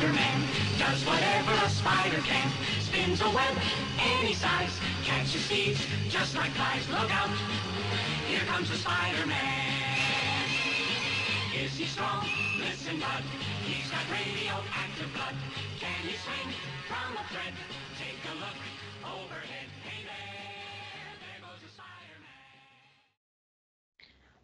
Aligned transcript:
Spider-Man 0.00 0.40
does 0.78 1.04
whatever 1.04 1.52
a 1.52 1.68
spider 1.68 2.22
can. 2.24 2.48
Spins 2.80 3.20
a 3.20 3.28
web 3.36 3.54
any 4.00 4.32
size, 4.32 4.72
catches 5.04 5.44
thieves 5.44 5.86
just 6.08 6.34
like 6.34 6.48
flies. 6.52 6.88
Look 6.88 7.12
out, 7.12 7.28
here 8.26 8.40
comes 8.48 8.70
the 8.70 8.76
Spider-Man. 8.76 10.48
Is 11.52 11.76
he 11.76 11.84
strong? 11.84 12.24
Listen, 12.58 12.98
bud. 12.98 13.22
He's 13.68 13.90
got 13.90 14.00
radioactive 14.08 15.12
blood. 15.12 15.36
Can 15.78 15.92
he 16.08 16.16
swing 16.16 16.48
from 16.88 17.20
a 17.20 17.24
thread? 17.28 17.52
Take 18.00 18.24
a 18.24 18.34
look 18.40 18.56
overhead. 19.04 19.68
Hey 19.84 20.00
there, 20.08 21.12
there 21.20 21.44
goes 21.44 21.60
the 21.60 21.68
Spider-Man. 21.76 22.40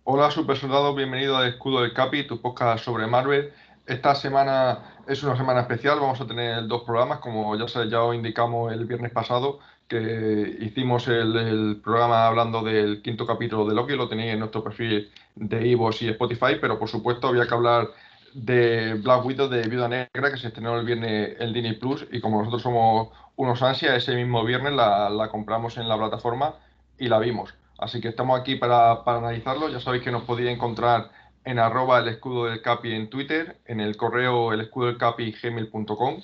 Hola 0.04 0.30
super 0.30 0.56
soldado, 0.56 0.94
bienvenido 0.94 1.38
al 1.38 1.48
Escudo 1.48 1.80
del 1.80 1.94
Capi, 1.94 2.26
tu 2.26 2.42
podcast 2.42 2.84
sobre 2.84 3.06
Marvel. 3.06 3.54
Esta 3.86 4.16
semana 4.16 4.78
es 5.06 5.22
una 5.22 5.36
semana 5.36 5.60
especial, 5.60 6.00
vamos 6.00 6.20
a 6.20 6.26
tener 6.26 6.66
dos 6.66 6.82
programas, 6.82 7.20
como 7.20 7.56
ya, 7.56 7.64
os 8.02 8.14
indicamos 8.16 8.72
el 8.72 8.84
viernes 8.84 9.12
pasado, 9.12 9.60
que 9.86 10.56
hicimos 10.60 11.06
el, 11.06 11.80
programa 11.84 12.26
hablando 12.26 12.62
del 12.62 13.00
quinto 13.00 13.24
capítulo 13.24 13.64
de 13.64 13.76
Loki, 13.76 13.94
lo 13.94 14.08
tenéis 14.08 14.32
en 14.32 14.40
nuestro 14.40 14.64
perfil 14.64 15.08
de 15.36 15.68
Ivox 15.68 16.02
y 16.02 16.08
Spotify, 16.08 16.56
pero 16.60 16.80
por 16.80 16.88
supuesto 16.88 17.28
había 17.28 17.46
que 17.46 17.54
hablar 17.54 17.90
de 18.34 18.94
Black 18.94 19.24
Widow 19.24 19.48
de 19.48 19.62
Viuda 19.68 19.88
Negra, 19.88 20.32
que 20.32 20.36
se 20.36 20.48
estrenó 20.48 20.76
el 20.78 20.84
viernes 20.84 21.36
en 21.38 21.52
Disney 21.52 21.74
Plus, 21.74 22.06
y 22.10 22.20
como 22.20 22.38
nosotros 22.38 22.62
somos 22.62 23.10
unos 23.36 23.62
ansias, 23.62 23.96
ese 23.96 24.16
mismo 24.16 24.44
viernes 24.44 24.72
la, 24.72 25.08
la 25.10 25.28
compramos 25.28 25.76
en 25.76 25.88
la 25.88 25.96
plataforma 25.96 26.56
y 26.98 27.06
la 27.06 27.20
vimos. 27.20 27.54
Así 27.78 28.00
que 28.00 28.08
estamos 28.08 28.40
aquí 28.40 28.56
para, 28.56 29.04
para 29.04 29.18
analizarlo. 29.18 29.68
Ya 29.68 29.80
sabéis 29.80 30.02
que 30.02 30.10
nos 30.10 30.22
podéis 30.22 30.48
encontrar 30.48 31.10
en 31.46 31.60
arroba 31.60 32.00
el 32.00 32.08
escudo 32.08 32.46
del 32.46 32.60
capi 32.60 32.92
en 32.92 33.08
Twitter, 33.08 33.60
en 33.66 33.80
el 33.80 33.96
correo 33.96 34.52
el 34.52 34.60
escudo 34.62 34.86
del 34.86 34.98
capi 34.98 35.32
gmail.com. 35.32 36.20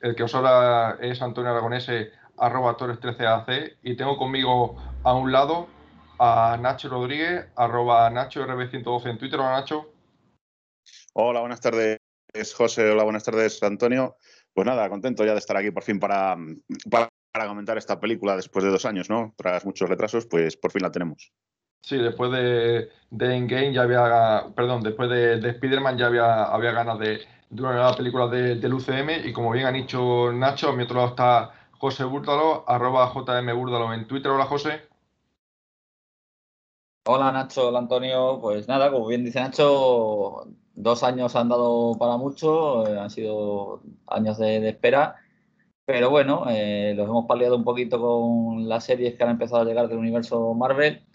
El 0.00 0.14
que 0.14 0.22
os 0.22 0.34
habla 0.34 0.98
es 1.00 1.22
Antonio 1.22 1.50
Aragonese 1.50 2.12
arroba 2.36 2.76
torres13ac 2.76 3.76
y 3.82 3.96
tengo 3.96 4.18
conmigo 4.18 4.76
a 5.02 5.14
un 5.14 5.32
lado 5.32 5.68
a 6.18 6.58
Nacho 6.60 6.90
Rodríguez 6.90 7.46
arroba 7.56 8.10
Nacho 8.10 8.46
RB112 8.46 9.10
en 9.10 9.18
Twitter. 9.18 9.40
Hola 9.40 9.52
Nacho. 9.52 9.90
Hola, 11.14 11.40
buenas 11.40 11.62
tardes, 11.62 11.98
José. 12.54 12.90
Hola, 12.90 13.04
buenas 13.04 13.24
tardes, 13.24 13.62
Antonio. 13.62 14.18
Pues 14.52 14.66
nada, 14.66 14.90
contento 14.90 15.24
ya 15.24 15.32
de 15.32 15.38
estar 15.38 15.56
aquí 15.56 15.70
por 15.70 15.84
fin 15.84 15.98
para, 15.98 16.36
para, 16.90 17.08
para 17.32 17.48
comentar 17.48 17.78
esta 17.78 17.98
película 17.98 18.36
después 18.36 18.62
de 18.62 18.70
dos 18.70 18.84
años, 18.84 19.08
¿no? 19.08 19.32
Tras 19.38 19.64
muchos 19.64 19.88
retrasos, 19.88 20.26
pues 20.26 20.58
por 20.58 20.70
fin 20.70 20.82
la 20.82 20.92
tenemos. 20.92 21.32
Sí, 21.86 21.96
después 21.98 22.32
de, 22.32 22.90
de 23.10 23.36
Endgame 23.36 23.72
ya 23.72 23.82
había, 23.82 24.46
perdón, 24.56 24.82
después 24.82 25.08
de, 25.08 25.38
de 25.38 25.50
Spider-Man 25.50 25.96
ya 25.96 26.06
había, 26.06 26.42
había 26.42 26.72
ganas 26.72 26.98
de, 26.98 27.20
de 27.48 27.62
una 27.62 27.74
nueva 27.74 27.94
película 27.94 28.26
de, 28.26 28.56
del 28.56 28.74
UCM 28.74 29.24
y 29.24 29.32
como 29.32 29.52
bien 29.52 29.66
ha 29.66 29.70
dicho 29.70 30.32
Nacho, 30.32 30.70
a 30.70 30.72
mi 30.72 30.82
otro 30.82 30.96
lado 30.96 31.10
está 31.10 31.52
José 31.78 32.02
Búrdalo, 32.02 32.68
arroba 32.68 33.12
JM 33.14 33.54
Búrdalo 33.56 33.94
en 33.94 34.08
Twitter. 34.08 34.32
Hola 34.32 34.46
José. 34.46 34.80
Hola 37.04 37.30
Nacho, 37.30 37.68
hola 37.68 37.78
Antonio. 37.78 38.40
Pues 38.40 38.66
nada, 38.66 38.90
como 38.90 39.06
bien 39.06 39.24
dice 39.24 39.38
Nacho, 39.38 40.48
dos 40.74 41.04
años 41.04 41.36
han 41.36 41.48
dado 41.48 41.96
para 42.00 42.16
mucho, 42.16 42.84
eh, 42.88 42.98
han 42.98 43.10
sido 43.10 43.80
años 44.08 44.38
de, 44.38 44.68
espera, 44.68 45.14
pero 45.84 46.10
bueno, 46.10 46.46
eh, 46.48 46.94
los 46.96 47.08
hemos 47.08 47.26
paliado 47.26 47.54
un 47.54 47.62
poquito 47.62 48.00
con 48.00 48.68
las 48.68 48.82
series 48.82 49.14
que 49.14 49.22
han 49.22 49.30
empezado 49.30 49.62
a 49.62 49.64
llegar 49.64 49.86
del 49.86 49.98
universo 49.98 50.52
Marvel. 50.52 51.06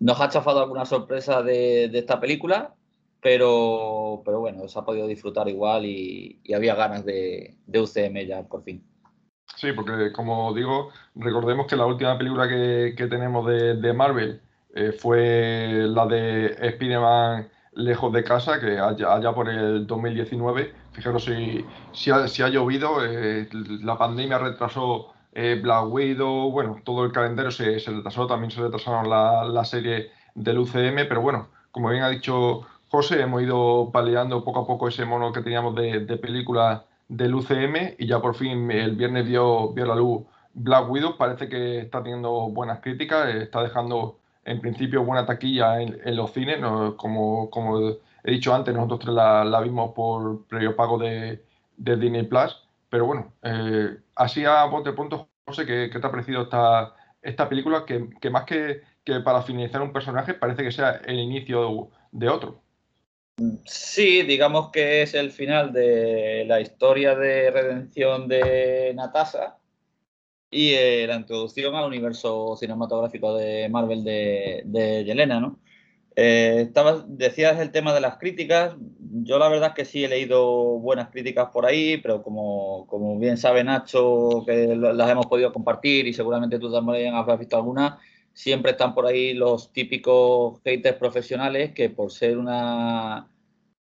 Nos 0.00 0.20
ha 0.20 0.28
chafado 0.28 0.60
alguna 0.60 0.84
sorpresa 0.84 1.42
de, 1.42 1.84
esta 1.84 2.18
película, 2.18 2.74
pero, 3.22 4.22
pero 4.24 4.40
bueno, 4.40 4.66
se 4.66 4.78
ha 4.78 4.82
podido 4.82 5.06
disfrutar 5.06 5.48
igual 5.48 5.84
y, 5.84 6.40
había 6.54 6.74
ganas 6.74 7.04
de, 7.04 7.56
de 7.66 7.80
UCM 7.80 8.26
ya 8.26 8.42
por 8.42 8.64
fin. 8.64 8.84
Sí, 9.56 9.72
porque 9.72 10.12
como 10.12 10.54
digo, 10.54 10.90
recordemos 11.14 11.66
que 11.66 11.76
la 11.76 11.86
última 11.86 12.16
película 12.16 12.48
que, 12.48 12.94
que 12.96 13.06
tenemos 13.08 13.46
de, 13.46 13.76
de 13.76 13.92
Marvel 13.92 14.40
eh, 14.74 14.92
fue 14.92 15.84
la 15.86 16.06
de 16.06 16.46
Spider-Man 16.60 17.48
Lejos 17.72 18.12
de 18.12 18.24
Casa, 18.24 18.60
que 18.60 18.78
allá, 18.78 19.32
por 19.32 19.48
el 19.48 19.86
2019. 19.86 20.74
Fijaros 20.92 21.24
si, 21.24 21.64
si 21.92 22.10
ha 22.10 22.48
llovido, 22.48 23.04
eh, 23.04 23.48
la 23.52 23.96
pandemia 23.96 24.38
retrasó 24.38 25.12
eh, 25.32 25.58
Black 25.62 25.86
Widow, 25.92 26.50
bueno, 26.50 26.80
todo 26.84 27.04
el 27.04 27.12
calendario 27.12 27.50
se, 27.50 27.78
se 27.80 27.90
retrasó, 27.90 28.26
también 28.26 28.50
se 28.50 28.60
retrasaron 28.60 29.08
la, 29.08 29.44
la 29.44 29.64
serie 29.64 30.10
del 30.34 30.58
UCM, 30.58 31.06
pero 31.08 31.20
bueno, 31.20 31.48
como 31.70 31.90
bien 31.90 32.02
ha 32.02 32.08
dicho 32.08 32.62
José, 32.88 33.20
hemos 33.22 33.42
ido 33.42 33.90
paliando 33.92 34.44
poco 34.44 34.60
a 34.60 34.66
poco 34.66 34.88
ese 34.88 35.04
mono 35.04 35.32
que 35.32 35.42
teníamos 35.42 35.74
de, 35.76 36.00
de 36.00 36.16
películas 36.16 36.82
del 37.08 37.34
UCM 37.34 37.94
y 37.98 38.06
ya 38.06 38.20
por 38.20 38.34
fin 38.34 38.70
el 38.70 38.96
viernes 38.96 39.26
vio, 39.26 39.72
vio 39.72 39.84
la 39.84 39.94
luz 39.94 40.22
Black 40.54 40.90
Widow. 40.90 41.16
Parece 41.16 41.48
que 41.48 41.80
está 41.80 42.02
teniendo 42.02 42.48
buenas 42.50 42.80
críticas, 42.80 43.34
está 43.34 43.62
dejando 43.62 44.18
en 44.44 44.60
principio 44.60 45.04
buena 45.04 45.26
taquilla 45.26 45.80
en, 45.80 46.16
los 46.16 46.32
cines. 46.32 46.58
Como, 46.96 47.50
como 47.50 47.90
he 48.24 48.30
dicho 48.30 48.54
antes, 48.54 48.74
nosotros 48.74 49.00
tres 49.00 49.14
la, 49.14 49.60
vimos 49.60 49.92
por 49.92 50.46
previo 50.46 50.76
pago 50.76 50.98
de, 50.98 51.44
de 51.76 51.96
Disney 51.96 52.22
Plus. 52.24 52.56
Pero 52.90 53.06
bueno, 53.06 53.34
eh, 53.42 53.98
así 54.16 54.44
a 54.44 54.64
bote 54.64 54.92
pronto, 54.92 55.28
José, 55.46 55.64
¿qué, 55.64 55.88
¿qué, 55.92 55.98
te 56.00 56.06
ha 56.06 56.10
parecido 56.10 56.42
esta, 56.42 56.94
esta 57.22 57.48
película? 57.48 57.84
Que, 57.86 58.10
que 58.20 58.30
más 58.30 58.44
que, 58.44 58.82
que 59.04 59.20
para 59.20 59.42
finalizar 59.42 59.80
un 59.80 59.92
personaje, 59.92 60.34
parece 60.34 60.64
que 60.64 60.72
sea 60.72 61.00
el 61.06 61.18
inicio 61.20 61.90
de 62.10 62.28
otro. 62.28 62.62
Sí, 63.64 64.22
digamos 64.22 64.70
que 64.70 65.02
es 65.02 65.14
el 65.14 65.30
final 65.30 65.72
de 65.72 66.44
la 66.46 66.60
historia 66.60 67.14
de 67.14 67.50
redención 67.50 68.28
de 68.28 68.92
Natasha 68.94 69.56
y 70.50 70.74
eh, 70.74 71.06
la 71.06 71.16
introducción 71.16 71.74
al 71.74 71.86
universo 71.86 72.56
cinematográfico 72.56 73.34
de 73.36 73.68
Marvel 73.70 74.04
de, 74.04 74.62
de 74.66 75.04
Yelena, 75.04 75.40
¿no? 75.40 75.58
Eh, 76.16 76.62
estabas, 76.66 77.04
decías 77.06 77.58
el 77.60 77.70
tema 77.70 77.94
de 77.94 78.00
las 78.00 78.18
críticas. 78.18 78.74
Yo 79.22 79.38
la 79.38 79.48
verdad 79.48 79.70
es 79.70 79.74
que 79.74 79.84
sí 79.84 80.04
he 80.04 80.08
leído 80.08 80.78
buenas 80.78 81.10
críticas 81.10 81.48
por 81.52 81.66
ahí, 81.66 81.98
pero 81.98 82.22
como, 82.22 82.86
como 82.86 83.18
bien 83.18 83.36
sabe 83.36 83.64
Nacho, 83.64 84.44
que 84.46 84.74
las 84.76 85.10
hemos 85.10 85.26
podido 85.26 85.52
compartir 85.52 86.06
y 86.06 86.12
seguramente 86.12 86.58
tú 86.58 86.72
también 86.72 87.14
habrás 87.14 87.38
visto 87.38 87.56
algunas, 87.56 87.94
siempre 88.32 88.72
están 88.72 88.94
por 88.94 89.06
ahí 89.06 89.34
los 89.34 89.72
típicos 89.72 90.60
haters 90.64 90.96
profesionales 90.98 91.72
que 91.74 91.90
por 91.90 92.10
ser 92.12 92.38
una, 92.38 93.28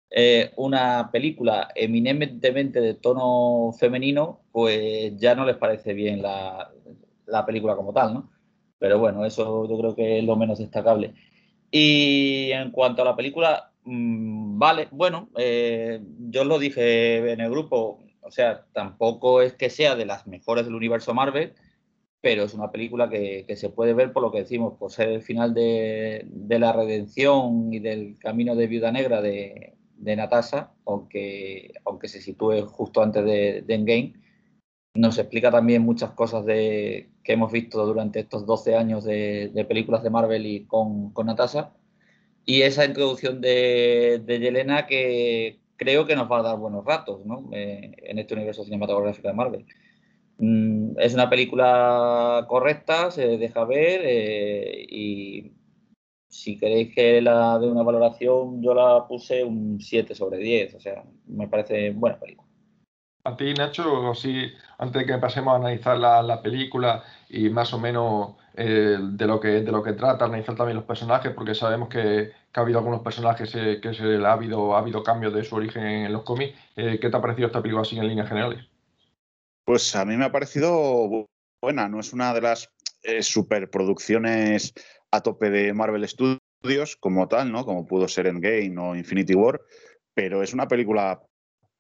eh, 0.10 0.52
una 0.58 1.10
película 1.12 1.70
eminentemente 1.76 2.82
de 2.82 2.96
tono 2.96 3.74
femenino, 3.78 4.42
pues 4.52 5.16
ya 5.18 5.36
no 5.36 5.46
les 5.46 5.58
parece 5.58 5.94
bien 5.94 6.22
la, 6.22 6.72
la, 7.28 7.46
película 7.46 7.76
como 7.76 7.94
tal, 7.94 8.14
¿no? 8.14 8.30
Pero 8.80 9.00
bueno, 9.00 9.26
eso 9.26 9.68
yo 9.70 9.78
creo 9.78 9.96
que 9.96 10.20
es 10.20 10.26
lo 10.26 10.36
menos 10.36 10.60
destacable. 10.60 11.14
Y 11.72 12.52
en 12.52 12.72
cuanto 12.72 13.02
a 13.02 13.06
la 13.06 13.16
película, 13.16 13.72
mmm, 13.84 14.58
vale, 14.58 14.88
bueno, 14.92 15.30
eh, 15.38 16.02
yo 16.30 16.44
lo 16.44 16.60
dije 16.60 17.32
en 17.32 17.42
el 17.42 17.50
grupo, 17.50 18.00
o 18.22 18.32
sea, 18.32 18.66
tampoco 18.74 19.42
es 19.42 19.54
que 19.54 19.70
sea 19.70 19.96
de 19.96 20.06
las 20.06 20.28
mejores 20.28 20.66
del 20.66 20.76
universo 20.76 21.14
Marvel, 21.14 21.54
pero 22.22 22.44
es 22.44 22.54
una 22.54 22.72
película 22.72 23.10
que, 23.10 23.46
que, 23.48 23.56
se 23.56 23.70
puede 23.70 23.94
ver 23.94 24.12
por 24.12 24.24
lo 24.24 24.32
que 24.32 24.40
decimos, 24.40 24.74
por 24.78 24.92
ser 24.92 25.10
el 25.10 25.22
final 25.22 25.54
de, 25.54 26.26
de 26.26 26.60
la 26.60 26.74
redención 26.74 27.74
y 27.74 27.80
del 27.80 28.18
camino 28.20 28.56
de 28.56 28.68
Viuda 28.68 28.92
Negra 28.92 29.22
de, 29.22 29.76
de 30.00 30.16
Natasha, 30.16 30.72
aunque, 30.86 31.74
aunque 31.86 32.08
se 32.08 32.22
sitúe 32.22 32.66
justo 32.66 33.02
antes 33.02 33.24
de, 33.24 33.62
de 33.62 33.74
Endgame. 33.74 34.14
Nos 34.94 35.18
explica 35.18 35.52
también 35.52 35.84
muchas 35.84 36.12
cosas 36.12 36.46
de, 36.46 37.10
que 37.24 37.34
hemos 37.34 37.52
visto 37.52 37.86
durante 37.86 38.20
estos 38.20 38.46
12 38.46 38.76
años 38.76 39.04
de, 39.06 39.66
películas 39.68 40.04
de 40.04 40.10
Marvel 40.10 40.46
y 40.46 40.66
con, 40.66 41.12
con 41.12 41.28
Natasha. 41.28 41.74
Y 42.46 42.64
esa 42.64 42.86
introducción 42.86 43.42
de, 43.42 44.22
de 44.26 44.40
Yelena 44.40 44.88
que 44.88 45.60
creo 45.80 46.06
que 46.06 46.16
nos 46.16 46.30
va 46.32 46.40
a 46.40 46.44
dar 46.44 46.58
buenos 46.58 46.86
ratos 46.86 47.26
¿no? 47.26 47.50
eh, 47.54 47.96
en 47.98 48.20
este 48.20 48.36
universo 48.36 48.64
cinematográfico 48.64 49.28
de 49.30 49.34
Marvel. 49.34 49.66
Mm, 50.38 51.00
es 51.00 51.14
una 51.14 51.30
película 51.30 52.46
correcta, 52.48 53.12
se 53.12 53.38
deja 53.38 53.66
ver 53.66 54.02
eh, 54.04 54.86
y 54.90 55.54
si 56.28 56.58
queréis 56.58 56.94
que 56.94 57.22
la 57.22 57.60
de 57.60 57.68
una 57.68 57.84
valoración, 57.84 58.62
yo 58.62 58.74
la 58.74 59.08
puse 59.08 59.44
un 59.44 59.80
7 59.82 60.16
sobre 60.16 60.38
10, 60.38 60.76
o 60.76 60.80
sea, 60.80 61.04
me 61.28 61.48
parece 61.48 61.92
buena 61.92 62.20
película. 62.20 62.49
A 63.30 63.38
ti, 63.38 63.54
Nacho, 63.54 64.10
así, 64.10 64.52
antes 64.80 65.02
de 65.02 65.06
que 65.06 65.20
pasemos 65.20 65.54
a 65.54 65.58
analizar 65.58 66.00
la, 66.00 66.24
la 66.24 66.42
película 66.42 67.04
y 67.30 67.50
más 67.50 67.72
o 67.74 67.80
menos 67.80 68.38
eh, 68.56 68.98
de, 69.00 69.28
lo 69.28 69.40
que, 69.40 69.62
de 69.62 69.72
lo 69.72 69.84
que 69.84 69.94
trata, 69.94 70.26
analizar 70.26 70.56
también 70.56 70.78
los 70.78 70.86
personajes, 70.86 71.32
porque 71.34 71.54
sabemos 71.54 71.90
que, 71.90 72.32
ha 72.54 72.60
habido 72.60 72.80
algunos 72.80 73.02
personajes 73.02 73.52
que 73.52 73.94
se, 73.94 74.26
ha, 74.26 74.34
habido, 74.34 74.76
ha 74.76 74.80
habido 74.80 75.04
cambios 75.04 75.32
de 75.32 75.44
su 75.44 75.56
origen 75.56 75.84
en 75.84 76.12
los 76.12 76.24
cómics. 76.24 76.58
Eh, 76.76 76.98
¿Qué 77.00 77.10
te 77.10 77.18
ha 77.18 77.22
parecido 77.22 77.48
esta 77.48 77.62
película 77.62 77.84
así 77.84 78.00
en 78.00 78.08
líneas 78.08 78.28
generales? 78.28 78.66
Pues 79.64 79.96
a 79.96 80.04
mí 80.06 80.18
me 80.18 80.26
ha 80.26 80.32
parecido 80.32 81.28
buena, 81.62 81.88
no 81.88 82.00
es 82.00 82.12
una 82.12 82.34
de 82.34 82.42
las 82.42 82.72
eh, 83.04 83.22
superproducciones 83.22 84.74
a 85.12 85.22
tope 85.22 85.52
de 85.52 85.72
Marvel 85.72 86.08
Studios 86.08 86.98
como 87.00 87.28
tal, 87.28 87.52
¿no? 87.52 87.64
Como 87.64 87.86
pudo 87.86 88.08
ser 88.08 88.26
Endgame 88.26 88.76
o 88.80 88.96
Infinity 88.96 89.36
War, 89.36 89.62
pero 90.16 90.42
es 90.42 90.52
una 90.52 90.68
película 90.68 91.22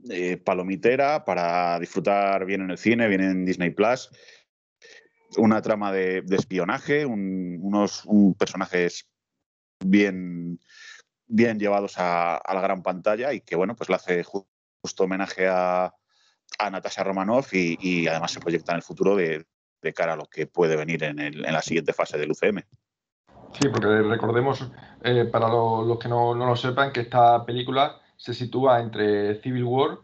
eh, 0.09 0.37
palomitera 0.37 1.25
para 1.25 1.79
disfrutar 1.79 2.45
bien 2.45 2.61
en 2.61 2.71
el 2.71 2.77
cine, 2.77 3.07
bien 3.07 3.21
en 3.21 3.45
Disney 3.45 3.71
Plus. 3.71 4.09
Una 5.37 5.61
trama 5.61 5.91
de, 5.91 6.23
espionaje, 6.29 7.05
unos 7.05 8.03
personajes 8.37 9.09
bien, 9.83 10.59
bien 11.27 11.59
llevados 11.59 11.95
a, 11.97 12.41
la 12.53 12.61
gran 12.61 12.81
pantalla 12.81 13.33
y 13.33 13.41
que, 13.41 13.55
bueno, 13.55 13.75
pues 13.75 13.89
le 13.89 13.95
hace 13.95 14.23
justo 14.23 15.03
homenaje 15.03 15.47
a, 15.47 15.93
a 16.57 16.69
Natasha 16.69 17.03
Romanoff 17.03 17.53
y, 17.53 18.07
además 18.07 18.31
se 18.31 18.39
proyecta 18.39 18.71
en 18.71 18.77
el 18.77 18.83
futuro 18.83 19.15
de, 19.15 19.45
cara 19.93 20.13
a 20.13 20.17
lo 20.17 20.25
que 20.25 20.47
puede 20.47 20.75
venir 20.75 21.03
en, 21.03 21.41
la 21.41 21.61
siguiente 21.61 21.93
fase 21.93 22.17
del 22.17 22.31
UCM. 22.31 22.61
Sí, 23.59 23.67
porque 23.69 23.87
recordemos, 24.01 24.71
eh, 25.03 25.25
para 25.25 25.49
los 25.49 25.99
que 25.99 26.07
no, 26.07 26.33
lo 26.33 26.55
sepan, 26.55 26.91
que 26.91 27.01
esta 27.01 27.45
película 27.45 27.99
se 28.19 28.33
sitúa 28.33 28.81
entre 28.81 29.35
Civil 29.41 29.63
War 29.63 29.97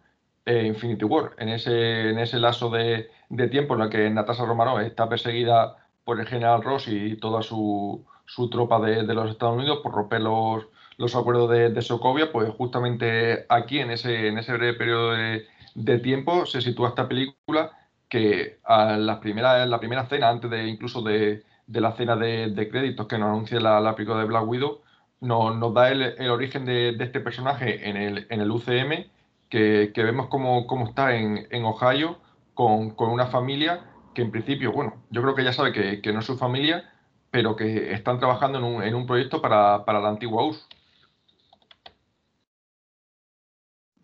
e 0.45 0.65
Infinity 0.65 1.03
War, 1.05 1.33
en 1.37 1.49
ese, 1.49 2.09
en 2.09 2.17
ese 2.19 2.39
lazo 2.39 2.69
de, 2.69 3.09
tiempo 3.51 3.75
en 3.75 3.81
el 3.81 3.89
que 3.89 4.09
Natasha 4.09 4.45
Romanoff 4.45 4.79
está 4.81 5.09
perseguida 5.09 5.75
por 6.03 6.19
el 6.19 6.27
general 6.27 6.63
Ross 6.63 6.87
y 6.87 7.17
toda 7.17 7.41
su, 7.41 8.05
tropa 8.51 8.79
de, 8.79 9.03
los 9.03 9.29
Estados 9.29 9.57
Unidos 9.57 9.79
por 9.83 9.93
romper 9.93 10.21
los, 10.21 10.67
los 10.97 11.15
acuerdos 11.15 11.49
de, 11.49 11.69
de, 11.71 11.81
Sokovia, 11.81 12.31
pues 12.31 12.49
justamente 12.51 13.45
aquí, 13.49 13.79
en 13.79 13.91
ese, 13.91 14.27
en 14.27 14.37
ese 14.37 14.53
breve 14.53 14.75
periodo 14.75 15.11
de, 15.11 15.45
de 15.73 15.99
tiempo 15.99 16.45
se 16.45 16.61
sitúa 16.61 16.89
esta 16.89 17.09
película 17.09 17.71
que 18.07 18.59
a 18.63 18.95
la 18.97 19.19
primera, 19.19 19.65
la 19.65 19.79
primera 19.79 20.05
cena, 20.05 20.29
antes 20.29 20.49
de 20.49 20.67
incluso 20.67 21.01
de, 21.01 21.43
la 21.67 21.91
cena 21.93 22.15
de, 22.15 22.69
créditos 22.71 23.07
que 23.07 23.17
nos 23.17 23.29
anuncia 23.29 23.59
la, 23.59 23.81
la 23.81 23.95
película 23.95 24.19
de 24.19 24.25
Black 24.25 24.47
Widow, 24.47 24.84
nos, 25.21 25.73
da 25.73 25.89
el, 25.89 26.29
origen 26.29 26.65
de, 26.65 26.89
este 26.99 27.19
personaje 27.19 27.89
en 27.89 27.97
el, 27.97 28.27
en 28.29 28.41
el 28.41 28.51
UCM, 28.51 29.09
que, 29.49 29.91
vemos 29.95 30.27
cómo, 30.27 30.85
está 30.87 31.15
en, 31.15 31.65
Ohio 31.65 32.19
con, 32.53 32.95
una 32.97 33.27
familia 33.27 33.91
que 34.13 34.21
en 34.21 34.31
principio, 34.31 34.71
bueno, 34.71 35.03
yo 35.09 35.21
creo 35.21 35.35
que 35.35 35.43
ya 35.43 35.53
sabe 35.53 35.71
que, 36.01 36.13
no 36.13 36.19
es 36.19 36.25
su 36.25 36.37
familia, 36.37 36.91
pero 37.31 37.55
que 37.55 37.93
están 37.93 38.19
trabajando 38.19 38.59
en 38.59 38.63
un, 38.63 38.83
en 38.83 38.95
un 38.95 39.05
proyecto 39.05 39.41
para, 39.41 39.85
para 39.85 39.99
la 39.99 40.09
antigua 40.09 40.45
US. 40.45 40.67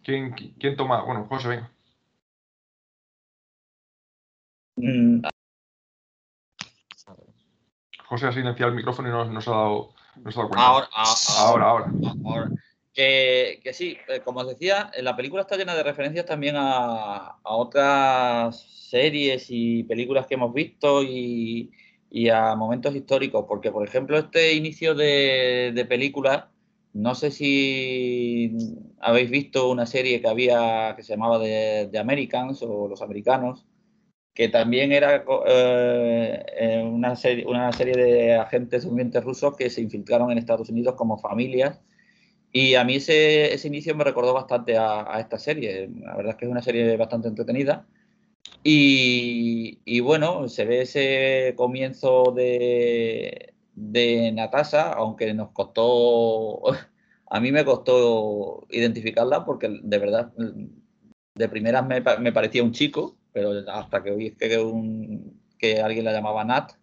¿Quién, 0.03 0.31
quién 0.59 0.75
toma? 0.75 1.03
Bueno, 1.03 1.25
José, 1.29 1.47
venga. 1.47 1.71
Mm. 4.75 5.21
José 8.05 8.27
ha 8.27 8.31
silenciado 8.33 8.71
el 8.71 8.75
micrófono 8.75 9.07
y 9.07 9.11
no, 9.11 9.41
se, 9.41 9.49
ha 9.49 9.53
dado, 9.53 9.93
cuenta. 10.47 10.65
Ahora, 10.65 10.89
ahora. 11.37 11.91
ahora, 12.25 12.51
Que, 12.93 13.59
que, 13.63 13.73
sí, 13.73 13.97
eh, 14.07 14.21
como 14.23 14.41
os 14.41 14.47
decía, 14.47 14.91
la 15.01 15.15
película 15.15 15.41
está 15.41 15.57
llena 15.57 15.75
de 15.75 15.83
referencias 15.83 16.25
también 16.25 16.55
a, 16.57 17.37
otras 17.43 18.59
series 18.89 19.47
y 19.49 19.83
películas 19.83 20.27
que 20.27 20.35
hemos 20.35 20.53
visto 20.53 21.03
y, 21.03 21.71
a 22.31 22.55
momentos 22.55 22.93
históricos, 22.95 23.45
porque 23.47 23.71
por 23.71 23.87
ejemplo 23.87 24.17
este 24.17 24.53
inicio 24.53 24.95
de, 24.95 25.71
de 25.73 25.85
películas 25.85 26.45
no 26.93 27.15
sé 27.15 27.31
si 27.31 28.51
habéis 28.99 29.29
visto 29.29 29.69
una 29.69 29.85
serie 29.85 30.21
que 30.21 30.27
había 30.27 30.93
que 30.95 31.03
se 31.03 31.13
llamaba 31.13 31.39
The, 31.39 31.97
Americans 31.97 32.61
o 32.63 32.87
Los 32.87 33.01
Americanos, 33.01 33.65
que 34.41 34.49
también 34.49 34.91
era 34.91 35.23
eh, 35.45 36.45
eh, 36.57 36.83
una, 36.83 37.15
serie, 37.15 37.45
una 37.45 37.71
serie 37.71 37.93
de 37.93 38.33
agentes 38.33 38.85
durmientes 38.85 39.23
rusos 39.23 39.55
que 39.55 39.69
se 39.69 39.81
infiltraron 39.81 40.31
en 40.31 40.39
Estados 40.39 40.67
Unidos 40.69 40.95
como 40.95 41.19
familias. 41.19 41.79
Y 42.51 42.73
a 42.73 42.83
mí 42.83 42.95
ese, 42.95 43.53
ese 43.53 43.67
inicio 43.67 43.95
me 43.95 44.03
recordó 44.03 44.33
bastante 44.33 44.79
a, 44.79 45.19
esta 45.19 45.37
serie. 45.37 45.91
La 46.01 46.15
verdad 46.15 46.31
es 46.31 46.37
que 46.37 46.45
es 46.45 46.51
una 46.51 46.63
serie 46.63 46.97
bastante 46.97 47.27
entretenida. 47.27 47.85
Y, 48.63 49.77
y 49.85 49.99
bueno, 49.99 50.49
se 50.49 50.65
ve 50.65 50.81
ese 50.81 51.53
comienzo 51.55 52.33
de, 52.35 53.53
de 53.75 54.31
Natasha, 54.31 54.91
aunque 54.93 55.35
nos 55.35 55.51
costó, 55.51 56.63
a 57.29 57.39
mí 57.39 57.51
me 57.51 57.63
costó 57.63 58.65
identificarla 58.71 59.45
porque 59.45 59.69
de 59.83 59.97
verdad, 59.99 60.33
de 61.35 61.47
primeras 61.47 61.85
me, 61.85 62.31
parecía 62.31 62.63
un 62.63 62.71
chico, 62.71 63.19
pero 63.33 63.51
hasta 63.71 64.03
que 64.03 64.11
oí 64.11 64.31
que, 64.31 64.57
un, 64.59 65.41
que 65.57 65.81
alguien 65.81 66.05
la 66.05 66.13
llamaba 66.13 66.43
Nat. 66.43 66.73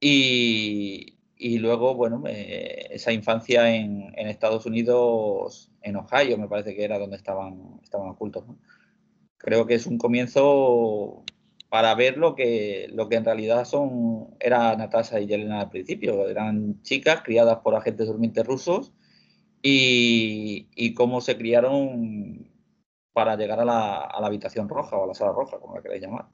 Y, 0.00 1.18
y 1.36 1.58
luego, 1.58 1.94
bueno, 1.94 2.22
esa 2.26 3.12
infancia 3.12 3.74
en, 3.74 4.12
en, 4.16 4.28
Estados 4.28 4.66
Unidos, 4.66 5.70
en 5.82 5.96
Ohio, 5.96 6.38
me 6.38 6.48
parece 6.48 6.74
que 6.74 6.84
era 6.84 6.98
donde 6.98 7.16
estaban, 7.16 7.80
estaban 7.82 8.08
ocultos. 8.08 8.44
Creo 9.38 9.66
que 9.66 9.74
es 9.74 9.86
un 9.86 9.98
comienzo 9.98 11.24
para 11.68 11.94
ver 11.94 12.16
lo 12.16 12.34
que, 12.34 12.88
lo 12.92 13.08
que 13.08 13.16
en 13.16 13.24
realidad 13.24 13.64
son, 13.64 14.34
era 14.40 14.76
Natasha 14.76 15.20
y 15.20 15.26
Yelena 15.26 15.60
al 15.60 15.70
principio. 15.70 16.28
Eran 16.28 16.82
chicas 16.82 17.22
criadas 17.22 17.58
por 17.58 17.74
agentes 17.74 18.06
durmientes 18.06 18.46
rusos 18.46 18.92
y, 19.62 20.68
y 20.74 20.94
cómo 20.94 21.20
se 21.20 21.36
criaron 21.36 22.45
para 23.16 23.34
llegar 23.34 23.58
a 23.58 23.64
la, 23.64 23.96
a 24.02 24.20
la, 24.20 24.26
habitación 24.26 24.68
roja 24.68 24.94
o 24.94 25.04
a 25.04 25.06
la 25.06 25.14
sala 25.14 25.32
roja, 25.32 25.58
como 25.58 25.74
la 25.74 25.80
queréis 25.80 26.02
llamar. 26.02 26.26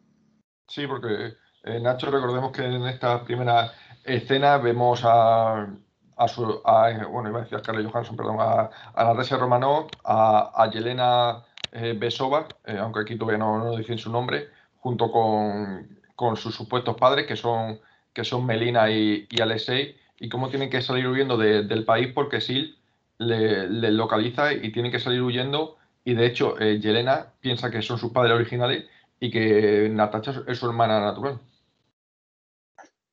Sí, 0.66 0.84
porque 0.88 1.34
eh, 1.62 1.78
Nacho, 1.80 2.10
recordemos 2.10 2.50
que 2.50 2.64
en 2.64 2.84
esta 2.88 3.22
primera 3.22 3.70
escena 4.02 4.58
vemos 4.58 5.02
a, 5.04 5.68
a 6.16 6.28
su, 6.28 6.60
bueno, 7.08 7.28
iba 7.28 7.38
a 7.38 7.42
decir 7.42 7.56
a 7.56 7.60
Scarlett 7.60 7.88
Johansson, 7.88 8.16
perdón, 8.16 8.38
a, 8.40 8.68
a 8.96 9.04
Natasha 9.04 9.36
Romano, 9.36 9.86
a, 10.02 10.50
a 10.60 10.70
Yelena 10.72 11.44
eh, 11.70 11.96
Besova, 11.96 12.48
eh, 12.64 12.76
aunque 12.76 13.02
aquí 13.02 13.16
todavía 13.16 13.38
no, 13.38 13.58
no 13.58 13.76
dicen 13.76 13.98
su 13.98 14.10
nombre, 14.10 14.48
junto 14.80 15.12
con, 15.12 16.00
sus 16.34 16.52
supuestos 16.52 16.96
padres, 16.96 17.28
que 17.28 17.36
son, 17.36 17.78
que 18.12 18.24
son 18.24 18.44
Melina 18.44 18.90
y, 18.90 19.28
y 19.30 19.40
Alexei, 19.40 19.96
y 20.18 20.28
cómo 20.28 20.48
tienen 20.48 20.68
que 20.68 20.82
salir 20.82 21.06
huyendo 21.06 21.36
del 21.36 21.84
país 21.84 22.08
porque 22.12 22.40
Sil 22.42 22.74
le, 23.18 23.68
localiza 23.92 24.52
y 24.52 24.72
tienen 24.72 24.90
que 24.90 24.98
salir 24.98 25.22
huyendo. 25.22 25.76
Y 26.04 26.14
de 26.14 26.26
hecho, 26.26 26.60
eh, 26.60 26.80
Yelena 26.80 27.32
piensa 27.40 27.70
que 27.70 27.82
son 27.82 27.98
sus 27.98 28.12
padres 28.12 28.34
originales 28.34 28.84
y 29.20 29.30
que 29.30 29.88
Natasha 29.90 30.42
es 30.48 30.58
su 30.58 30.66
hermana 30.66 31.00
natural. 31.00 31.40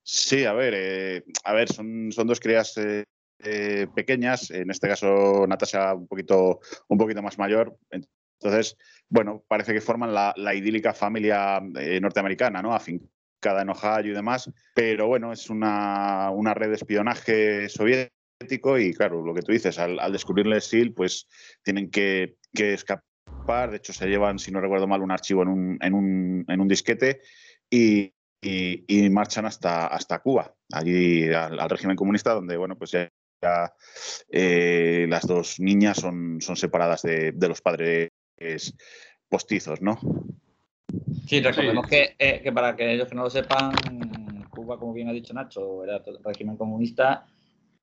Sí, 0.01 0.45
a 0.45 0.53
ver, 0.53 0.73
eh, 0.75 1.23
a 1.43 1.53
ver, 1.53 1.71
son, 1.71 2.11
son 2.11 2.25
dos 2.25 2.39
crías 2.39 2.75
eh, 2.77 3.87
pequeñas, 3.93 4.49
en 4.49 4.71
este 4.71 4.87
caso 4.87 5.45
Natasha 5.47 5.93
un 5.93 6.07
poquito, 6.07 6.61
un 6.87 6.97
poquito 6.97 7.21
más 7.21 7.37
mayor, 7.37 7.77
entonces, 8.39 8.77
bueno, 9.09 9.43
parece 9.47 9.73
que 9.73 9.81
forman 9.81 10.13
la, 10.13 10.33
idílica 10.55 10.93
familia 10.93 11.61
eh, 11.75 11.99
norteamericana, 11.99 12.61
¿no? 12.61 12.73
Afincada 12.73 13.61
en 13.61 13.69
Ohio 13.69 14.11
y 14.11 14.15
demás, 14.15 14.49
pero 14.73 15.07
bueno, 15.07 15.33
es 15.33 15.49
una, 15.49 16.31
red 16.53 16.69
de 16.69 16.75
espionaje 16.75 17.69
soviético 17.69 18.15
y 18.41 18.93
claro, 18.93 19.21
lo 19.21 19.33
que 19.33 19.41
tú 19.41 19.51
dices, 19.51 19.77
al, 19.79 20.11
descubrirle 20.13 20.61
SEAL, 20.61 20.93
pues 20.93 21.27
tienen 21.61 21.89
que, 21.89 22.37
escapar, 22.53 23.71
de 23.71 23.77
hecho 23.77 23.91
se 23.91 24.07
llevan, 24.07 24.39
si 24.39 24.49
no 24.51 24.61
recuerdo 24.61 24.87
mal, 24.87 25.01
un 25.01 25.11
archivo 25.11 25.43
en 25.43 25.49
un, 25.49 25.77
en 25.81 25.93
un, 25.93 26.45
en 26.47 26.61
un 26.61 26.67
disquete 26.67 27.21
y, 27.69 28.13
marchan 29.11 29.45
hasta, 29.45 29.87
hasta 29.87 30.19
Cuba, 30.19 30.55
allí 30.71 31.27
al, 31.33 31.69
régimen 31.69 31.97
comunista, 31.97 32.33
donde, 32.33 32.55
bueno, 32.55 32.77
pues 32.77 32.91
ya, 32.91 33.09
eh, 34.29 35.05
las 35.09 35.27
dos 35.27 35.59
niñas 35.59 35.97
son, 35.97 36.39
son 36.39 36.55
separadas 36.55 37.01
de, 37.01 37.33
de 37.33 37.47
los 37.49 37.61
padres 37.61 38.09
postizos, 39.27 39.81
¿no? 39.81 39.99
Sí, 41.27 41.41
recordemos 41.41 41.85
eh, 41.91 42.41
Que, 42.41 42.51
para 42.53 42.75
que 42.75 42.93
ellos 42.93 43.09
que 43.09 43.15
no 43.15 43.23
lo 43.23 43.29
sepan, 43.29 43.71
Cuba, 44.49 44.79
como 44.79 44.93
bien 44.93 45.09
ha 45.09 45.13
dicho 45.13 45.33
Nacho, 45.33 45.83
era 45.83 46.01
régimen 46.23 46.55
comunista 46.55 47.27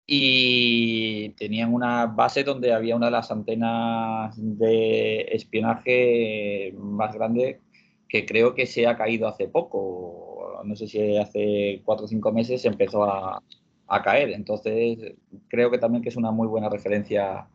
y 0.06 1.30
tenían 1.30 1.74
una 1.74 2.06
base 2.06 2.44
donde 2.44 2.72
había 2.72 2.96
una 2.96 3.06
de 3.06 3.12
las 3.12 3.30
antenas 3.30 4.34
de 4.36 5.22
espionaje 5.32 6.72
más 6.78 7.14
grande 7.14 7.60
que 8.08 8.24
creo 8.24 8.54
que 8.54 8.66
se 8.66 8.86
ha 8.86 8.96
caído 8.96 9.26
hace 9.28 9.48
poco. 9.48 10.60
No 10.64 10.76
sé 10.76 10.86
si 10.86 11.16
hace 11.16 11.82
cuatro 11.84 12.06
o 12.06 12.08
cinco 12.08 12.32
meses 12.32 12.64
empezó 12.64 13.04
a, 13.04 13.42
a 13.88 14.02
caer. 14.02 14.30
Entonces, 14.30 15.14
creo 15.48 15.70
que 15.70 15.78
también 15.78 16.02
que 16.02 16.10
es 16.10 16.16
una 16.16 16.30
muy 16.30 16.46
buena 16.46 16.68
referencia 16.68 17.48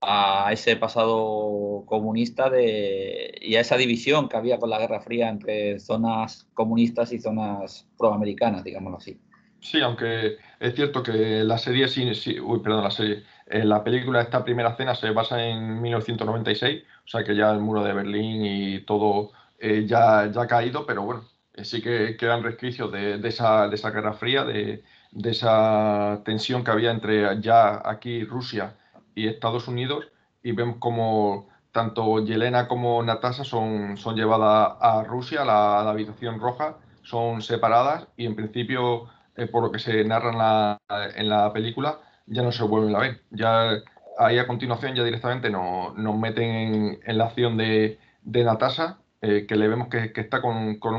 a 0.00 0.52
ese 0.52 0.76
pasado 0.76 1.84
comunista 1.86 2.50
de, 2.50 3.32
y 3.40 3.54
a 3.54 3.60
esa 3.60 3.76
división 3.76 4.28
que 4.28 4.36
había 4.36 4.58
con 4.58 4.70
la 4.70 4.80
Guerra 4.80 5.00
Fría 5.00 5.28
entre 5.28 5.78
zonas 5.78 6.48
comunistas 6.54 7.12
y 7.12 7.20
zonas 7.20 7.88
proamericanas, 7.96 8.64
digámoslo 8.64 8.98
así. 8.98 9.20
Sí, 9.62 9.80
aunque 9.80 10.38
es 10.60 10.74
cierto 10.74 11.02
que 11.02 11.44
la 11.44 11.56
serie, 11.56 11.88
sí, 11.88 12.14
sí 12.14 12.38
uy, 12.40 12.60
perdón, 12.60 12.84
la 12.84 12.90
serie, 12.90 13.24
eh, 13.46 13.64
la 13.64 13.82
película 13.84 14.20
esta 14.20 14.44
primera 14.44 14.76
cena 14.76 14.94
se 14.94 15.10
basa 15.10 15.42
en 15.42 15.80
1996, 15.80 16.82
o 17.04 17.08
sea 17.08 17.24
que 17.24 17.34
ya 17.36 17.50
el 17.52 17.60
muro 17.60 17.82
de 17.84 17.92
Berlín 17.92 18.44
y 18.44 18.80
todo 18.80 19.30
eh, 19.58 19.84
ya, 19.86 20.30
ya 20.30 20.42
ha 20.42 20.46
caído, 20.48 20.84
pero 20.84 21.02
bueno, 21.02 21.24
eh, 21.54 21.64
sí 21.64 21.80
que 21.80 22.16
quedan 22.16 22.42
resquicios 22.42 22.90
de, 22.92 23.18
de, 23.18 23.28
esa, 23.28 23.68
de 23.68 23.76
esa 23.76 23.90
Guerra 23.90 24.14
Fría, 24.14 24.44
de, 24.44 24.82
de 25.12 25.30
esa 25.30 26.22
tensión 26.24 26.64
que 26.64 26.70
había 26.70 26.90
entre 26.90 27.40
ya 27.40 27.82
aquí 27.84 28.24
Rusia 28.24 28.74
y 29.14 29.28
Estados 29.28 29.68
Unidos 29.68 30.08
y 30.42 30.52
vemos 30.52 30.76
cómo, 30.78 31.48
tanto 31.72 32.24
Yelena 32.24 32.68
como 32.68 33.02
Natasha 33.02 33.44
son, 33.44 33.96
son 33.96 34.16
llevadas 34.16 34.76
a 34.80 35.04
Rusia, 35.04 35.42
a 35.42 35.44
la, 35.44 35.90
habitación 35.90 36.40
roja, 36.40 36.78
son 37.02 37.42
separadas 37.42 38.08
y 38.16 38.26
en 38.26 38.36
principio, 38.36 39.08
eh, 39.36 39.46
por 39.46 39.62
lo 39.62 39.72
que 39.72 39.78
se 39.78 40.04
narra 40.04 40.30
en 40.30 40.38
la, 40.38 40.80
en 41.16 41.28
la, 41.28 41.52
película, 41.52 42.00
ya 42.26 42.42
no 42.42 42.52
se 42.52 42.64
vuelven 42.64 42.94
a 42.94 42.98
ver. 42.98 43.22
Ya 43.30 43.78
ahí 44.18 44.38
a 44.38 44.46
continuación 44.46 44.94
ya 44.94 45.04
directamente 45.04 45.48
nos, 45.50 45.96
nos 45.96 46.18
meten 46.18 47.00
en, 47.02 47.18
la 47.18 47.24
acción 47.24 47.56
de, 47.56 47.98
de 48.22 48.44
Natasha, 48.44 48.98
eh, 49.22 49.46
que 49.48 49.56
le 49.56 49.68
vemos 49.68 49.88
que, 49.88 50.12
está 50.14 50.42
con, 50.42 50.56
un, 50.56 50.78
con, 50.78 50.94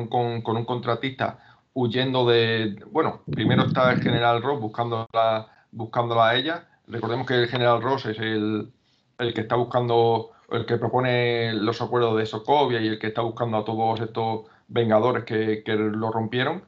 un, 0.58 0.66
contratista 0.66 1.40
huyendo 1.74 2.26
de... 2.26 2.76
Bueno, 2.92 3.22
primero 3.32 3.64
está 3.64 3.92
el 3.92 4.02
general 4.02 4.42
Ross 4.42 4.60
buscándola, 4.60 5.48
buscándola 5.72 6.30
a 6.30 6.36
ella. 6.36 6.68
Recordemos 6.88 7.28
que 7.28 7.36
el 7.36 7.48
general 7.48 7.82
Ross 7.82 8.08
es 8.08 8.18
el, 8.20 8.72
el 9.20 9.34
que 9.34 9.42
está 9.42 9.56
buscando 9.56 10.32
el 10.50 10.66
que 10.66 10.78
propone 10.78 11.54
los 11.54 11.82
acuerdos 11.82 12.18
de 12.18 12.26
Sokovia 12.26 12.80
y 12.82 12.88
el 12.88 13.00
que 13.00 13.08
está 13.08 13.22
buscando 13.22 13.58
a 13.58 13.66
todos 13.66 14.00
estos 14.02 14.46
vengadores 14.68 15.24
que 15.24 15.64
lo 15.66 16.12
rompieron 16.12 16.64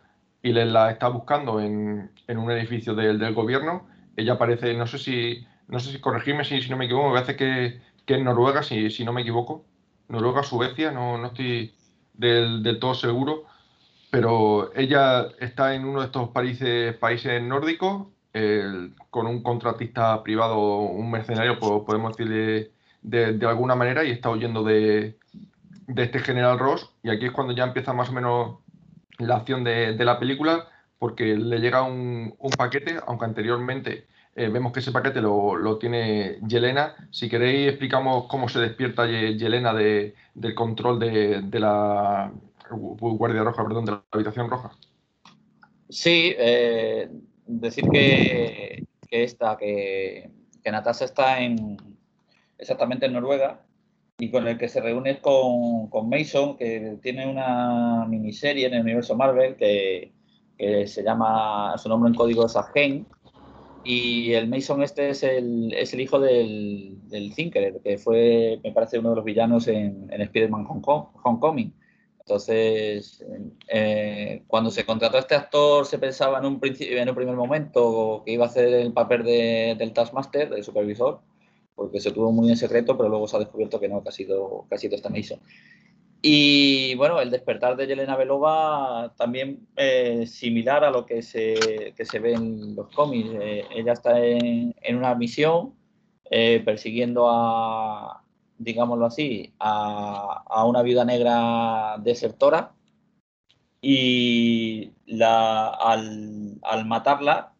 y 0.46 0.54
les 0.54 0.68
la 0.72 0.92
está 0.92 1.08
buscando 1.08 1.60
en, 1.60 2.12
en 2.28 2.38
un 2.38 2.52
edificio 2.52 2.94
del, 2.94 3.18
del, 3.18 3.34
gobierno. 3.34 3.88
Ella 4.16 4.34
aparece, 4.34 4.76
no 4.76 4.86
sé 4.86 5.00
si, 5.00 5.44
no 5.68 5.80
sé 5.80 5.92
si 5.92 6.00
corregirme 6.00 6.46
si, 6.46 6.62
si 6.62 6.70
no 6.70 6.78
me 6.78 6.86
equivoco, 6.86 7.08
me 7.08 7.16
parece 7.16 7.36
que, 7.36 7.82
que 8.06 8.14
en 8.14 8.26
Noruega, 8.26 8.62
si, 8.62 8.92
si 8.92 9.04
no 9.04 9.12
me 9.12 9.22
equivoco. 9.22 9.66
Noruega, 10.08 10.44
Suecia, 10.44 10.92
no, 10.92 11.18
no 11.18 11.28
estoy 11.30 11.74
del, 12.14 12.62
del, 12.62 12.78
todo 12.78 12.94
seguro, 12.94 13.46
pero 14.12 14.72
ella 14.76 15.30
está 15.40 15.74
en 15.74 15.84
uno 15.84 16.02
de 16.02 16.06
estos 16.06 16.30
países, 16.30 16.96
países 16.98 17.42
nórdicos 17.42 18.06
con 19.10 19.26
un 19.26 19.42
contratista 19.42 20.22
privado, 20.22 20.60
un 20.60 21.10
mercenario, 21.10 21.58
podemos 21.58 22.16
decirle 22.16 22.72
de, 23.02 23.48
alguna 23.48 23.74
manera 23.74 24.04
y 24.04 24.12
está 24.12 24.30
huyendo 24.30 24.64
de, 24.64 25.18
este 25.88 26.20
general 26.20 26.60
Ross. 26.60 26.92
Y 27.02 27.10
aquí 27.10 27.26
es 27.26 27.32
cuando 27.32 27.54
ya 27.54 27.64
empieza 27.64 27.94
más 27.94 28.10
o 28.10 28.14
menos 28.14 28.58
la 29.18 29.38
acción 29.38 29.64
de, 29.64 29.96
la 29.98 30.20
película, 30.20 30.68
porque 31.00 31.36
le 31.36 31.60
llega 31.60 31.84
un, 31.84 32.36
paquete, 32.58 32.98
aunque 33.06 33.26
anteriormente 33.26 34.08
eh, 34.36 34.50
vemos 34.50 34.72
que 34.72 34.80
ese 34.80 34.92
paquete 34.92 35.22
lo, 35.22 35.78
tiene 35.78 36.40
Yelena. 36.48 36.96
Si 37.12 37.30
queréis, 37.30 37.70
explicamos 37.70 38.26
cómo 38.28 38.50
se 38.50 38.60
despierta 38.60 39.06
Yelena 39.08 39.74
de, 39.74 40.16
del 40.34 40.56
control 40.56 41.00
de, 41.00 41.60
la 41.60 42.32
Guardia 42.70 43.44
Roja, 43.44 43.64
perdón, 43.64 43.86
de 43.86 43.92
la 43.92 44.04
habitación 44.12 44.50
roja. 44.50 44.72
Sí, 45.90 46.34
eh, 46.38 47.10
decir 47.46 47.86
que, 47.90 48.86
que 49.08 49.24
esta, 49.24 49.56
que, 49.56 50.32
que 50.64 50.72
Natasha 50.72 51.06
está 51.06 51.42
en, 51.42 51.78
exactamente 52.58 53.06
en 53.06 53.14
Noruega, 53.14 53.65
y 54.18 54.32
con 54.32 54.48
el 54.48 54.58
que 54.58 54.70
se 54.70 54.82
reúne 54.82 55.20
con, 55.20 55.88
con 55.90 56.10
Mason, 56.10 56.58
que 56.58 56.98
tiene 57.02 57.28
una 57.28 58.06
miniserie 58.08 58.68
en 58.68 58.74
el 58.76 58.82
universo 58.82 59.16
Marvel 59.16 59.56
que, 59.56 60.14
que 60.58 60.88
se 60.88 61.04
llama, 61.04 61.78
su 61.78 61.90
nombre 61.90 62.10
en 62.10 62.16
código 62.16 62.46
es 62.46 62.56
Agent, 62.56 63.08
y 63.84 64.34
el 64.34 64.48
Mason 64.48 64.82
este 64.82 65.10
es 65.10 65.22
el, 65.22 65.74
es 65.74 65.94
el 65.94 66.02
hijo 66.02 66.20
del, 66.20 66.98
del 67.10 67.36
Thinker, 67.36 67.82
que 67.84 67.98
fue, 67.98 68.60
me 68.64 68.72
parece, 68.72 69.00
uno 69.00 69.12
de 69.12 69.16
los 69.18 69.26
villanos 69.26 69.68
en, 69.68 70.08
en 70.12 70.22
Spider-Man 70.22 70.66
Homecoming. 71.24 71.74
Entonces, 72.20 73.24
eh, 73.68 74.42
cuando 74.48 74.72
se 74.72 74.84
contrató 74.84 75.18
a 75.18 75.20
este 75.20 75.36
actor, 75.36 75.86
se 75.86 76.00
pensaba 76.00 76.40
en 76.40 76.46
un, 76.46 76.60
en 76.64 77.10
un 77.10 77.16
primer 77.16 77.36
momento 77.36 78.24
que 78.26 78.32
iba 78.32 78.46
a 78.46 78.48
hacer 78.48 78.74
el 78.74 78.94
papel 78.94 79.24
de, 79.24 79.76
del 79.78 79.94
Taskmaster, 79.94 80.50
del 80.50 80.64
supervisor, 80.64 81.20
porque 81.76 82.00
se 82.00 82.12
tuvo 82.12 82.32
muy 82.32 82.50
en 82.50 82.58
secreto, 82.58 82.98
pero 82.98 83.10
luego 83.10 83.28
se 83.28 83.36
ha 83.36 83.40
descubierto 83.40 83.80
que 83.80 83.90
no, 83.90 84.02
que 84.02 84.10
ha 84.10 84.12
sido, 84.12 84.66
que 84.70 84.76
ha 84.76 84.78
sido 84.78 84.98
Mason. 85.10 85.40
Y 86.22 86.96
bueno, 86.96 87.22
el 87.22 87.30
despertar 87.30 87.76
de 87.76 87.86
Yelena 87.86 88.16
Belova 88.16 89.14
también 89.16 89.68
eh, 89.76 90.26
similar 90.26 90.84
a 90.84 90.90
lo 90.90 91.06
que 91.06 91.22
se, 91.22 91.94
que 91.96 92.06
se 92.06 92.20
ve 92.20 92.34
en 92.34 92.76
los 92.76 92.88
cómics. 92.96 93.30
Eh, 93.40 93.66
ella 93.76 93.94
está 93.94 94.20
en, 94.26 94.74
en 94.82 94.96
una 94.96 95.14
misión 95.14 95.76
eh, 96.32 96.64
persiguiendo 96.66 97.30
a, 97.30 98.24
digámoslo 98.58 99.06
así, 99.06 99.54
a, 99.60 100.44
a, 100.48 100.66
una 100.66 100.82
viuda 100.82 101.06
negra 101.06 101.98
desertora 102.00 102.74
y 103.80 104.94
la, 105.06 105.70
al, 105.70 106.58
al 106.64 106.86
matarla 106.86 107.55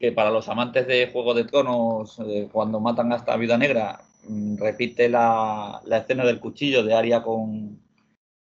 que 0.00 0.12
para 0.12 0.30
los 0.30 0.48
amantes 0.48 0.86
de 0.86 1.10
Juego 1.12 1.34
de 1.34 1.44
Tronos, 1.44 2.18
eh, 2.20 2.48
cuando 2.50 2.80
matan 2.80 3.12
a 3.12 3.16
esta 3.16 3.36
Viuda 3.36 3.58
Negra, 3.58 4.00
mm, 4.26 4.56
repite 4.56 5.10
la, 5.10 5.82
la, 5.84 5.98
escena 5.98 6.24
del 6.24 6.40
cuchillo 6.40 6.82
de 6.82 6.94
Aria 6.94 7.22
con, 7.22 7.78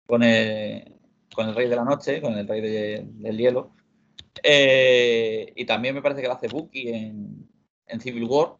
con, 0.05 0.21
el, 0.21 0.93
con 1.33 1.47
el 1.47 1.55
Rey 1.55 1.69
de 1.69 1.77
la 1.77 1.85
Noche, 1.85 2.21
con 2.21 2.33
el 2.37 2.45
Rey 2.45 2.59
de, 2.59 3.05
del 3.07 3.37
Hielo. 3.37 3.71
Eh, 4.43 5.53
y 5.55 5.65
también 5.65 5.95
me 5.95 6.01
parece 6.01 6.21
que 6.21 6.27
la 6.27 6.33
hace 6.33 6.49
Bucky 6.49 6.89
en, 6.89 7.49
en, 7.87 8.01
Civil 8.01 8.25
War, 8.25 8.57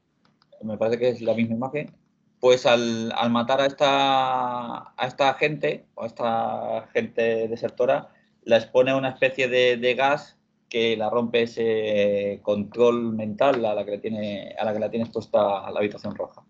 me 0.63 0.77
parece 0.77 0.97
que 0.97 1.09
es 1.09 1.21
la 1.21 1.33
misma 1.33 1.55
imagen. 1.55 1.91
Pues 2.39 2.65
al, 2.65 3.11
al 3.17 3.29
matar 3.29 3.59
a 3.59 3.65
esta, 3.65 4.93
a 4.95 5.07
esta 5.07 5.33
gente, 5.33 5.85
o 5.95 6.03
a 6.03 6.07
esta 6.07 6.89
gente 6.93 7.49
desertora, 7.49 8.09
la 8.43 8.57
expone 8.57 8.91
a 8.91 8.97
una 8.97 9.09
especie 9.09 9.49
de, 9.49 9.75
de 9.75 9.95
gas 9.95 10.34
que 10.69 10.97
la 10.97 11.09
rompe 11.09 11.43
ese 11.43 12.39
control 12.43 13.13
mental 13.13 13.63
a 13.65 13.73
la 13.73 13.85
que 13.85 13.91
le 13.91 13.97
tiene, 13.99 14.55
a 14.57 14.65
la 14.65 14.73
que 14.73 14.79
la 14.79 14.89
tienes 14.89 15.09
puesta 15.09 15.69
la 15.71 15.79
habitación 15.79 16.15
roja. 16.15 16.43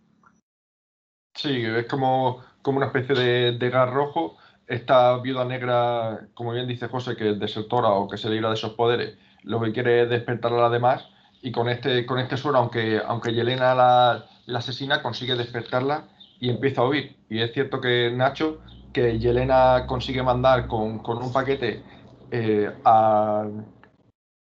Sí, 1.35 1.63
es 1.65 1.85
como, 1.87 2.41
como 2.61 2.77
una 2.77 2.87
especie 2.87 3.15
de, 3.15 3.57
de 3.57 3.69
gas 3.69 3.89
rojo. 3.89 4.37
Esta 4.67 5.17
viuda 5.17 5.45
negra, 5.45 6.27
como 6.33 6.53
bien 6.53 6.67
dice 6.67 6.87
José, 6.87 7.15
que 7.15 7.31
es 7.31 7.39
desertora 7.39 7.89
o 7.89 8.07
que 8.07 8.17
se 8.17 8.29
libra 8.29 8.49
de 8.49 8.55
esos 8.55 8.73
poderes, 8.73 9.17
lo 9.43 9.61
que 9.61 9.71
quiere 9.71 10.03
es 10.03 10.09
despertar 10.09 10.53
a 10.53 10.61
la 10.61 10.69
demás 10.69 11.07
y 11.41 11.51
con 11.51 11.69
este, 11.69 12.05
con 12.05 12.17
este 12.17 12.37
suero, 12.37 12.57
aunque, 12.57 12.99
aunque 13.05 13.33
Yelena 13.33 13.75
la, 13.75 14.25
la 14.47 14.59
asesina, 14.59 15.03
consigue 15.03 15.35
despertarla 15.35 16.07
y 16.39 16.49
empieza 16.49 16.81
a 16.81 16.87
huir. 16.87 17.15
Y 17.29 17.41
es 17.41 17.53
cierto 17.53 17.79
que 17.79 18.11
Nacho, 18.11 18.59
que 18.93 19.19
Yelena 19.19 19.85
consigue 19.87 20.23
mandar 20.23 20.67
con, 20.67 20.99
con 20.99 21.21
un 21.21 21.31
paquete 21.31 21.83
eh, 22.31 22.71
a, 22.83 23.45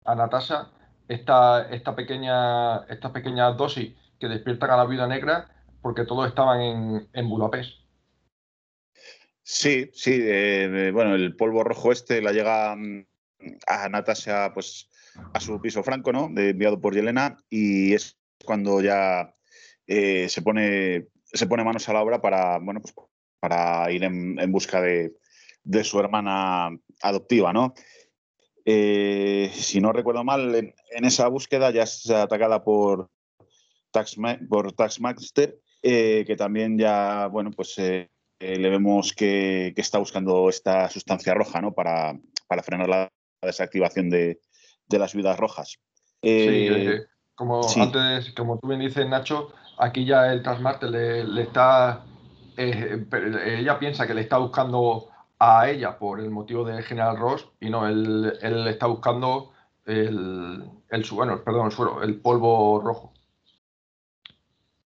a 0.05 0.15
Natasha 0.15 0.71
esta, 1.07 1.69
esta 1.69 1.95
pequeña, 1.95 2.77
estas 2.85 3.11
pequeñas 3.11 3.57
dosis 3.57 3.93
que 4.19 4.27
despiertan 4.27 4.71
a 4.71 4.77
la 4.77 4.85
vida 4.85 5.07
negra 5.07 5.49
porque 5.81 6.05
todos 6.05 6.27
estaban 6.27 6.61
en, 6.61 7.09
en 7.13 7.29
Budapest. 7.29 7.79
Sí, 9.43 9.91
sí. 9.93 10.19
Eh, 10.23 10.89
bueno, 10.91 11.13
el 11.13 11.35
polvo 11.35 11.63
rojo 11.63 11.91
este 11.91 12.21
la 12.21 12.31
llega 12.31 12.75
mm, 12.75 13.05
a 13.67 13.89
Natasha 13.89 14.51
pues, 14.53 14.89
a 15.33 15.39
su 15.39 15.61
piso 15.61 15.83
franco, 15.83 16.11
¿no? 16.11 16.31
Enviado 16.35 16.81
por 16.81 16.95
Yelena 16.95 17.37
y 17.49 17.93
es 17.93 18.17
cuando 18.43 18.81
ya 18.81 19.35
eh, 19.85 20.27
se, 20.29 20.41
pone, 20.41 21.07
se 21.25 21.45
pone 21.45 21.63
manos 21.63 21.87
a 21.87 21.93
la 21.93 22.01
obra 22.01 22.21
para, 22.21 22.57
bueno, 22.59 22.81
pues, 22.81 22.95
para 23.39 23.91
ir 23.91 24.03
en, 24.03 24.39
en 24.39 24.51
busca 24.51 24.81
de, 24.81 25.13
de, 25.63 25.83
su 25.83 25.99
hermana 25.99 26.75
adoptiva, 27.03 27.53
¿no? 27.53 27.75
Eh, 28.67 29.51
si 29.53 29.79
no 29.79 29.91
recuerdo 29.91 30.23
mal, 30.23 30.55
en, 30.55 30.73
en, 30.89 31.05
esa 31.05 31.27
búsqueda 31.27 31.69
ya 31.69 31.83
es 31.83 32.09
atacada 32.09 32.63
por, 32.63 33.11
Tax, 33.91 34.15
por 34.49 34.73
Taxmaster, 34.73 35.59
eh, 35.83 36.23
que 36.25 36.35
también 36.35 36.75
ya, 36.77 37.27
bueno, 37.27 37.51
pues 37.51 37.77
eh, 37.77 38.09
le 38.39 38.69
vemos 38.69 39.13
que, 39.13 39.71
que, 39.75 39.81
está 39.81 39.99
buscando 39.99 40.49
esta 40.49 40.89
sustancia 40.89 41.35
roja, 41.35 41.61
¿no? 41.61 41.73
Para, 41.73 42.17
para 42.47 42.63
frenar 42.63 42.89
la 42.89 43.11
desactivación 43.39 44.09
de, 44.09 44.39
de 44.87 44.99
las 44.99 45.13
vidas 45.13 45.37
rojas. 45.37 45.77
sí, 46.23 46.69
como 47.35 47.63
sí. 47.63 47.79
antes, 47.79 48.31
como 48.31 48.57
tú 48.57 48.69
bien 48.69 48.79
dices, 48.79 49.07
Nacho, 49.07 49.53
aquí 49.77 50.05
ya 50.05 50.31
el 50.31 50.41
Taskmaster 50.41 50.89
le, 50.89 51.23
le 51.23 51.41
está, 51.43 52.03
ella 52.57 53.77
piensa 53.77 54.07
que 54.07 54.13
le 54.13 54.21
está 54.21 54.37
buscando 54.37 55.09
a 55.39 55.69
ella 55.69 55.97
por 55.97 56.19
el 56.19 56.29
motivo 56.29 56.63
del 56.63 56.83
general 56.83 57.17
Ross 57.17 57.49
y 57.59 57.69
no, 57.69 57.87
él, 57.87 58.33
él 58.41 58.67
está 58.67 58.87
buscando 58.87 59.51
el, 59.85 60.63
el, 60.89 61.05
bueno, 61.11 61.43
perdón, 61.43 61.71
el 61.71 62.09
el 62.09 62.21
polvo 62.21 62.81
rojo. 62.81 63.13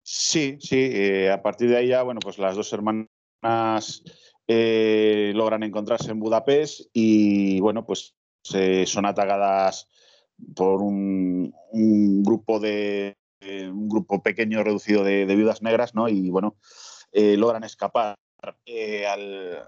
Sí, 0.03 0.57
sí, 0.61 0.91
eh, 0.91 1.31
a 1.31 1.43
partir 1.43 1.69
de 1.69 1.77
ahí 1.77 1.89
ya, 1.89 2.03
bueno, 2.03 2.21
pues 2.21 2.39
las 2.39 2.57
dos 2.57 2.73
hermanas 2.73 4.03
eh, 4.47 5.33
logran 5.35 5.63
encontrarse 5.63 6.11
en 6.11 6.21
Budapest 6.21 6.89
y, 6.95 7.61
bueno, 7.61 7.85
pues 7.85 8.15
eh, 8.55 8.87
son 8.87 9.05
atacadas 9.05 9.87
por 10.57 10.81
un, 10.81 11.53
un 11.73 12.23
grupo 12.23 12.59
de 12.59 13.19
eh, 13.41 13.69
un 13.69 13.89
grupo 13.91 14.23
pequeño 14.23 14.63
reducido 14.63 15.05
de, 15.05 15.27
de 15.27 15.37
viudas 15.37 15.61
negras, 15.61 15.95
¿no? 15.95 16.09
Y, 16.09 16.31
bueno, 16.31 16.57
logran 17.13 17.65
escapar 17.65 18.17
al, 18.47 19.63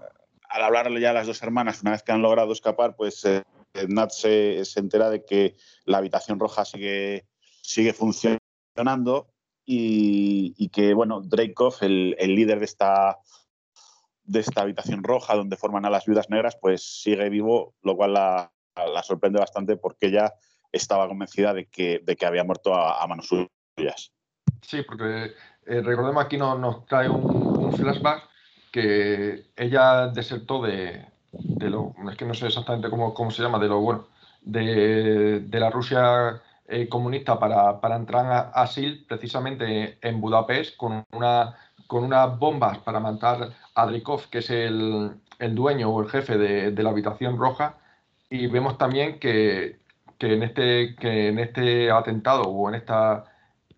al 0.51 0.63
hablarle 0.63 0.99
ya 0.99 1.11
a 1.11 1.13
las 1.13 1.27
dos 1.27 1.41
hermanas, 1.41 1.81
una 1.81 1.91
vez 1.91 2.03
que 2.03 2.11
han 2.11 2.21
logrado 2.21 2.51
escapar, 2.51 2.95
pues 2.95 3.23
eh, 3.25 3.43
Nat 3.87 4.11
se, 4.11 4.65
se, 4.65 4.79
entera 4.79 5.09
de 5.09 5.23
que 5.23 5.55
la 5.85 5.97
habitación 5.97 6.39
roja 6.39 6.65
sigue, 6.65 7.25
sigue 7.61 7.93
funcionando 7.93 9.31
y, 9.65 10.69
que, 10.69 10.93
bueno, 10.93 11.21
Dreykov, 11.21 11.75
el, 11.81 12.15
el 12.19 12.35
líder 12.35 12.59
de 12.59 12.65
esta, 12.65 13.19
de 14.23 14.39
esta 14.39 14.61
habitación 14.61 15.03
roja 15.03 15.35
donde 15.35 15.57
forman 15.57 15.85
a 15.85 15.89
las 15.89 16.05
viudas 16.05 16.29
negras, 16.29 16.57
pues 16.59 17.01
sigue 17.01 17.29
vivo, 17.29 17.75
lo 17.81 17.95
cual 17.95 18.13
la, 18.13 18.51
sorprende 19.03 19.39
bastante 19.39 19.77
porque 19.77 20.07
ella 20.07 20.33
estaba 20.71 21.07
convencida 21.07 21.53
de 21.53 21.67
que, 21.67 22.01
de 22.03 22.15
que 22.15 22.25
había 22.25 22.43
muerto 22.43 22.73
a, 22.73 23.05
manos 23.07 23.27
suyas. 23.27 24.11
Sí, 24.61 24.83
porque 24.83 25.33
eh, 25.65 25.81
recordemos 25.81 26.23
aquí 26.23 26.37
nos, 26.37 26.59
nos 26.59 26.85
trae 26.85 27.09
un, 27.09 27.73
flashback 27.73 28.29
que 28.71 29.51
ella 29.55 30.07
desertó 30.07 30.61
de, 30.61 31.05
de, 31.31 31.69
lo, 31.69 31.93
es 32.09 32.17
que 32.17 32.25
no 32.25 32.33
sé 32.33 32.47
exactamente 32.47 32.89
cómo, 32.89 33.13
cómo 33.13 33.31
se 33.31 33.43
llama, 33.43 33.59
de 33.59 33.67
lo 33.67 33.81
bueno, 33.81 34.07
de, 34.41 35.41
de 35.41 35.59
la 35.59 35.69
Rusia 35.69 36.41
eh, 36.67 36.87
comunista 36.87 37.39
para, 37.39 37.79
para, 37.81 37.95
entrar 37.97 38.25
a 38.25 38.39
Asil 38.61 39.05
precisamente 39.07 39.97
en 40.01 40.21
Budapest 40.21 40.77
con, 40.77 41.03
una, 41.11 41.55
con 41.87 42.03
unas 42.03 42.39
bombas 42.39 42.79
para 42.79 42.99
matar 42.99 43.51
a 43.75 43.85
Drikov, 43.85 44.29
que 44.29 44.39
es 44.39 44.49
el, 44.49 45.11
el 45.39 45.55
dueño 45.55 45.89
o 45.89 46.01
el 46.01 46.09
jefe 46.09 46.37
de, 46.37 46.71
de, 46.71 46.83
la 46.83 46.91
habitación 46.91 47.37
roja. 47.37 47.77
Y 48.29 48.47
vemos 48.47 48.77
también 48.77 49.19
que, 49.19 49.79
que, 50.17 50.33
en, 50.33 50.43
este, 50.43 50.95
que 50.95 51.27
en 51.29 51.39
este 51.39 51.91
atentado 51.91 52.43
o 52.43 52.69
en 52.69 52.75
esta, 52.75 53.25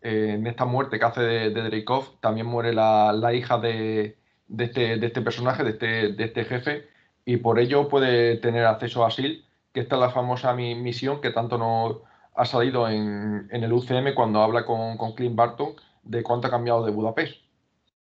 eh, 0.01 0.33
en 0.35 0.45
esta 0.47 0.65
muerte 0.65 1.00
que 1.00 1.05
hace 1.05 1.21
de, 1.21 1.50
de 1.50 1.85
también 2.19 2.45
muere 2.45 2.73
la, 2.73 3.12
la 3.13 3.33
hija 3.33 3.57
de, 3.57 4.17
de, 4.53 4.65
este, 4.65 4.98
de 4.98 5.07
este 5.07 5.22
personaje, 5.22 5.63
de 5.63 5.72
este, 5.72 6.13
de 6.13 6.24
este 6.24 6.45
jefe, 6.45 6.88
y 7.25 7.38
por 7.38 7.60
ello 7.60 7.89
puede 7.89 8.38
tener 8.38 8.65
acceso 8.65 9.03
a 9.03 9.07
Asil, 9.07 9.45
que 9.74 9.79
esta 9.79 9.95
es 9.95 10.01
la 10.01 10.12
famosa 10.12 10.53
misión 10.53 11.22
que 11.22 11.31
tanto 11.31 11.57
nos 11.57 11.98
ha 12.36 12.45
salido 12.45 12.88
en, 12.88 13.50
el 13.51 13.74
UCM 13.74 14.13
cuando 14.13 14.41
habla 14.41 14.65
con, 14.65 14.98
con 14.98 15.13
Clint 15.13 15.36
Barton 15.36 15.75
de 16.03 16.22
cuánto 16.22 16.48
ha 16.48 16.51
cambiado 16.51 16.86
de 16.86 16.91
Budapest. 16.91 17.41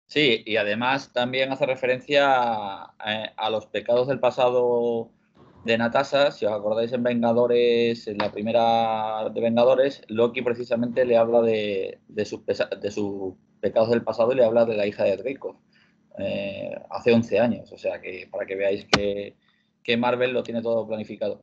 Sí, 0.05 0.43
y 0.45 0.57
además 0.57 1.13
también 1.13 1.51
hace 1.51 1.65
referencia 1.65 2.25
a, 2.27 3.49
los 3.49 3.65
pecados 3.67 4.07
del 4.09 4.19
pasado 4.19 5.09
de 5.63 5.77
Natasha. 5.77 6.31
Si 6.31 6.45
os 6.45 6.51
acordáis 6.51 6.91
en 6.91 7.03
Vengadores, 7.03 8.07
en 8.07 8.17
la 8.17 8.31
primera 8.31 9.29
de 9.29 9.41
Vengadores, 9.41 10.03
Loki 10.09 10.41
precisamente 10.41 11.05
le 11.05 11.15
habla 11.15 11.41
de, 11.41 11.99
sus, 12.25 12.41
de 12.45 12.91
sus 12.91 13.33
pecados 13.61 13.89
del 13.89 14.03
pasado 14.03 14.33
y 14.33 14.35
le 14.35 14.43
habla 14.43 14.65
de 14.65 14.75
la 14.75 14.85
hija 14.85 15.05
de 15.05 15.15
Draco. 15.15 15.61
Eh, 16.19 16.71
hace 16.91 17.11
11 17.11 17.39
años, 17.39 17.71
o 17.71 17.77
sea 17.77 17.99
que 17.99 18.27
para 18.31 18.45
que 18.45 18.55
veáis 18.55 18.85
que, 18.85 19.35
Marvel 19.97 20.31
lo 20.31 20.43
tiene 20.43 20.61
todo 20.61 20.87
planificado 20.87 21.41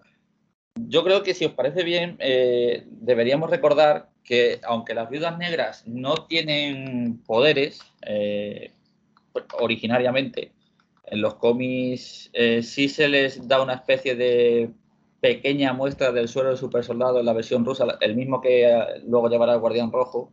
yo 0.76 1.04
creo 1.04 1.22
que 1.22 1.34
si 1.34 1.44
os 1.44 1.52
parece 1.52 1.82
bien, 1.82 2.16
eh, 2.20 2.84
deberíamos 2.86 3.50
recordar 3.50 4.08
que 4.24 4.60
aunque 4.62 4.94
las 4.94 5.10
viudas 5.10 5.36
negras 5.36 5.86
no 5.86 6.26
tienen 6.26 7.20
poderes 7.26 7.80
eh, 8.06 8.72
originariamente, 9.58 10.52
en 11.04 11.20
los 11.20 11.34
cómics 11.34 12.30
sí 12.62 12.88
se 12.88 13.08
les 13.08 13.46
da 13.46 13.60
una 13.60 13.74
especie 13.74 14.14
de 14.14 14.70
pequeña 15.20 15.72
muestra 15.72 16.12
del 16.12 16.28
suelo 16.28 16.50
del 16.50 16.58
super 16.58 16.84
soldado 16.84 17.18
en 17.18 17.26
la 17.26 17.32
versión 17.32 17.64
rusa, 17.64 17.84
el 18.00 18.14
mismo 18.14 18.40
que 18.40 18.72
luego 19.04 19.28
llevará 19.28 19.54
el 19.54 19.60
Guardián 19.60 19.92
Rojo. 19.92 20.32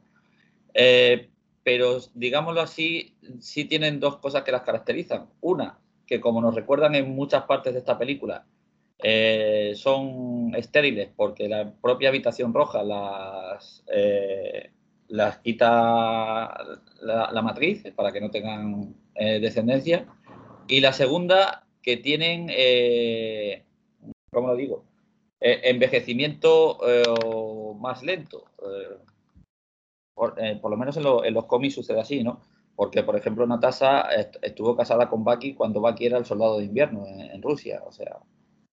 Pero 1.68 2.00
digámoslo 2.14 2.62
así, 2.62 3.18
sí 3.42 3.66
tienen 3.66 4.00
dos 4.00 4.20
cosas 4.20 4.44
que 4.44 4.54
las 4.54 4.62
caracterizan. 4.62 5.28
Una, 5.42 5.78
que 6.06 6.22
como 6.22 6.40
nos 6.40 6.56
recuerdan 6.56 6.96
en 6.96 7.14
muchas 7.14 7.44
partes 7.44 7.74
de 7.74 7.80
esta 7.80 7.98
película, 7.98 8.46
eh, 9.00 9.74
son 9.76 10.56
estériles 10.56 11.10
porque 11.14 11.50
la 11.50 11.74
propia 11.74 12.08
habitación 12.08 12.54
roja 12.54 12.84
las, 12.84 13.84
eh, 13.94 14.72
las 15.10 15.40
quita 15.40 16.58
la, 17.02 17.42
matriz 17.42 17.84
para 17.98 18.14
que 18.14 18.22
no 18.22 18.32
tengan 18.32 18.96
eh, 19.16 19.42
descendencia. 19.42 20.06
Y 20.70 20.80
la 20.80 20.94
segunda, 20.94 21.68
que 21.82 21.98
tienen, 21.98 22.48
¿cómo 24.32 24.48
lo 24.48 24.56
digo? 24.56 24.86
envejecimiento 25.42 26.78
más 27.78 28.04
lento. 28.04 28.46
Por, 30.18 30.36
lo 30.38 30.78
menos 30.78 30.98
en, 30.98 31.34
los 31.34 31.46
cómics 31.46 31.76
sucede 31.76 32.02
así, 32.02 32.24
¿no? 32.24 32.42
Porque, 32.76 33.04
por 33.04 33.16
ejemplo, 33.16 33.48
Natasha 33.48 34.02
estuvo 34.42 34.76
casada 34.76 35.10
con 35.10 35.24
Baki 35.24 35.54
cuando 35.54 35.80
Baki 35.80 36.08
era 36.08 36.18
el 36.18 36.26
soldado 36.26 36.58
de 36.58 36.66
invierno 36.66 37.06
en 37.08 37.42
Rusia. 37.42 37.82
O 37.86 37.92
sea, 37.92 38.18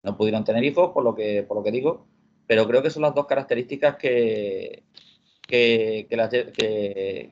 no 0.03 0.17
pudieron 0.17 0.45
tener 0.45 0.65
hijos, 0.65 0.91
por 0.93 1.05
lo 1.05 1.15
que, 1.15 1.43
por 1.43 1.57
lo 1.57 1.63
que 1.63 1.71
digo, 1.71 2.07
pero 2.47 2.67
creo 2.67 2.83
que 2.83 2.91
son 2.91 3.03
las 3.03 3.15
dos 3.15 3.27
características 3.27 3.97
que, 3.97 4.85
que, 5.47 6.07
las, 6.11 6.29
que, 6.31 7.31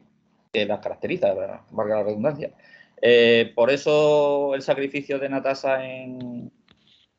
las 0.52 0.80
caracteriza, 0.80 1.34
valga 1.70 1.96
la 1.96 2.02
redundancia. 2.04 2.52
Eh, 3.00 3.52
por 3.54 3.70
eso 3.70 4.54
el 4.54 4.62
sacrificio 4.62 5.18
de 5.18 5.28
Natasha 5.28 5.84
en, 5.84 6.50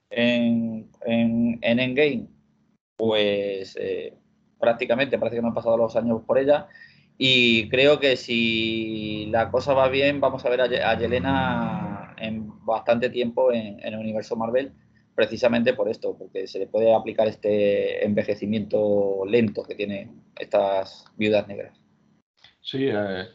en, 0.10 0.90
en, 1.06 1.80
Endgame, 1.80 2.28
pues 2.96 3.78
eh, 3.80 4.14
prácticamente 4.60 5.18
parece 5.18 5.38
que 5.38 5.42
no 5.42 5.50
han 5.50 5.54
pasado 5.54 5.78
los 5.78 5.96
años 5.96 6.22
por 6.26 6.38
ella. 6.38 6.68
Y 7.18 7.68
creo 7.70 8.00
que 8.00 8.16
si 8.16 9.28
la 9.32 9.50
cosa 9.50 9.74
va 9.74 9.88
bien, 9.88 10.20
vamos 10.20 10.46
a 10.46 10.50
ver 10.50 10.62
a, 10.62 10.98
Yelena 11.00 12.14
en 12.18 12.52
bastante 12.64 13.10
tiempo 13.10 13.52
en, 13.52 13.80
el 13.84 13.96
universo 13.96 14.36
Marvel 14.36 14.72
precisamente 15.16 15.74
por 15.74 15.90
esto, 15.90 16.16
porque 16.16 16.48
se 16.48 16.60
le 16.60 16.68
puede 16.68 16.94
aplicar 16.94 17.28
este 17.28 18.06
envejecimiento 18.06 19.24
lento 19.26 19.64
que 19.64 19.74
tienen 19.74 20.22
estas 20.38 21.06
viudas 21.18 21.48
negras. 21.48 21.76
Sí, 22.62 22.88
eh, 22.88 23.26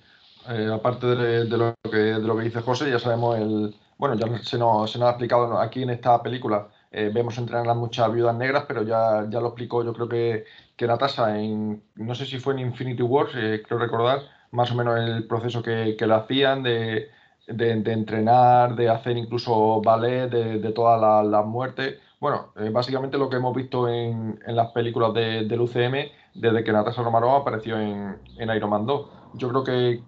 eh, 0.49 0.71
aparte 0.73 1.09
de, 1.09 1.45
lo 1.45 1.75
que, 1.91 1.97
de 1.97 2.21
lo 2.21 2.37
que 2.37 2.45
dice 2.45 2.61
José, 2.61 2.89
ya 2.89 3.01
sabemos 3.01 3.37
el. 3.37 3.75
Bueno, 3.99 4.15
ya 4.15 4.27
se 4.45 4.59
nos, 4.59 4.93
se 4.93 4.99
nos 4.99 5.09
ha 5.09 5.11
explicado 5.11 5.59
aquí 5.59 5.83
en 5.83 5.91
esta 5.91 6.23
película. 6.23 6.69
Eh, 6.93 7.11
vemos 7.13 7.39
entrenar 7.39 7.69
a 7.69 7.75
muchas 7.75 8.13
viudas 8.13 8.37
negras, 8.37 8.65
pero 8.69 8.83
ya, 8.83 9.27
ya 9.29 9.41
lo 9.41 9.49
explicó, 9.49 9.83
yo 9.83 9.95
creo 9.95 10.09
que, 10.09 10.45
que 10.77 10.87
Natasha 10.87 11.39
en. 11.39 11.83
No 11.97 12.15
sé 12.15 12.27
si 12.27 12.39
fue 12.39 12.55
en 12.55 12.61
Infinity 12.61 13.03
Wars, 13.03 13.33
creo 13.33 13.79
recordar, 13.79 14.21
más 14.51 14.71
o 14.71 14.75
menos 14.75 14.99
el 14.99 15.27
proceso 15.27 15.63
que, 15.63 15.97
que 15.99 16.07
le 16.07 16.15
hacían 16.15 16.63
de 16.63 17.09
de, 17.47 17.93
entrenar, 17.93 18.77
de 18.77 18.89
hacer 18.89 19.17
incluso 19.17 19.81
ballet, 19.83 20.29
de, 20.29 20.73
todas 20.73 21.25
las 21.27 21.45
muertes. 21.47 21.99
Bueno, 22.21 22.53
eh, 22.57 22.71
básicamente 22.71 23.19
lo 23.19 23.29
que 23.29 23.37
hemos 23.37 23.55
visto 23.55 23.89
en, 23.89 24.39
las 24.47 24.71
películas 24.71 25.13
de, 25.15 25.45
del 25.45 25.61
UCM 25.61 26.11
desde 26.35 26.65
que 26.65 26.73
Natasha 26.73 27.03
Romanoff 27.03 27.43
apareció 27.43 27.79
en, 27.79 28.19
en 28.39 28.51
Iron 28.51 28.71
Man 28.71 28.87
2. 28.87 29.07
Yo 29.35 29.49
creo 29.49 29.65
que, 29.65 30.03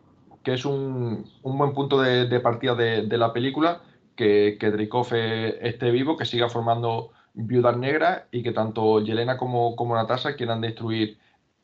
es 0.45 0.65
un, 0.65 1.25
buen 1.43 1.73
punto 1.73 2.01
de, 2.01 2.41
partida 2.41 2.75
de, 2.75 3.19
la 3.19 3.33
película, 3.33 3.81
que, 4.17 4.57
que 4.59 4.71
Dreykov 4.71 5.09
esté 5.13 5.91
vivo, 5.91 6.17
que 6.17 6.25
siga 6.25 6.49
formando 6.49 7.11
viudas 7.35 7.77
negras 7.77 8.23
y 8.31 8.43
que 8.43 8.53
tanto 8.53 9.01
Yelena 9.01 9.37
como, 9.37 9.77
como 9.77 9.95
Natasha 9.95 10.37
quieran 10.37 10.61
destruir 10.61 11.19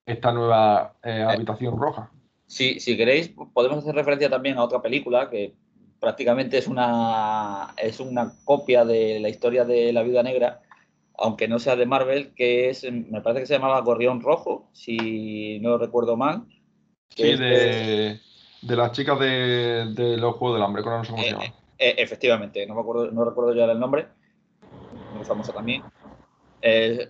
esta 0.04 0.32
nueva 0.32 0.94
eh, 1.02 1.22
habitación 1.22 1.78
roja. 1.78 2.10
Si, 2.46 2.80
si 2.80 2.96
queréis, 2.96 3.32
podemos 3.54 3.78
hacer 3.78 3.94
referencia 3.94 4.28
también 4.28 4.58
a 4.58 4.64
otra 4.64 4.82
película 4.82 5.30
que 5.30 5.54
prácticamente 6.00 6.58
es 6.58 6.66
una, 6.66 7.74
es 7.76 8.00
una 8.00 8.32
copia 8.44 8.84
de 8.84 9.20
la 9.20 9.28
historia 9.28 9.64
de 9.64 9.92
la 9.92 10.02
Viuda 10.02 10.22
Negra, 10.22 10.60
aunque 11.16 11.46
no 11.46 11.58
sea 11.58 11.76
de 11.76 11.86
Marvel, 11.86 12.32
que 12.34 12.70
es, 12.70 12.90
me 12.90 13.20
parece 13.20 13.42
que 13.42 13.46
se 13.46 13.54
llamaba 13.54 13.80
Gorrión 13.82 14.20
Rojo, 14.20 14.68
si 14.72 15.60
no 15.60 15.78
recuerdo 15.78 16.16
mal. 16.16 16.46
Sí, 17.10 17.36
de, 17.36 18.18
de, 18.62 18.76
las 18.76 18.92
chicas 18.92 19.18
de, 19.20 20.16
los 20.18 20.36
Juegos 20.36 20.56
del 20.56 20.64
Hambre, 20.64 20.82
no 20.82 21.04
sé 21.04 21.10
cómo 21.10 21.22
se 21.22 21.28
eh, 21.28 21.32
llama. 21.32 21.54
Eh, 21.82 21.94
efectivamente, 21.96 22.66
no, 22.66 22.74
me 22.74 22.82
acuerdo, 22.82 23.10
no 23.10 23.24
recuerdo 23.24 23.54
ya 23.54 23.64
el 23.64 23.80
nombre, 23.80 24.06
muy 25.14 25.24
famosa 25.24 25.54
también. 25.54 25.82
Eh, 26.60 27.08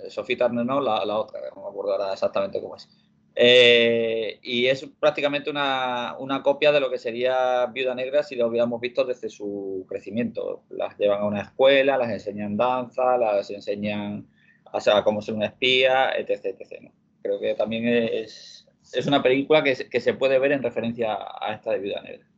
no, 0.52 0.80
la, 0.80 1.04
la, 1.04 1.18
otra, 1.18 1.40
no 1.56 1.62
me 1.62 1.68
acuerdo 1.68 1.92
ahora 1.92 2.12
exactamente 2.12 2.60
cómo 2.60 2.76
es. 2.76 2.88
Eh, 3.34 4.38
y 4.42 4.66
es 4.66 4.88
prácticamente 5.00 5.50
una, 5.50 6.16
copia 6.44 6.70
de 6.70 6.78
lo 6.78 6.88
que 6.88 6.98
sería 6.98 7.66
Viuda 7.66 7.96
Negra 7.96 8.22
si 8.22 8.36
lo 8.36 8.46
hubiéramos 8.46 8.80
visto 8.80 9.04
desde 9.04 9.28
su 9.28 9.84
crecimiento. 9.88 10.62
Las 10.70 10.96
llevan 10.96 11.22
a 11.22 11.26
una 11.26 11.42
escuela, 11.42 11.98
las 11.98 12.10
enseñan 12.10 12.56
danza, 12.56 13.18
las 13.18 13.50
enseñan 13.50 14.28
a 14.72 15.02
cómo 15.02 15.20
ser 15.20 15.34
una 15.34 15.46
espía, 15.46 16.12
etc. 16.16 16.44
etc 16.44 16.92
Creo 17.22 17.40
que 17.40 17.56
también 17.56 17.88
es, 17.88 18.68
es 18.92 19.06
una 19.06 19.20
película 19.20 19.64
que, 19.64 19.74
que, 19.90 20.00
se 20.00 20.14
puede 20.14 20.38
ver 20.38 20.52
en 20.52 20.62
referencia 20.62 21.18
a 21.40 21.54
esta 21.54 21.72
de 21.72 21.80
Viuda 21.80 22.02
Negra. 22.02 22.29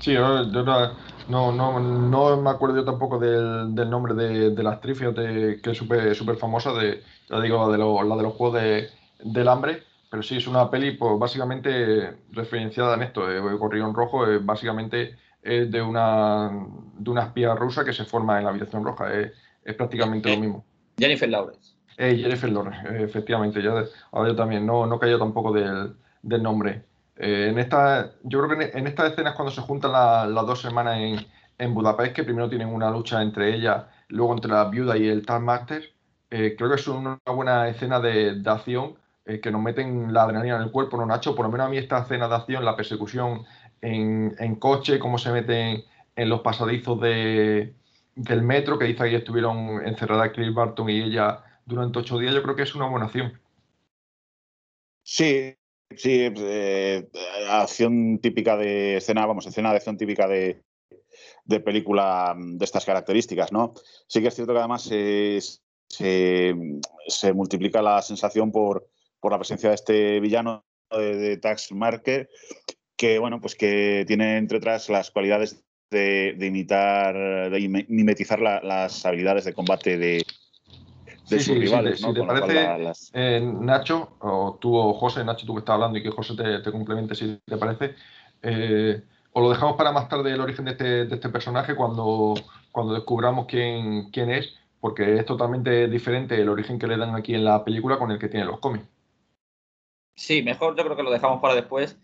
Sí, 0.00 0.12
yo, 0.12 0.44
no, 0.44 1.52
no, 1.52 1.80
no, 1.80 2.36
me 2.40 2.50
acuerdo 2.50 2.76
yo 2.76 2.84
tampoco 2.84 3.18
del, 3.18 3.74
del 3.74 3.90
nombre 3.90 4.14
de, 4.14 4.50
de 4.50 4.62
la 4.62 4.70
actriz, 4.70 4.98
fíjate 4.98 5.60
que 5.60 5.70
es 5.70 5.76
súper 5.76 6.36
famosa, 6.36 6.72
de, 6.72 7.02
ya 7.28 7.40
digo, 7.40 7.70
de 7.70 7.78
la 7.78 8.16
de 8.16 8.22
los 8.22 8.34
juegos 8.34 8.62
de 8.62 8.88
del 9.24 9.48
hambre, 9.48 9.82
pero 10.10 10.22
sí 10.22 10.36
es 10.36 10.46
una 10.46 10.70
peli 10.70 10.92
pues, 10.92 11.18
básicamente 11.18 12.16
referenciada 12.30 12.94
en 12.94 13.02
esto. 13.02 13.30
Eh, 13.30 13.40
Gorrión 13.40 13.94
Rojo 13.94 14.26
es 14.26 14.44
básicamente 14.44 15.16
es 15.42 15.70
de 15.70 15.82
una 15.82 16.50
de 16.98 17.10
una 17.10 17.24
espía 17.24 17.54
rusa 17.54 17.84
que 17.84 17.92
se 17.92 18.04
forma 18.04 18.38
en 18.38 18.44
la 18.44 18.50
habitación 18.50 18.84
roja. 18.84 19.12
Es, 19.12 19.32
prácticamente 19.76 20.34
lo 20.34 20.40
mismo. 20.40 20.64
Jennifer 20.96 21.28
Lawrence. 21.28 21.74
Eh, 21.98 22.16
Jennifer 22.16 22.50
Lawrence, 22.50 23.04
efectivamente. 23.04 23.62
Ya, 23.62 23.84
ahora 24.12 24.30
yo 24.30 24.36
también 24.36 24.64
no, 24.64 24.86
no 24.86 24.98
cayó 24.98 25.18
tampoco 25.18 25.52
del, 25.52 25.94
del 26.22 26.42
nombre. 26.42 26.84
Eh, 27.18 27.48
en 27.50 27.58
esta, 27.58 28.12
yo 28.22 28.40
creo 28.40 28.58
que 28.58 28.78
en, 28.78 28.86
estas 28.86 29.10
escenas 29.10 29.34
cuando 29.34 29.50
se 29.50 29.60
juntan 29.60 29.92
las 29.92 30.46
dos 30.46 30.64
hermanas 30.64 30.98
en, 30.98 31.26
en, 31.58 31.74
Budapest, 31.74 32.14
que 32.14 32.22
primero 32.22 32.48
tienen 32.48 32.68
una 32.68 32.90
lucha 32.90 33.20
entre 33.22 33.54
ellas, 33.54 33.86
luego 34.08 34.32
entre 34.34 34.52
la 34.52 34.64
viuda 34.66 34.96
y 34.96 35.08
el 35.08 35.26
Taskmaster, 35.26 35.82
eh, 36.30 36.54
creo 36.56 36.70
que 36.70 36.76
es 36.76 36.86
una 36.86 37.18
buena 37.26 37.68
escena 37.68 37.98
de, 38.00 38.36
de 38.36 38.50
acción 38.50 38.94
eh, 39.26 39.40
que 39.40 39.50
nos 39.50 39.60
meten 39.62 40.12
la 40.12 40.22
adrenalina 40.22 40.56
en 40.56 40.62
el 40.62 40.70
cuerpo, 40.70 40.96
¿no, 40.96 41.06
Nacho? 41.06 41.34
Por 41.34 41.46
lo 41.46 41.50
menos 41.52 41.66
a 41.66 41.70
mí 41.70 41.76
esta 41.76 41.98
escena 41.98 42.28
de 42.28 42.36
acción, 42.36 42.64
la 42.64 42.76
persecución 42.76 43.44
en, 43.80 44.36
en 44.38 44.56
coche, 44.56 45.00
cómo 45.00 45.18
se 45.18 45.32
meten 45.32 45.84
en 46.14 46.28
los 46.28 46.40
pasadizos 46.40 47.00
de, 47.00 47.74
del 48.14 48.42
metro, 48.42 48.78
que 48.78 48.86
dice 48.86 49.10
que 49.10 49.16
estuvieron 49.16 49.84
encerradas 49.84 50.30
Cliff 50.30 50.54
Barton 50.54 50.88
y 50.88 51.02
ella 51.02 51.42
durante 51.66 51.98
ocho 51.98 52.18
días, 52.18 52.34
yo 52.34 52.42
creo 52.42 52.54
que 52.56 52.62
es 52.62 52.74
una 52.74 52.86
buena 52.86 53.06
acción. 53.06 53.40
Sí, 55.02 55.57
sí, 55.96 56.28
eh, 56.36 57.08
acción 57.48 58.18
típica 58.20 58.56
de 58.56 58.96
escena, 58.96 59.26
vamos, 59.26 59.46
escena 59.46 59.70
de 59.70 59.76
acción 59.76 59.96
típica 59.96 60.26
de, 60.26 60.62
de 61.44 61.60
película 61.60 62.34
de 62.36 62.64
estas 62.64 62.84
características, 62.84 63.52
¿no? 63.52 63.74
Sí 64.06 64.20
que 64.20 64.28
es 64.28 64.34
cierto 64.34 64.52
que 64.52 64.58
además 64.58 64.82
se, 64.82 65.38
se 65.88 67.32
multiplica 67.32 67.82
la 67.82 68.02
sensación 68.02 68.52
por, 68.52 68.88
por 69.20 69.32
la 69.32 69.38
presencia 69.38 69.70
de 69.70 69.74
este 69.74 70.20
villano 70.20 70.64
de, 70.90 71.36
Tax 71.36 71.72
Marker, 71.72 72.28
que 72.96 73.18
bueno, 73.18 73.40
pues 73.40 73.54
que 73.54 74.04
tiene 74.06 74.38
entre 74.38 74.58
otras 74.58 74.88
las 74.88 75.10
cualidades 75.10 75.62
de, 75.90 76.36
imitar, 76.40 77.50
de 77.50 77.86
mimetizar 77.88 78.40
las 78.40 79.04
habilidades 79.06 79.44
de 79.44 79.54
combate 79.54 79.98
de, 79.98 80.24
sus 81.28 81.58
rivales. 81.58 82.00
Si 82.00 82.12
te, 82.12 82.22
parece, 82.22 83.10
eh, 83.12 83.40
Nacho, 83.40 84.16
o 84.20 84.58
tú 84.60 84.76
o 84.76 84.94
José, 84.94 85.24
Nacho, 85.24 85.46
tú 85.46 85.54
que 85.54 85.60
estás 85.60 85.74
hablando 85.74 85.98
y 85.98 86.02
que 86.02 86.10
José 86.10 86.34
te, 86.34 86.70
complemente 86.70 87.14
si 87.14 87.38
te 87.44 87.56
parece, 87.56 87.94
eh, 88.42 89.02
o 89.32 89.40
lo 89.40 89.50
dejamos 89.50 89.76
para 89.76 89.92
más 89.92 90.08
tarde 90.08 90.32
el 90.32 90.40
origen 90.40 90.64
de 90.64 90.70
este, 90.72 91.04
de 91.06 91.14
este 91.14 91.28
personaje 91.28 91.74
cuando, 91.74 92.34
cuando 92.72 92.94
descubramos 92.94 93.46
quién, 93.46 94.10
quién 94.10 94.30
es, 94.30 94.54
porque 94.80 95.16
es 95.16 95.26
totalmente 95.26 95.88
diferente 95.88 96.40
el 96.40 96.48
origen 96.48 96.78
que 96.78 96.86
le 96.86 96.96
dan 96.96 97.14
aquí 97.14 97.34
en 97.34 97.44
la 97.44 97.64
película 97.64 97.98
con 97.98 98.10
el 98.10 98.18
que 98.18 98.28
tiene 98.28 98.46
los 98.46 98.60
cómics. 98.60 98.86
Sí, 100.16 100.42
mejor 100.42 100.76
yo 100.76 100.84
creo 100.84 100.96
que 100.96 101.02
lo 101.02 101.10
dejamos 101.10 101.40
para 101.40 101.54
después. 101.54 101.98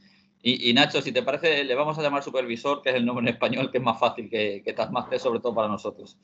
Y, 0.46 0.74
Nacho, 0.74 1.00
si 1.00 1.10
te 1.10 1.22
parece, 1.22 1.64
le 1.64 1.74
vamos 1.74 1.98
a 1.98 2.02
llamar 2.02 2.22
supervisor, 2.22 2.82
que 2.82 2.90
es 2.90 2.96
el 2.96 3.06
nombre 3.06 3.26
en 3.26 3.32
español, 3.32 3.70
que 3.70 3.78
es 3.78 3.84
más 3.84 3.98
fácil 3.98 4.28
que, 4.28 4.60
que 4.62 4.74
Taskmaster, 4.74 5.18
sobre 5.18 5.40
todo 5.40 5.54
para 5.54 5.68
nosotros. 5.68 6.18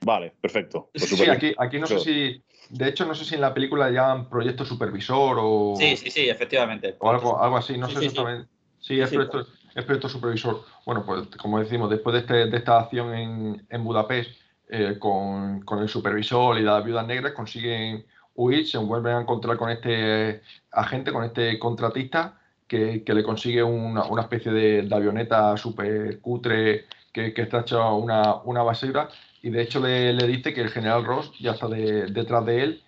Vale, 0.00 0.32
perfecto. 0.40 0.90
Pues 0.92 1.08
sí, 1.08 1.28
aquí, 1.28 1.54
aquí 1.56 1.78
no 1.78 1.86
sé 1.86 1.98
si, 2.00 2.42
de 2.70 2.88
hecho, 2.88 3.04
no 3.04 3.14
sé 3.14 3.24
si 3.24 3.34
en 3.34 3.40
la 3.40 3.52
película 3.54 3.90
llaman 3.90 4.28
proyecto 4.28 4.64
supervisor 4.64 5.38
o... 5.40 5.74
Sí, 5.76 5.96
sí, 5.96 6.10
sí, 6.10 6.28
efectivamente. 6.28 6.96
O 7.00 7.10
algo, 7.10 7.42
algo 7.42 7.56
así, 7.56 7.76
no 7.76 7.88
sé 7.88 7.98
exactamente. 7.98 8.48
Sí, 8.80 9.00
es, 9.00 9.10
proyecto, 9.10 9.46
es, 9.74 9.84
proyecto, 9.84 10.08
supervisor. 10.08 10.64
Bueno, 10.84 11.04
pues 11.06 11.28
como 11.36 11.60
decimos, 11.60 11.90
después 11.90 12.14
de, 12.14 12.20
este, 12.20 12.46
de 12.46 12.56
esta 12.56 12.80
acción 12.80 13.14
en, 13.14 13.66
en 13.68 13.84
Budapest, 13.84 14.30
eh, 14.68 14.96
con, 14.98 15.60
con, 15.60 15.80
el 15.80 15.88
supervisor 15.88 16.58
y 16.58 16.62
la 16.62 16.80
viuda 16.80 17.02
negra, 17.02 17.34
consiguen 17.34 18.06
huir, 18.34 18.66
se 18.66 18.78
vuelven 18.78 19.16
a 19.16 19.20
encontrar 19.20 19.56
con 19.56 19.70
este 19.70 20.42
agente, 20.70 21.12
con 21.12 21.24
este 21.24 21.58
contratista, 21.58 22.38
que, 22.66 23.02
le 23.06 23.22
consigue 23.22 23.62
una, 23.62 24.02
especie 24.20 24.50
de, 24.50 24.88
avioneta 24.90 25.56
súper 25.56 26.20
cutre 26.20 26.86
que, 27.12 27.34
está 27.36 27.60
hecha 27.60 27.92
una, 27.92 28.36
una 28.44 28.62
basura 28.62 29.08
y 29.42 29.50
de 29.50 29.62
hecho 29.62 29.80
le, 29.80 30.14
dice 30.26 30.54
que 30.54 30.62
el 30.62 30.70
general 30.70 31.04
Ross 31.04 31.32
ya 31.40 31.52
está 31.52 31.68
detrás 31.68 32.46
de 32.46 32.62
él 32.62 32.82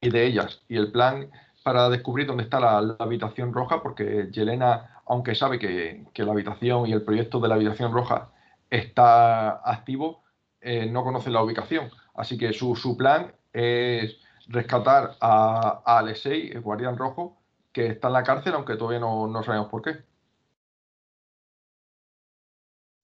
y 0.00 0.10
de 0.10 0.26
ellas. 0.26 0.62
Y 0.68 0.76
el 0.76 0.90
plan 0.90 1.30
para 1.62 1.88
descubrir 1.88 2.26
dónde 2.26 2.42
está 2.42 2.60
la, 2.60 2.96
habitación 2.98 3.52
roja, 3.52 3.82
porque 3.82 4.28
Yelena, 4.32 5.00
aunque 5.06 5.34
sabe 5.34 5.58
que, 5.58 6.04
la 6.16 6.32
habitación 6.32 6.88
y 6.88 6.92
el 6.92 7.02
proyecto 7.02 7.40
de 7.40 7.48
la 7.48 7.54
habitación 7.54 7.92
roja 7.92 8.32
está 8.68 9.60
activo, 9.70 10.24
eh, 10.60 10.86
no 10.86 11.04
conoce 11.04 11.30
la 11.30 11.42
ubicación. 11.42 11.90
Así 12.14 12.36
que 12.36 12.52
su, 12.52 12.74
su 12.74 12.96
plan 12.96 13.32
es 13.52 14.16
rescatar 14.48 15.16
a, 15.20 15.82
Alexei, 15.84 16.50
el 16.50 16.60
guardián 16.60 16.96
rojo, 16.96 17.38
que 17.72 17.86
está 17.86 18.08
en 18.08 18.14
la 18.14 18.22
cárcel, 18.22 18.54
aunque 18.54 18.76
todavía 18.76 19.00
no, 19.00 19.42
sabemos 19.44 19.68
por 19.68 19.82
qué. 19.82 19.98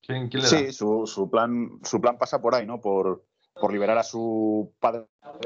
¿Quién, 0.08 0.30
le 0.32 0.40
sí, 0.40 0.72
su, 0.72 1.28
plan, 1.30 1.80
su 1.84 2.00
plan 2.00 2.16
pasa 2.16 2.40
por 2.40 2.54
ahí, 2.54 2.66
¿no? 2.66 2.80
Por, 2.80 3.26
liberar 3.70 3.98
a 3.98 4.04
su 4.04 4.72
padre 4.78 5.04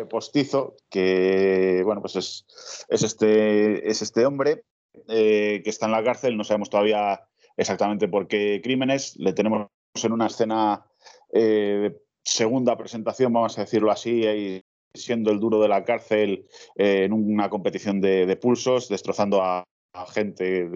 postizo, 0.09 0.77
que, 0.89 1.83
bueno, 1.85 2.01
pues 2.01 2.15
es, 2.15 2.47
es, 2.89 3.03
este, 3.03 3.91
es 3.91 4.03
este 4.03 4.25
hombre 4.25 4.65
eh, 5.09 5.63
que 5.65 5.71
está 5.71 5.87
en 5.87 5.93
la 5.93 6.05
cárcel, 6.05 6.37
no 6.37 6.45
sabemos 6.45 6.71
todavía 6.71 7.23
exactamente 7.57 8.07
por 8.07 8.29
qué 8.29 8.61
crímenes, 8.63 9.17
le 9.17 9.33
tenemos 9.33 9.69
en 10.01 10.13
una 10.13 10.27
escena 10.27 10.87
eh, 11.33 11.97
segunda 12.23 12.77
presentación, 12.77 13.33
vamos 13.33 13.59
a 13.59 13.63
decirlo 13.63 13.91
así, 13.91 14.63
siendo 14.95 15.33
el 15.33 15.41
duro 15.41 15.61
de 15.61 15.69
la 15.69 15.85
cárcel 15.85 16.47
eh, 16.77 17.05
en 17.05 17.13
una 17.15 17.49
competición 17.51 18.01
de, 18.01 18.37
pulsos, 18.37 18.89
destrozando 18.89 19.43
a, 19.43 19.65
gente, 20.13 20.69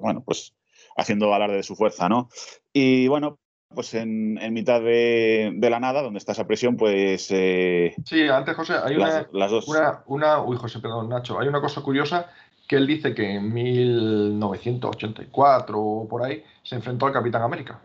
bueno, 0.00 0.24
pues 0.24 0.54
haciendo 0.98 1.32
alarde 1.32 1.56
de 1.56 1.62
su 1.62 1.74
fuerza, 1.76 2.08
¿no? 2.08 2.28
Y 2.72 3.06
bueno, 3.08 3.38
pues 3.74 3.94
en, 3.94 4.34
mitad 4.52 4.82
de, 4.82 5.56
la 5.60 5.80
nada, 5.80 6.02
donde 6.02 6.18
está 6.18 6.32
esa 6.32 6.46
presión, 6.46 6.76
pues... 6.76 7.28
Eh, 7.30 7.94
sí, 8.04 8.28
antes, 8.28 8.54
José, 8.56 8.74
hay 8.82 8.96
una, 8.96 9.26
una, 10.06 10.42
Uy, 10.42 10.56
José, 10.56 10.80
perdón, 10.80 11.08
Nacho, 11.08 11.38
hay 11.38 11.46
una 11.48 11.60
cosa 11.60 11.80
curiosa 11.80 12.26
que 12.66 12.74
él 12.76 12.86
dice 12.86 13.14
que 13.14 13.36
en 13.36 13.52
1984 13.52 15.80
o 15.80 16.08
por 16.08 16.22
ahí 16.22 16.42
se 16.62 16.74
enfrentó 16.74 17.06
al 17.06 17.12
Capitán 17.12 17.42
América. 17.42 17.80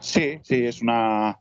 Sí, 0.00 0.40
sí, 0.42 0.66
es 0.66 0.82
una, 0.82 1.38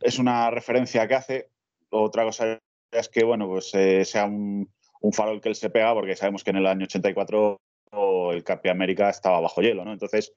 es 0.00 0.18
una 0.18 0.50
referencia 0.50 1.06
que 1.08 1.14
hace. 1.14 1.48
Otra 1.90 2.24
cosa 2.24 2.58
es 2.92 3.08
que, 3.08 3.24
bueno, 3.24 3.48
pues 3.48 3.74
eh, 3.74 4.04
sea 4.04 4.26
un, 4.26 4.68
farol 5.12 5.40
que 5.40 5.48
él 5.48 5.56
se 5.56 5.70
pega, 5.70 5.94
porque 5.94 6.16
sabemos 6.16 6.44
que 6.44 6.50
en 6.50 6.56
el 6.56 6.66
año 6.66 6.84
84 6.84 7.58
el 7.92 8.44
Capi 8.44 8.68
América 8.68 9.10
estaba 9.10 9.40
bajo 9.40 9.60
hielo, 9.60 9.84
¿no? 9.84 9.92
Entonces 9.92 10.32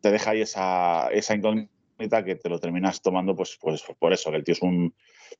te 0.00 0.10
deja 0.10 0.30
ahí 0.30 0.40
esa, 0.40 1.08
esa 1.08 1.34
incógnita 1.34 2.24
que 2.24 2.36
te 2.36 2.48
lo 2.48 2.58
terminas 2.58 3.02
tomando 3.02 3.34
pues, 3.34 3.58
pues 3.60 3.84
por 3.98 4.12
eso, 4.12 4.30
que 4.30 4.36
el 4.36 4.44
tío 4.44 4.52
es 4.52 4.62
un, 4.62 4.94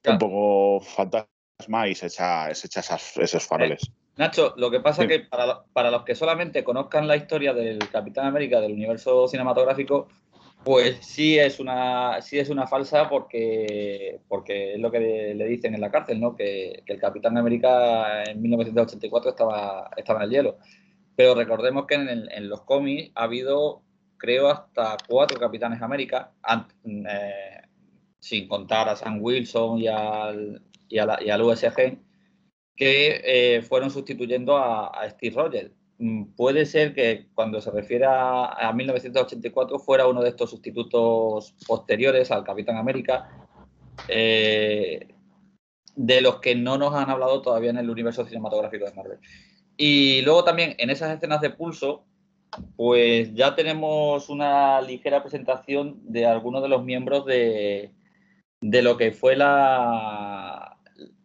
un 0.04 0.18
poco 0.18 0.80
fantasma 0.80 1.88
y 1.88 1.94
se 1.94 2.06
echa, 2.06 2.54
se 2.54 2.66
echa 2.66 2.80
esos 2.80 3.46
faroles. 3.46 3.82
Eh, 3.84 3.92
Nacho, 4.16 4.54
lo 4.56 4.70
que 4.70 4.80
pasa 4.80 5.02
es 5.02 5.08
que 5.08 5.20
para, 5.20 5.64
para, 5.72 5.90
los 5.90 6.04
que 6.04 6.14
solamente 6.14 6.64
conozcan 6.64 7.06
la 7.06 7.16
historia 7.16 7.52
del 7.52 7.78
Capitán 7.90 8.26
América 8.26 8.60
del 8.60 8.72
universo 8.72 9.28
cinematográfico, 9.28 10.08
pues 10.64 10.98
sí 11.06 11.38
es 11.38 11.60
una, 11.60 12.20
sí 12.22 12.38
es 12.38 12.48
una 12.48 12.66
falsa 12.66 13.08
porque, 13.08 14.20
porque 14.26 14.74
es 14.74 14.80
lo 14.80 14.90
que 14.90 15.34
le, 15.34 15.46
dicen 15.46 15.74
en 15.74 15.80
la 15.80 15.90
cárcel, 15.90 16.18
¿no? 16.18 16.34
Que, 16.34 16.82
el 16.86 16.98
Capitán 16.98 17.36
América 17.36 18.24
en 18.24 18.40
1984 18.40 19.30
estaba, 19.30 19.90
estaba 19.96 20.20
en 20.20 20.24
el 20.24 20.30
hielo. 20.30 20.58
Pero 21.16 21.34
recordemos 21.34 21.86
que 21.86 21.94
en, 21.94 22.48
los 22.48 22.62
cómics 22.62 23.10
ha 23.14 23.24
habido, 23.24 23.82
creo, 24.18 24.48
hasta 24.48 24.98
cuatro 25.08 25.40
Capitanes 25.40 25.80
América, 25.80 26.32
eh, 26.84 27.62
sin 28.18 28.46
contar 28.46 28.88
a 28.90 28.96
Sam 28.96 29.18
Wilson 29.22 29.78
y 29.78 29.88
al, 29.88 30.62
y, 30.88 30.98
al 30.98 31.42
USG, 31.42 31.98
que 32.76 33.22
eh, 33.24 33.62
fueron 33.62 33.90
sustituyendo 33.90 34.58
a, 34.58 35.08
Steve 35.08 35.34
Rogers. 35.34 35.70
Mm, 35.98 36.34
puede 36.36 36.66
ser 36.66 36.94
que 36.94 37.28
cuando 37.34 37.62
se 37.62 37.70
refiere 37.70 38.04
a, 38.06 38.70
1984 38.74 39.78
fuera 39.78 40.06
uno 40.06 40.22
de 40.22 40.28
estos 40.28 40.50
sustitutos 40.50 41.54
posteriores 41.66 42.30
al 42.30 42.44
Capitán 42.44 42.76
América, 42.76 43.48
eh, 44.08 45.08
de 45.94 46.20
los 46.20 46.40
que 46.40 46.54
no 46.54 46.76
nos 46.76 46.94
han 46.94 47.08
hablado 47.08 47.40
todavía 47.40 47.70
en 47.70 47.78
el 47.78 47.88
universo 47.88 48.26
cinematográfico 48.26 48.84
de 48.84 48.92
Marvel. 48.92 49.18
Y 49.76 50.22
luego 50.22 50.44
también 50.44 50.74
en 50.78 50.90
esas 50.90 51.14
escenas 51.14 51.40
de 51.40 51.50
pulso, 51.50 52.04
pues 52.76 53.34
ya 53.34 53.54
tenemos 53.54 54.28
una 54.28 54.80
ligera 54.80 55.22
presentación 55.22 56.00
de 56.04 56.26
algunos 56.26 56.62
de 56.62 56.68
los 56.68 56.84
miembros 56.84 57.26
de, 57.26 57.92
de 58.60 58.82
lo 58.82 58.96
que 58.96 59.12
fue 59.12 59.36
la, 59.36 60.78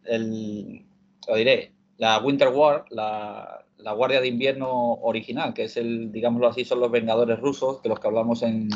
el, 0.04 0.84
lo 1.26 1.36
diré, 1.36 1.72
la 1.96 2.18
Winter 2.18 2.48
War, 2.48 2.84
la, 2.90 3.64
la 3.78 3.92
Guardia 3.92 4.20
de 4.20 4.28
Invierno 4.28 4.94
original, 4.94 5.54
que 5.54 5.64
es 5.64 5.76
el, 5.76 6.12
digámoslo 6.12 6.48
así, 6.48 6.64
son 6.64 6.80
los 6.80 6.90
Vengadores 6.90 7.40
rusos, 7.40 7.82
de 7.82 7.88
los 7.88 8.00
que 8.00 8.06
hablamos 8.06 8.42
en, 8.42 8.68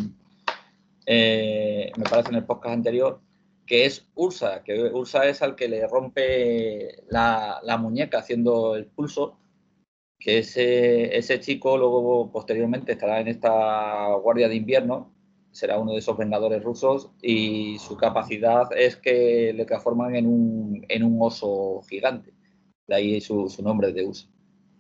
eh, 1.07 1.93
me 1.97 2.05
parece, 2.05 2.31
en 2.31 2.37
el 2.37 2.45
podcast 2.45 2.75
anterior, 2.75 3.21
que 3.67 3.87
es 3.87 4.07
Ursa, 4.15 4.63
que 4.65 4.91
Ursa 4.93 5.27
es 5.27 5.43
al 5.43 5.55
que 5.55 5.69
le 5.69 5.87
rompe 5.87 7.03
la, 7.09 7.61
muñeca 7.81 8.19
haciendo 8.19 8.77
el 8.77 8.87
pulso, 8.87 9.39
que 10.19 10.39
ese, 10.39 11.17
ese 11.17 11.41
chico 11.41 11.77
luego 11.77 12.31
posteriormente 12.33 12.93
estará 12.93 13.21
en 13.21 13.29
esta 13.29 14.15
Guardia 14.15 14.49
de 14.49 14.57
Invierno, 14.57 15.13
será 15.57 15.79
uno 15.79 15.93
de 15.93 15.99
esos 15.99 16.19
Vengadores 16.19 16.63
rusos 16.63 17.11
y 17.23 17.79
su 17.79 17.97
capacidad 17.97 18.65
es 18.77 18.97
que 18.97 19.53
le 19.55 19.65
transforman 19.65 20.15
en 20.15 20.27
un, 20.27 20.85
en 20.89 21.03
un 21.03 21.19
oso 21.21 21.81
gigante, 21.89 22.33
de 22.87 22.95
ahí 22.95 23.21
su, 23.21 23.49
nombre 23.63 23.93
de 23.93 24.05
Ursa. 24.05 24.27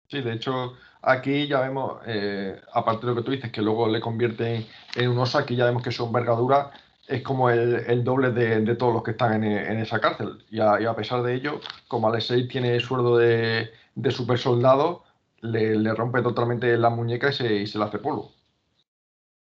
Sí, 0.09 0.20
de 0.20 0.35
hecho, 0.35 0.75
aquí 1.03 1.49
ya 1.49 1.61
vemos, 1.61 2.01
eh, 2.07 2.61
aparte 2.72 3.07
de 3.07 3.12
lo 3.12 3.18
que 3.18 3.25
tú 3.25 3.31
dices, 3.33 3.51
que 3.51 3.62
luego 3.62 3.88
le 3.88 4.01
convierten 4.01 4.66
en 4.94 5.09
un 5.09 5.18
oso, 5.18 5.38
aquí 5.38 5.57
ya 5.57 5.64
vemos 5.64 5.83
que 5.83 5.90
su 5.90 6.05
envergadura 6.05 6.70
es 7.09 7.22
como 7.22 7.49
el, 7.51 8.05
doble 8.05 8.33
de, 8.33 8.75
todos 8.75 8.92
los 8.92 9.03
que 9.03 9.12
están 9.12 9.44
en, 9.44 9.79
esa 9.79 10.01
cárcel. 10.01 10.44
Y 10.51 10.61
a, 10.61 10.94
pesar 10.94 11.22
de 11.22 11.35
ello, 11.35 11.61
como 11.88 12.09
Alexei 12.09 12.49
tiene 12.49 12.79
sueldo 12.81 13.16
de, 13.16 13.70
de 13.94 14.11
super 14.11 14.38
soldado, 14.38 15.06
le, 15.47 15.95
rompe 15.95 16.23
totalmente 16.23 16.77
la 16.77 16.91
muñeca 16.91 17.31
y 17.31 17.33
se, 17.33 17.55
y 17.55 17.67
se 17.67 17.79
la 17.79 17.87
hace 17.87 17.99
polvo. 17.99 18.33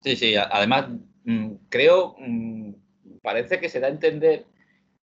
Sí, 0.03 0.17
sí, 0.17 0.35
además 0.37 0.88
mm, 1.25 1.53
creo, 1.69 2.17
mm, 2.19 2.73
parece 3.23 3.61
que 3.61 3.69
se 3.69 3.81
da 3.81 3.87
a 3.87 3.91
entender 3.91 4.47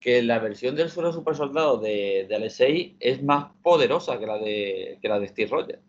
que 0.01 0.22
la 0.22 0.38
versión 0.38 0.77
del 0.77 0.90
suelo 0.90 1.12
super 1.12 1.35
soldado 1.35 1.79
de, 1.79 2.27
de 2.29 2.37
Alexei 2.37 2.96
es 3.01 3.22
más 3.22 3.53
poderosa 3.62 4.18
que 4.18 4.27
la 4.27 4.38
de, 4.38 4.98
que 5.03 5.09
la 5.09 5.18
de 5.18 5.29
Steve 5.29 5.51
Rogers. 5.51 5.83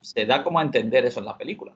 Se 0.00 0.26
da 0.26 0.44
como 0.44 0.58
a 0.58 0.62
entender 0.62 1.06
eso 1.06 1.20
en 1.20 1.26
la 1.26 1.38
película. 1.38 1.74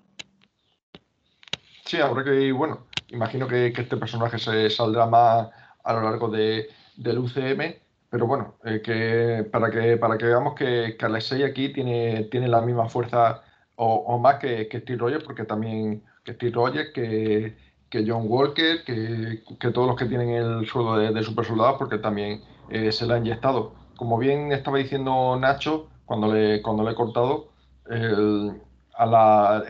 Sí, 1.87 1.99
ahora 1.99 2.25
que, 2.25 2.53
bueno, 2.53 2.87
imagino 3.09 3.47
que, 3.47 3.67
este 3.67 3.97
personaje 3.97 4.39
se 4.39 4.71
saldrá 4.71 5.07
más 5.07 5.49
a 5.85 5.93
lo 5.95 6.03
largo 6.03 6.29
de, 6.29 6.69
del 6.97 7.19
UCM, 7.19 7.75
pero 8.13 8.27
bueno, 8.27 8.57
eh, 8.67 8.83
que 8.85 9.43
para 9.51 9.71
que 9.71 9.97
para 9.97 10.19
que 10.19 10.27
veamos 10.27 10.55
que, 10.55 10.97
que 10.99 11.07
Alexei 11.07 11.45
aquí 11.45 11.73
tiene, 11.73 12.25
tiene 12.25 12.47
la 12.47 12.61
misma 12.61 12.87
fuerza 12.91 13.43
o, 13.75 14.19
más 14.19 14.37
que, 14.37 14.69
que, 14.69 14.81
Steve 14.81 14.99
Rogers, 14.99 15.25
porque 15.25 15.45
también 15.45 16.05
que 16.23 16.35
Steve 16.35 16.53
Rogers, 16.53 16.91
que, 16.93 17.57
que 17.89 18.05
John 18.07 18.27
Walker, 18.29 18.85
que, 18.85 19.71
todos 19.73 19.89
los 19.89 19.97
que 19.97 20.05
tienen 20.05 20.29
el 20.29 20.67
sueldo 20.67 20.99
de, 20.99 21.23
super 21.23 21.47
soldados, 21.47 21.77
porque 21.79 21.97
también 21.97 22.43
eh, 22.69 22.93
se 22.93 23.07
le 23.07 23.15
ha 23.15 23.17
inyectado. 23.17 23.73
Como 23.97 24.19
bien 24.19 24.53
estaba 24.53 24.77
diciendo 24.77 25.39
Nacho, 25.41 25.89
cuando 26.05 26.33
le, 26.35 26.61
cuando 26.61 26.85
le 26.85 26.91
he 26.91 26.95
cortado, 26.95 27.49
el, 27.89 28.61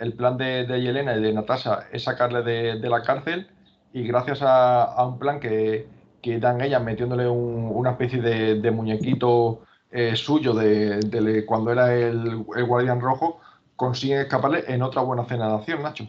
el 0.01 0.13
plan 0.15 0.37
de, 0.37 0.67
de, 0.67 0.83
Yelena 0.83 1.17
y 1.17 1.23
de 1.23 1.33
Natasha 1.33 1.87
es 1.93 2.03
sacarle 2.03 2.43
de, 2.43 2.89
la 2.91 3.03
cárcel 3.03 3.47
y 3.93 4.03
gracias 4.03 4.41
a, 4.43 5.07
un 5.07 5.21
plan 5.21 5.39
que, 5.39 5.87
que, 6.23 6.39
dan 6.39 6.61
ellas 6.61 6.83
metiéndole 6.83 7.29
una 7.29 7.93
especie 7.93 8.21
de, 8.21 8.71
muñequito 8.71 9.65
eh, 9.91 10.17
suyo 10.17 10.55
de, 10.55 11.45
cuando 11.47 11.73
era 11.73 11.95
el, 11.95 12.45
el 12.57 12.65
guardián 12.65 13.01
rojo, 13.01 13.41
consiguen 13.77 14.21
escaparle 14.21 14.65
en 14.67 14.83
otra 14.83 15.03
buena 15.03 15.23
escena 15.23 15.49
de 15.49 15.55
acción, 15.55 15.83
Nacho. 15.83 16.09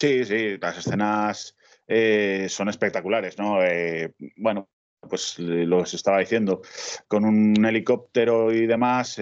Sí, 0.00 0.24
sí, 0.24 0.58
las 0.58 0.78
escenas 0.78 1.56
eh, 1.86 2.46
son 2.48 2.68
espectaculares, 2.68 3.38
¿no? 3.38 3.62
Eh, 3.62 4.12
bueno, 4.36 4.68
pues 5.00 5.38
lo 5.38 5.80
que 5.80 5.86
se 5.86 5.96
estaba 5.96 6.18
diciendo, 6.18 6.60
con 7.08 7.24
un 7.24 7.64
helicóptero 7.64 8.52
y 8.52 8.66
demás, 8.66 9.20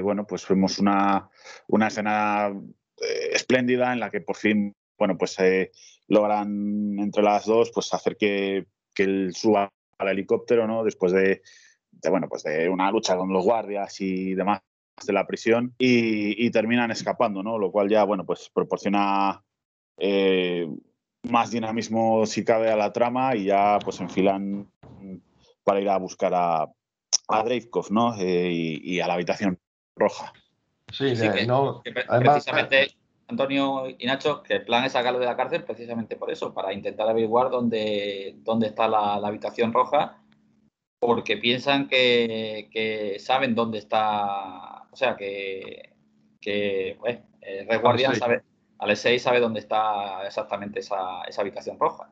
bueno, 0.00 0.26
pues 0.26 0.44
fuimos 0.44 0.78
una, 0.78 1.28
una 1.68 1.88
escena 1.88 2.52
espléndida 3.32 3.92
en 3.92 4.00
la 4.00 4.10
que 4.10 4.20
por 4.20 4.36
fin, 4.36 4.74
bueno, 4.96 5.18
pues 5.18 5.36
logran 6.12 6.98
entre 6.98 7.22
las 7.22 7.46
dos, 7.46 7.70
pues 7.72 7.92
hacer 7.94 8.16
que, 8.16 8.66
que 8.94 9.04
él 9.04 9.34
suba 9.34 9.72
al 9.98 10.08
helicóptero, 10.08 10.66
¿no? 10.66 10.84
Después 10.84 11.10
de, 11.12 11.40
de, 11.90 12.10
bueno, 12.10 12.28
pues 12.28 12.42
de 12.42 12.68
una 12.68 12.90
lucha 12.90 13.16
con 13.16 13.32
los 13.32 13.44
guardias 13.44 13.98
y 14.00 14.34
demás 14.34 14.60
de 15.06 15.12
la 15.14 15.26
prisión 15.26 15.74
y, 15.78 16.50
terminan 16.50 16.90
escapando, 16.90 17.42
¿no? 17.42 17.58
Lo 17.58 17.72
cual 17.72 17.88
ya, 17.88 18.04
bueno, 18.04 18.26
pues 18.26 18.50
proporciona 18.52 19.42
eh, 19.96 20.68
más 21.22 21.50
dinamismo 21.50 22.26
si 22.26 22.44
cabe 22.44 22.70
a 22.70 22.76
la 22.76 22.92
trama 22.92 23.34
y 23.34 23.44
ya 23.46 23.78
pues 23.82 23.98
enfilan 24.00 24.70
para 25.64 25.80
ir 25.80 25.88
a 25.88 25.96
buscar 25.96 26.34
a, 26.34 26.64
a 27.28 27.44
¿no? 27.90 28.14
Eh, 28.18 28.50
y, 28.52 29.00
a 29.00 29.06
la 29.06 29.14
habitación 29.14 29.58
roja. 29.96 30.32
Sí, 30.92 31.14
no, 31.46 31.82
precisamente, 31.82 32.88
Antonio 33.28 33.84
y 33.88 34.06
Nacho, 34.06 34.42
que 34.42 34.54
el 34.54 34.64
plan 34.64 34.84
es 34.84 34.92
sacarlo 34.92 35.18
de 35.18 35.26
la 35.26 35.36
cárcel 35.36 35.64
precisamente 35.64 36.16
por 36.16 36.30
eso, 36.30 36.52
para 36.52 36.72
intentar 36.72 37.08
averiguar 37.08 37.50
dónde, 37.50 38.36
dónde 38.38 38.66
está 38.66 38.88
la 38.88 39.14
habitación 39.14 39.72
roja 39.72 40.22
porque 41.02 41.36
piensan 41.36 41.88
que, 41.88 43.16
saben 43.18 43.56
dónde 43.56 43.78
está, 43.78 44.84
o 44.88 44.94
sea, 44.94 45.16
que, 45.16 45.96
que 46.40 46.96
pues, 47.00 47.18
Red 47.68 47.80
Guardian 47.80 48.14
sabe, 48.14 48.44
Alexei 48.78 49.18
sabe 49.18 49.40
dónde 49.40 49.58
está 49.58 50.24
exactamente 50.24 50.78
esa, 50.78 51.22
habitación 51.36 51.76
roja. 51.76 52.08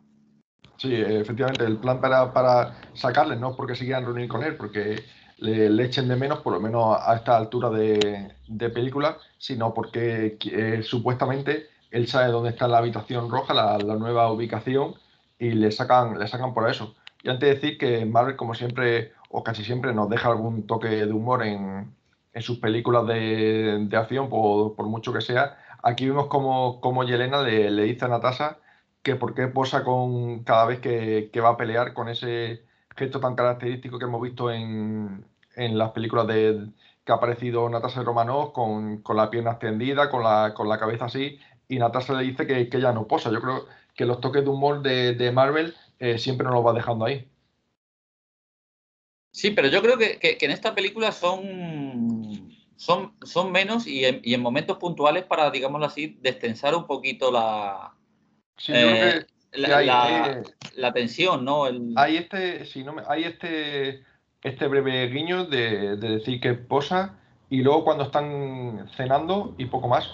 Sí, 0.77 0.92
efectivamente, 0.92 1.64
el 1.64 1.79
plan 1.79 2.01
para, 2.01 2.33
para 2.33 2.81
sacarle 2.94 3.37
no 3.37 3.55
porque 3.55 3.77
se 3.77 3.85
quieran 3.85 4.07
reunir 4.07 4.27
con 4.27 4.42
él, 4.42 4.57
porque 4.57 5.05
le, 5.40 5.85
echen 5.85 6.09
de 6.09 6.16
menos, 6.16 6.40
por 6.40 6.53
lo 6.53 6.61
menos 6.61 6.96
a 7.00 7.14
esta 7.14 7.37
altura 7.37 7.70
de, 7.70 8.70
película, 8.72 9.18
sino 9.38 9.74
porque 9.74 10.38
eh, 10.44 10.83
supuestamente 10.83 11.68
él 11.90 12.07
sabe 12.07 12.31
dónde 12.31 12.50
está 12.50 12.68
la 12.68 12.79
habitación 12.79 13.31
roja, 13.31 13.55
la, 13.55 13.79
nueva 13.79 14.31
ubicación, 14.31 14.94
y 15.38 15.53
le 15.53 15.72
sacan, 15.72 16.18
le 16.18 16.29
sacan 16.29 16.55
por 16.55 16.68
eso. 16.68 16.94
Y 17.22 17.31
antes 17.31 17.48
de 17.48 17.55
decir 17.55 17.79
que 17.79 18.05
Marvel, 18.07 18.37
como 18.37 18.55
siempre, 18.55 19.12
o 19.31 19.42
casi 19.42 19.64
siempre, 19.64 19.92
nos 19.94 20.09
deja 20.09 20.29
algún 20.29 20.66
toque 20.66 20.88
de 20.88 21.12
humor 21.12 21.42
en, 21.44 21.94
sus 22.40 22.59
películas 22.59 23.07
de, 23.07 23.88
acción, 23.92 24.29
por, 24.29 24.87
mucho 24.87 25.12
que 25.12 25.20
sea. 25.20 25.59
Aquí 25.83 26.07
vemos 26.07 26.26
como, 26.26 26.81
como 26.81 27.05
Yelena 27.05 27.42
le, 27.42 27.83
dice 27.83 28.05
a 28.05 28.09
Natasha 28.09 28.59
que 29.03 29.16
por 29.16 29.35
qué 29.35 29.48
posa 29.48 29.83
con 29.85 30.44
cada 30.44 30.66
vez 30.66 30.81
que, 30.81 31.31
va 31.40 31.50
a 31.50 31.57
pelear 31.57 31.94
con 31.94 32.09
ese 32.09 32.62
gesto 33.01 33.19
tan 33.19 33.35
característico 33.35 33.99
que 33.99 34.05
hemos 34.05 34.21
visto 34.21 34.51
en, 34.51 35.25
las 35.57 35.91
películas 35.93 36.27
de, 36.27 36.69
que 37.05 37.13
ha 37.13 37.17
aparecido 37.17 37.69
Natasha 37.69 38.03
Romanoff 38.03 38.53
con, 38.53 38.99
con, 39.03 39.17
la 39.17 39.31
pierna 39.31 39.53
extendida, 39.53 40.11
con 40.11 40.23
la, 40.23 40.53
con 40.55 40.69
la 40.69 40.79
cabeza 40.79 41.07
así, 41.07 41.39
y 41.67 41.79
Natasha 41.79 42.13
le 42.15 42.25
dice 42.25 42.47
que, 42.47 42.69
que 42.69 42.77
ella 42.77 42.93
no 42.93 43.07
posa. 43.07 43.33
Yo 43.33 43.41
creo 43.41 43.67
que 43.95 44.05
los 44.05 44.21
toques 44.21 44.45
de 44.45 44.51
humor 44.51 44.83
de, 44.83 45.15
de 45.15 45.33
Marvel 45.33 45.75
eh, 45.99 46.19
siempre 46.19 46.45
nos 46.45 46.55
lo 46.55 46.63
va 46.63 46.75
dejando 46.75 47.07
ahí. 47.07 47.27
Sí, 49.33 49.51
pero 49.51 49.69
yo 49.69 49.81
creo 49.81 49.97
que, 49.97 50.19
en 50.41 50.51
esta 50.51 50.75
película 50.75 51.13
son, 51.13 52.53
son, 52.77 53.15
son 53.23 53.51
menos 53.51 53.87
y 53.87 54.05
en, 54.05 54.43
momentos 54.43 54.77
puntuales 54.77 55.25
para, 55.25 55.51
digámoslo 55.51 55.87
así, 55.87 56.19
destensar 56.21 56.75
un 56.75 56.87
poquito 56.87 57.31
la, 57.31 57.95
eh, 58.69 59.25
eh, 59.53 60.43
la, 60.77 60.93
tensión, 60.93 61.45
¿no? 61.45 61.65
Hay 61.97 62.17
este, 62.17 62.65
si 62.67 62.85
no 62.85 62.97
hay 63.09 63.25
este, 63.25 64.05
este 64.43 64.69
breve 64.69 65.09
guiño 65.09 65.45
de, 65.45 65.97
de 65.97 66.09
decir 66.09 66.41
que 66.41 66.55
posa 66.55 67.19
y 67.49 67.63
luego 67.63 67.85
cuando 67.85 68.05
están 68.05 68.89
cenando 68.97 69.55
y 69.59 69.67
poco 69.67 69.89
más. 69.89 70.09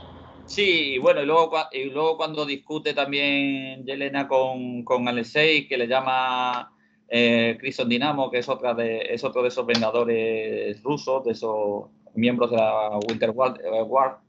Sí, 0.47 0.99
bueno, 0.99 1.23
y 1.23 1.27
luego, 1.27 1.51
y 1.73 1.85
luego 1.85 2.17
cuando 2.17 2.47
discute 2.47 2.95
también 2.95 3.85
Yelena 3.85 4.29
con, 4.29 4.85
con 4.85 5.09
Alexei, 5.09 5.67
que 5.67 5.77
le 5.77 5.89
llama 5.89 6.73
eh, 7.09 7.57
Crison 7.59 7.89
Dinamo, 7.89 8.31
que 8.31 8.39
es, 8.39 8.49
otra 8.49 8.73
de, 8.73 9.01
es 9.11 9.25
otro 9.25 9.43
de 9.43 9.49
esos 9.49 9.67
vengadores 9.67 10.81
rusos, 10.83 11.25
de 11.25 11.33
esos 11.33 11.87
miembros 12.15 12.53
de 12.53 12.59
la 12.59 12.99
Winter 13.09 13.31
War, 13.31 14.21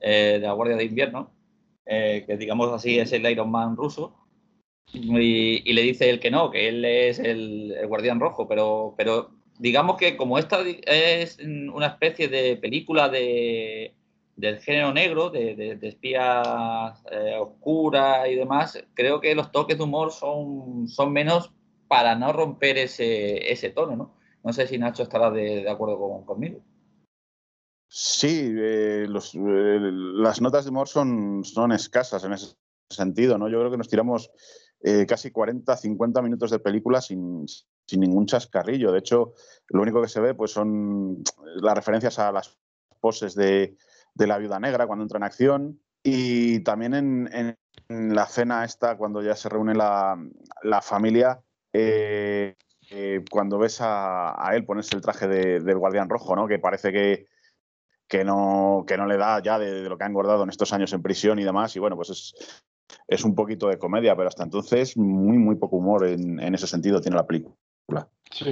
eh, 0.00 0.38
de 0.38 0.46
la 0.46 0.52
Guardia 0.52 0.76
de 0.76 0.84
Invierno, 0.84 1.32
eh, 1.86 2.24
que 2.26 2.36
digamos 2.36 2.70
así 2.70 2.98
es 2.98 3.12
el 3.12 3.28
Iron 3.30 3.50
Man 3.50 3.74
ruso. 3.74 4.14
Y, 4.92 5.72
le 5.72 5.82
dice 5.82 6.08
él 6.08 6.20
que 6.20 6.30
no, 6.30 6.50
que 6.50 6.68
él 6.68 6.84
es 6.84 7.18
el, 7.18 7.74
guardián 7.88 8.20
rojo, 8.20 8.46
pero, 8.46 8.94
pero 8.96 9.30
digamos 9.58 9.96
que 9.96 10.16
como 10.16 10.38
esta 10.38 10.60
es 10.86 11.38
una 11.72 11.88
especie 11.88 12.28
de 12.28 12.56
película 12.56 13.08
de, 13.08 13.94
del 14.36 14.60
género 14.60 14.92
negro, 14.92 15.30
de, 15.30 15.54
de, 15.54 15.88
espías 15.88 17.02
eh, 17.10 17.36
oscuras 17.38 18.28
y 18.28 18.34
demás, 18.34 18.82
creo 18.94 19.20
que 19.20 19.34
los 19.34 19.52
toques 19.52 19.78
de 19.78 19.84
humor 19.84 20.12
son, 20.12 20.88
son 20.88 21.12
menos 21.12 21.52
para 21.88 22.14
no 22.14 22.32
romper 22.32 22.78
ese, 22.78 23.52
ese 23.52 23.70
tono, 23.70 23.96
¿no? 23.96 24.14
No 24.42 24.52
sé 24.52 24.66
si 24.66 24.78
Nacho 24.78 25.04
estará 25.04 25.30
de, 25.30 25.68
acuerdo 25.68 25.98
conmigo. 26.26 26.60
Sí, 27.88 28.52
eh, 28.56 29.06
eh, 29.06 29.78
las 30.16 30.40
notas 30.40 30.64
de 30.64 30.70
humor 30.70 30.88
son, 30.88 31.44
son 31.44 31.72
escasas 31.72 32.24
en 32.24 32.32
ese 32.32 32.54
sentido, 32.90 33.38
¿no? 33.38 33.48
Yo 33.48 33.58
creo 33.60 33.70
que 33.70 33.78
nos 33.78 33.88
tiramos 33.88 34.30
casi 35.08 35.30
40, 35.30 35.76
50 35.76 36.20
minutos 36.20 36.50
de 36.50 36.58
película 36.58 37.00
sin, 37.00 37.46
sin 37.86 38.00
ningún 38.00 38.26
chascarrillo. 38.26 38.92
De 38.92 38.98
hecho, 38.98 39.32
lo 39.68 39.82
único 39.82 40.02
que 40.02 40.08
se 40.08 40.20
ve 40.20 40.34
pues 40.34 40.50
son 40.50 41.22
las 41.56 41.74
referencias 41.74 42.18
a 42.18 42.32
las 42.32 42.58
poses 43.00 43.34
de, 43.34 43.76
de 44.14 44.26
la 44.26 44.38
viuda 44.38 44.60
negra 44.60 44.86
cuando 44.86 45.04
entra 45.04 45.18
en 45.18 45.24
acción 45.24 45.80
y 46.02 46.60
también 46.60 46.94
en, 46.94 47.56
la 47.88 48.26
cena 48.26 48.64
esta 48.64 48.96
cuando 48.96 49.22
ya 49.22 49.34
se 49.36 49.48
reúne 49.48 49.74
la, 49.74 50.16
familia 50.82 51.40
eh, 51.72 52.54
eh, 52.90 53.24
cuando 53.30 53.58
ves 53.58 53.78
a, 53.80 54.50
él 54.52 54.64
ponerse 54.64 54.96
el 54.96 55.02
traje 55.02 55.26
del 55.26 55.78
guardián 55.78 56.08
rojo, 56.08 56.36
¿no? 56.36 56.46
Que 56.46 56.58
parece 56.58 56.92
que, 56.92 57.26
que, 58.08 58.24
no, 58.24 58.84
que 58.86 58.96
no 58.96 59.06
le 59.06 59.16
da 59.16 59.42
ya 59.42 59.58
de, 59.58 59.82
lo 59.88 59.98
que 59.98 60.04
ha 60.04 60.06
engordado 60.06 60.44
en 60.44 60.50
estos 60.50 60.72
años 60.72 60.92
en 60.92 61.02
prisión 61.02 61.38
y 61.38 61.44
demás. 61.44 61.74
Y 61.76 61.78
bueno, 61.78 61.96
pues 61.96 62.10
es, 62.10 62.34
es 63.08 63.24
un 63.24 63.34
poquito 63.34 63.68
de 63.68 63.78
comedia, 63.78 64.16
pero 64.16 64.28
hasta 64.28 64.44
entonces 64.44 64.96
muy, 64.96 65.38
muy 65.38 65.56
poco 65.56 65.76
humor 65.76 66.06
en, 66.06 66.40
en 66.40 66.54
ese 66.54 66.66
sentido 66.66 67.00
tiene 67.00 67.16
la 67.16 67.26
película. 67.26 67.56
Sí, 68.30 68.48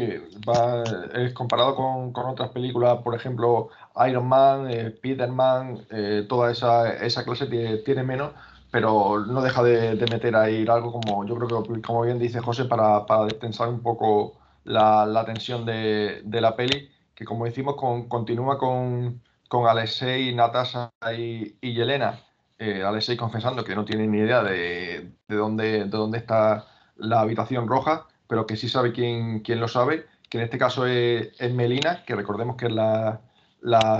es 1.14 1.33
comparado 1.35 1.75
con, 1.75 2.12
otras 2.14 2.51
películas, 2.51 3.03
por 3.03 3.16
ejemplo, 3.16 3.71
Iron 4.07 4.29
Man, 4.29 4.71
eh, 4.71 4.88
Spider-Man, 4.95 5.87
eh, 5.90 6.27
toda 6.29 6.53
esa, 6.53 6.95
esa 7.05 7.25
clase 7.25 7.47
tiene, 7.85 8.05
menos, 8.05 8.33
pero 8.71 9.27
no 9.27 9.42
deja 9.42 9.62
de, 9.62 9.97
meter 10.09 10.37
ahí 10.37 10.64
algo 10.68 10.92
como, 10.92 11.27
yo 11.27 11.35
creo 11.35 11.62
que, 11.64 11.83
como 11.83 12.03
bien 12.03 12.21
dice 12.21 12.40
José, 12.40 12.66
para, 12.66 13.07
para 13.07 13.25
destensar 13.25 13.68
un 13.71 13.83
poco 13.83 14.35
la, 14.62 15.25
tensión 15.27 15.66
de, 15.66 16.23
la 16.25 16.55
peli, 16.55 16.88
que 17.14 17.25
como 17.25 17.47
decimos, 17.47 17.75
con, 17.75 18.09
continúa 18.09 18.59
con, 18.59 19.21
con 19.49 19.66
Alexei, 19.66 20.33
Natasha 20.33 20.92
y, 21.18 21.57
y 21.61 21.75
Yelena. 21.75 22.21
Eh, 22.62 22.83
Alexei 22.83 23.16
confesando 23.16 23.64
que 23.64 23.75
no 23.75 23.85
tiene 23.85 24.07
ni 24.07 24.18
idea 24.18 24.42
de, 24.42 25.12
de, 25.27 25.37
dónde, 25.37 25.64
de 25.85 25.88
dónde 25.88 26.18
está 26.18 26.66
la 26.96 27.20
habitación 27.20 27.66
roja 27.66 28.07
pero 28.33 28.46
que 28.46 28.57
sí 28.57 28.66
sabe 28.66 28.92
quién, 28.92 29.40
quién 29.40 29.61
lo 29.61 29.68
sabe, 29.68 30.07
que 30.31 30.38
en 30.38 30.44
este 30.44 30.57
caso 30.57 30.87
es, 30.87 31.38
Melina, 31.53 32.03
que 32.07 32.14
recordemos 32.14 32.57
que 32.57 32.64
es 32.64 32.72
la, 32.72 33.20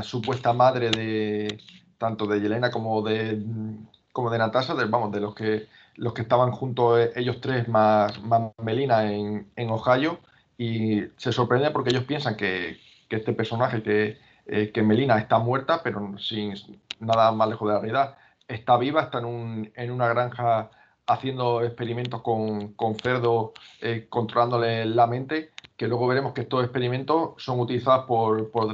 supuesta 0.03 0.55
madre 0.55 0.91
de 0.91 1.61
tanto 1.99 2.27
de 2.27 2.41
Yelena 2.41 2.71
como 2.71 3.03
de, 3.03 3.45
como 4.11 4.31
de 4.31 4.39
Natasha, 4.39 4.75
de, 4.75 4.87
vamos, 4.87 5.13
de 5.13 5.21
los 5.21 5.35
que, 5.35 5.69
los 5.97 6.15
que 6.15 6.23
estaban 6.23 6.51
juntos 6.51 6.99
eh, 6.99 7.13
ellos 7.15 7.43
tres 7.43 7.69
más, 7.69 8.19
Melina 8.57 9.13
en, 9.13 9.69
Ohio, 9.69 10.19
y 10.57 11.03
se 11.19 11.31
sorprende 11.31 11.71
porque 11.71 11.91
ellos 11.91 12.05
piensan 12.05 12.35
que, 12.35 12.79
este 13.11 13.35
personaje, 13.35 13.83
que, 13.83 14.17
eh, 14.47 14.73
que 14.73 14.83
Melina 14.83 15.19
está 15.19 15.39
muerta, 15.39 15.83
pero 15.83 16.17
sin 16.17 16.55
nada 17.01 17.33
más 17.33 17.51
lejos 17.51 17.69
de 17.69 17.75
la 17.75 17.81
realidad, 17.81 18.17
está 18.55 18.77
viva, 18.77 19.03
está 19.03 19.19
en, 19.19 19.91
una 19.91 20.09
granja 20.09 20.71
haciendo 21.07 21.63
experimentos 21.63 22.23
con, 22.23 22.75
con 22.75 22.95
cerdos, 22.97 23.51
eh, 23.81 24.07
controlándole 24.09 24.85
la 24.87 25.07
mente, 25.07 25.51
que 25.77 25.89
luego 25.89 26.07
veremos 26.07 26.33
que 26.33 26.43
estos 26.43 26.63
experimentos 26.63 27.43
son 27.43 27.61
utilizados 27.61 28.07
por, 28.07 28.51
por 28.51 28.73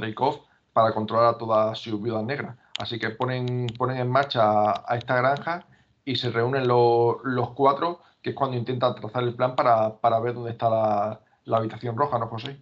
para 0.73 0.93
controlar 0.93 1.33
a 1.33 1.37
todas 1.37 1.79
sus 1.79 2.01
viudas 2.01 2.23
negras. 2.23 2.55
Así 2.79 2.99
que 2.99 3.09
ponen, 3.09 3.67
ponen 3.77 3.97
en 3.97 4.09
marcha 4.09 4.71
a, 4.71 4.97
esta 4.97 5.17
granja 5.17 5.65
y 6.05 6.15
se 6.15 6.29
reúnen 6.29 6.67
los 6.67 7.49
cuatro, 7.55 8.01
que 8.21 8.31
es 8.31 8.35
cuando 8.35 8.57
intentan 8.57 8.95
trazar 8.95 9.23
el 9.23 9.33
plan 9.33 9.55
para, 9.55 10.19
ver 10.19 10.33
dónde 10.33 10.51
está 10.51 10.69
la, 10.69 11.57
habitación 11.57 11.97
roja, 11.97 12.19
¿no, 12.19 12.27
José? 12.27 12.57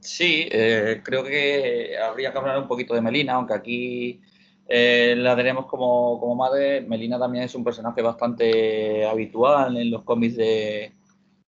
Sí, 0.00 0.48
eh, 0.50 1.02
creo 1.04 1.22
que 1.24 1.98
habría 1.98 2.32
que 2.32 2.38
hablar 2.38 2.58
un 2.58 2.68
poquito 2.68 2.94
de 2.94 3.02
Melina, 3.02 3.34
aunque 3.34 3.52
aquí 3.52 4.22
eh, 4.68 5.14
la 5.16 5.34
tenemos 5.34 5.66
como, 5.66 6.20
como, 6.20 6.34
madre. 6.34 6.82
Melina 6.82 7.18
también 7.18 7.44
es 7.44 7.54
un 7.54 7.64
personaje 7.64 8.02
bastante 8.02 9.06
habitual 9.06 9.76
en 9.78 9.90
los 9.90 10.02
cómics 10.04 10.36
de, 10.36 10.92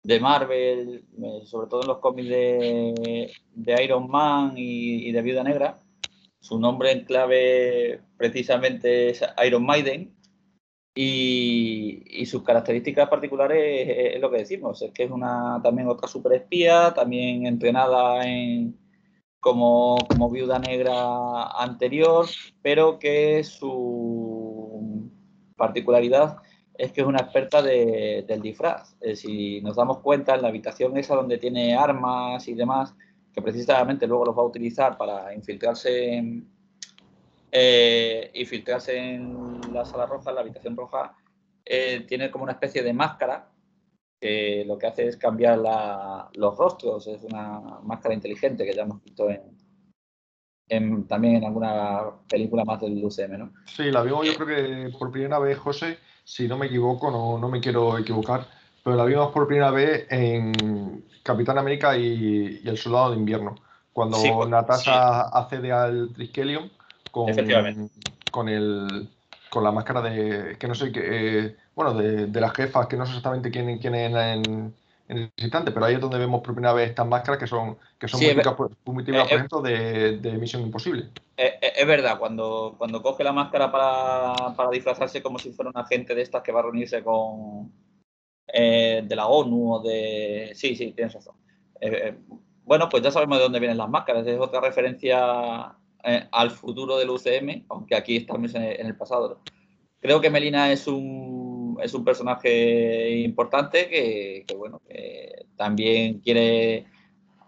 de 0.03 0.21
Marvel, 0.21 1.05
eh, 1.23 1.41
sobre 1.45 1.69
todo 1.69 1.83
en 1.83 1.89
los 1.89 1.99
cómics 1.99 2.29
de, 2.31 3.31
de 3.55 3.85
Iron 3.85 4.09
Man 4.11 4.55
y, 4.57 5.13
de 5.13 5.23
Viuda 5.23 5.45
Negra. 5.45 5.79
Su 6.41 6.59
nombre 6.59 6.93
en 6.93 7.05
clave 7.05 8.01
precisamente 8.17 9.11
es 9.11 9.23
Iron 9.47 9.67
Maiden. 9.67 10.17
Y, 10.95 12.25
sus 12.27 12.43
características 12.43 13.09
particulares 13.09 14.15
es, 14.15 14.21
lo 14.21 14.31
que 14.31 14.39
decimos, 14.39 14.83
es 14.83 14.93
que 14.93 15.05
es 15.05 15.11
una 15.11 15.61
también 15.63 15.89
otra 15.89 16.09
superespía, 16.09 16.93
también 16.95 17.47
entrenada 17.47 18.25
en, 18.27 18.80
como, 19.41 19.99
como 20.09 20.31
viuda 20.31 20.59
negra 20.59 21.49
anterior, 21.59 22.27
pero 22.63 22.99
que 22.99 23.43
su 23.43 25.11
particularidad 25.57 26.39
es 26.75 26.93
que 26.93 27.03
es 27.03 27.07
una 27.07 27.21
experta 27.21 27.63
del 27.63 28.41
disfraz. 28.41 28.97
si 29.15 29.61
nos 29.61 29.77
damos 29.77 29.99
cuenta, 29.99 30.35
en 30.35 30.43
la 30.43 30.49
habitación 30.49 30.97
esa 30.97 31.15
donde 31.15 31.39
tiene 31.39 31.77
armas 31.77 32.49
y 32.49 32.55
demás, 32.55 32.95
que 33.35 33.43
precisamente 33.43 34.07
luego 34.07 34.27
los 34.27 34.37
va 34.39 34.43
a 34.43 34.47
utilizar 34.47 34.97
para 34.97 35.35
infiltrarse 35.35 36.15
en, 36.15 36.49
eh, 37.53 38.31
infiltrarse 38.35 38.97
en 38.97 39.61
la 39.73 39.85
sala 39.85 40.07
roja, 40.07 40.31
en 40.31 40.37
la 40.37 40.41
habitación 40.41 40.77
roja, 40.77 41.15
eh, 41.65 42.05
tiene 42.09 42.31
como 42.31 42.45
una 42.45 42.53
especie 42.53 42.83
de 42.83 42.93
máscara 42.93 43.50
que 44.21 44.65
lo 44.67 44.79
que 44.79 44.87
hace 44.87 45.07
es 45.07 45.17
cambiar 45.17 45.59
los 46.35 46.57
rostros, 46.57 47.07
es 47.07 47.23
una 47.25 47.81
máscara 47.83 48.15
inteligente 48.15 48.65
que 48.65 48.75
ya 48.75 48.83
hemos 48.83 49.03
visto 49.03 49.29
en, 50.69 51.07
también 51.07 51.37
en 51.37 51.45
alguna 51.45 52.03
película 52.29 52.65
más 52.65 52.81
del 52.81 53.03
UCM, 53.03 53.39
¿no? 53.39 53.53
Sí, 53.65 53.91
la 53.91 54.03
vimos 54.03 54.27
yo 54.27 54.35
creo 54.35 54.47
que 54.47 54.99
por 54.99 55.11
primera 55.11 55.39
vez, 55.39 55.59
José, 55.59 55.99
si 56.23 56.47
no 56.47 56.59
me 56.59 56.67
equivoco, 56.67 57.11
no, 57.11 57.39
no 57.39 57.49
me 57.49 57.61
quiero 57.61 57.97
equivocar, 57.99 58.47
pero 58.85 58.97
la 58.97 59.05
vimos 59.05 59.33
por 59.33 59.47
primera 59.47 59.71
vez 59.71 60.07
en 60.11 61.05
Capitán 61.23 61.59
América 61.59 61.97
y, 61.97 62.61
El 62.65 62.77
Soldado 62.77 63.11
de 63.11 63.17
Invierno, 63.17 63.57
cuando 63.93 64.19
Natasha 64.47 65.23
accede 65.23 65.73
al 65.73 66.13
Triskelion 66.13 66.71
con, 67.11 67.27
con, 68.31 68.49
el, 68.49 69.09
con 69.51 69.65
la 69.65 69.73
máscara 69.73 70.01
de, 70.01 70.57
que 70.59 70.69
no 70.69 70.75
sé, 70.75 70.93
qué... 70.93 71.01
Eh, 71.03 71.57
bueno, 71.75 71.95
de, 71.95 72.27
de, 72.27 72.41
las 72.41 72.55
jefas, 72.55 72.87
que 72.87 72.97
no 72.97 73.05
sé 73.05 73.11
exactamente 73.11 73.51
quién, 73.51 73.79
quién 73.79 73.95
es 73.95 74.15
en, 74.15 74.75
en 75.11 75.19
el 75.19 75.33
instante, 75.37 75.73
pero 75.73 75.87
ahí 75.87 75.95
es 75.95 76.01
donde 76.01 76.19
vemos 76.19 76.41
por 76.41 76.55
primera 76.55 76.73
vez 76.73 76.91
estas 76.91 77.07
máscaras 77.07 77.41
que 77.41 77.49
son, 77.49 77.77
que 77.99 78.07
son 78.07 78.21
muy, 78.21 78.31
típicas, 78.31 78.55
por 78.55 78.71
eh, 78.71 79.35
ejemplo, 79.35 79.61
de, 79.61 80.19
de, 80.19 80.33
Misión 80.39 80.63
Imposible. 80.63 81.09
Eh, 81.37 81.59
eh, 81.61 81.73
es, 81.77 81.87
verdad, 81.87 82.17
cuando, 82.17 82.77
cuando 82.79 83.03
coge 83.03 83.25
la 83.25 83.33
máscara 83.33 83.73
para, 83.73 84.55
para, 84.55 84.71
disfrazarse 84.71 85.21
como 85.21 85.41
si 85.41 85.51
fuera 85.51 85.71
un 85.71 85.79
agente 85.79 86.15
de 86.15 86.23
estas 86.23 86.43
que 86.43 86.53
va 86.53 86.61
a 86.61 86.63
reunirse 86.63 87.03
con 87.03 87.73
de 88.53 89.15
la 89.17 89.27
ONU 89.27 89.75
o 89.75 89.81
de... 89.81 90.53
Sí, 90.55 90.75
sí, 90.77 90.93
tienes 90.93 91.15
razón. 91.15 91.35
bueno, 92.65 92.89
pues 92.89 93.03
ya 93.03 93.11
sabemos 93.11 93.39
de 93.39 93.45
dónde 93.45 93.61
vienen 93.61 93.79
las 93.79 93.89
máscaras. 93.89 94.27
Es 94.27 94.39
otra 94.39 94.61
referencia 94.61 95.73
al 96.03 96.51
futuro 96.51 96.97
del 96.99 97.11
UCM, 97.11 97.65
aunque 97.69 97.95
aquí 97.97 98.17
estamos 98.17 98.55
en 98.55 98.87
el 98.87 98.97
pasado. 98.97 99.39
Creo 100.01 100.21
que 100.21 100.31
Melina 100.31 100.73
es 100.73 100.87
un 100.87 101.51
es 101.83 101.95
un 101.95 102.05
personaje 102.05 103.19
importante 103.21 103.89
que, 103.89 104.45
bueno, 104.57 104.81
también 105.57 106.21
quiere, 106.21 106.87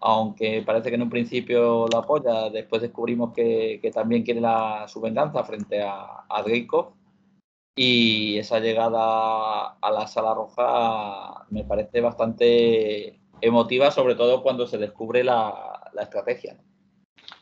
aunque 0.01 0.63
parece 0.65 0.89
que 0.89 0.95
en 0.95 1.01
un 1.03 1.09
principio 1.09 1.87
lo 1.91 1.97
apoya, 1.97 2.49
después 2.49 2.81
descubrimos 2.81 3.33
que, 3.33 3.79
también 3.93 4.23
quiere 4.23 4.41
la, 4.41 4.85
su 4.87 5.01
venganza 5.01 5.43
frente 5.43 5.81
a, 5.81 6.25
a 6.29 6.43
Y 7.75 8.37
esa 8.37 8.59
llegada 8.59 9.77
a 9.81 9.91
la 9.91 10.07
sala 10.07 10.33
roja 10.33 11.45
me 11.49 11.63
parece 11.63 12.01
bastante 12.01 13.19
emotiva, 13.41 13.91
sobre 13.91 14.15
todo 14.15 14.41
cuando 14.43 14.67
se 14.67 14.77
descubre 14.77 15.23
la, 15.23 15.91
estrategia. 15.99 16.57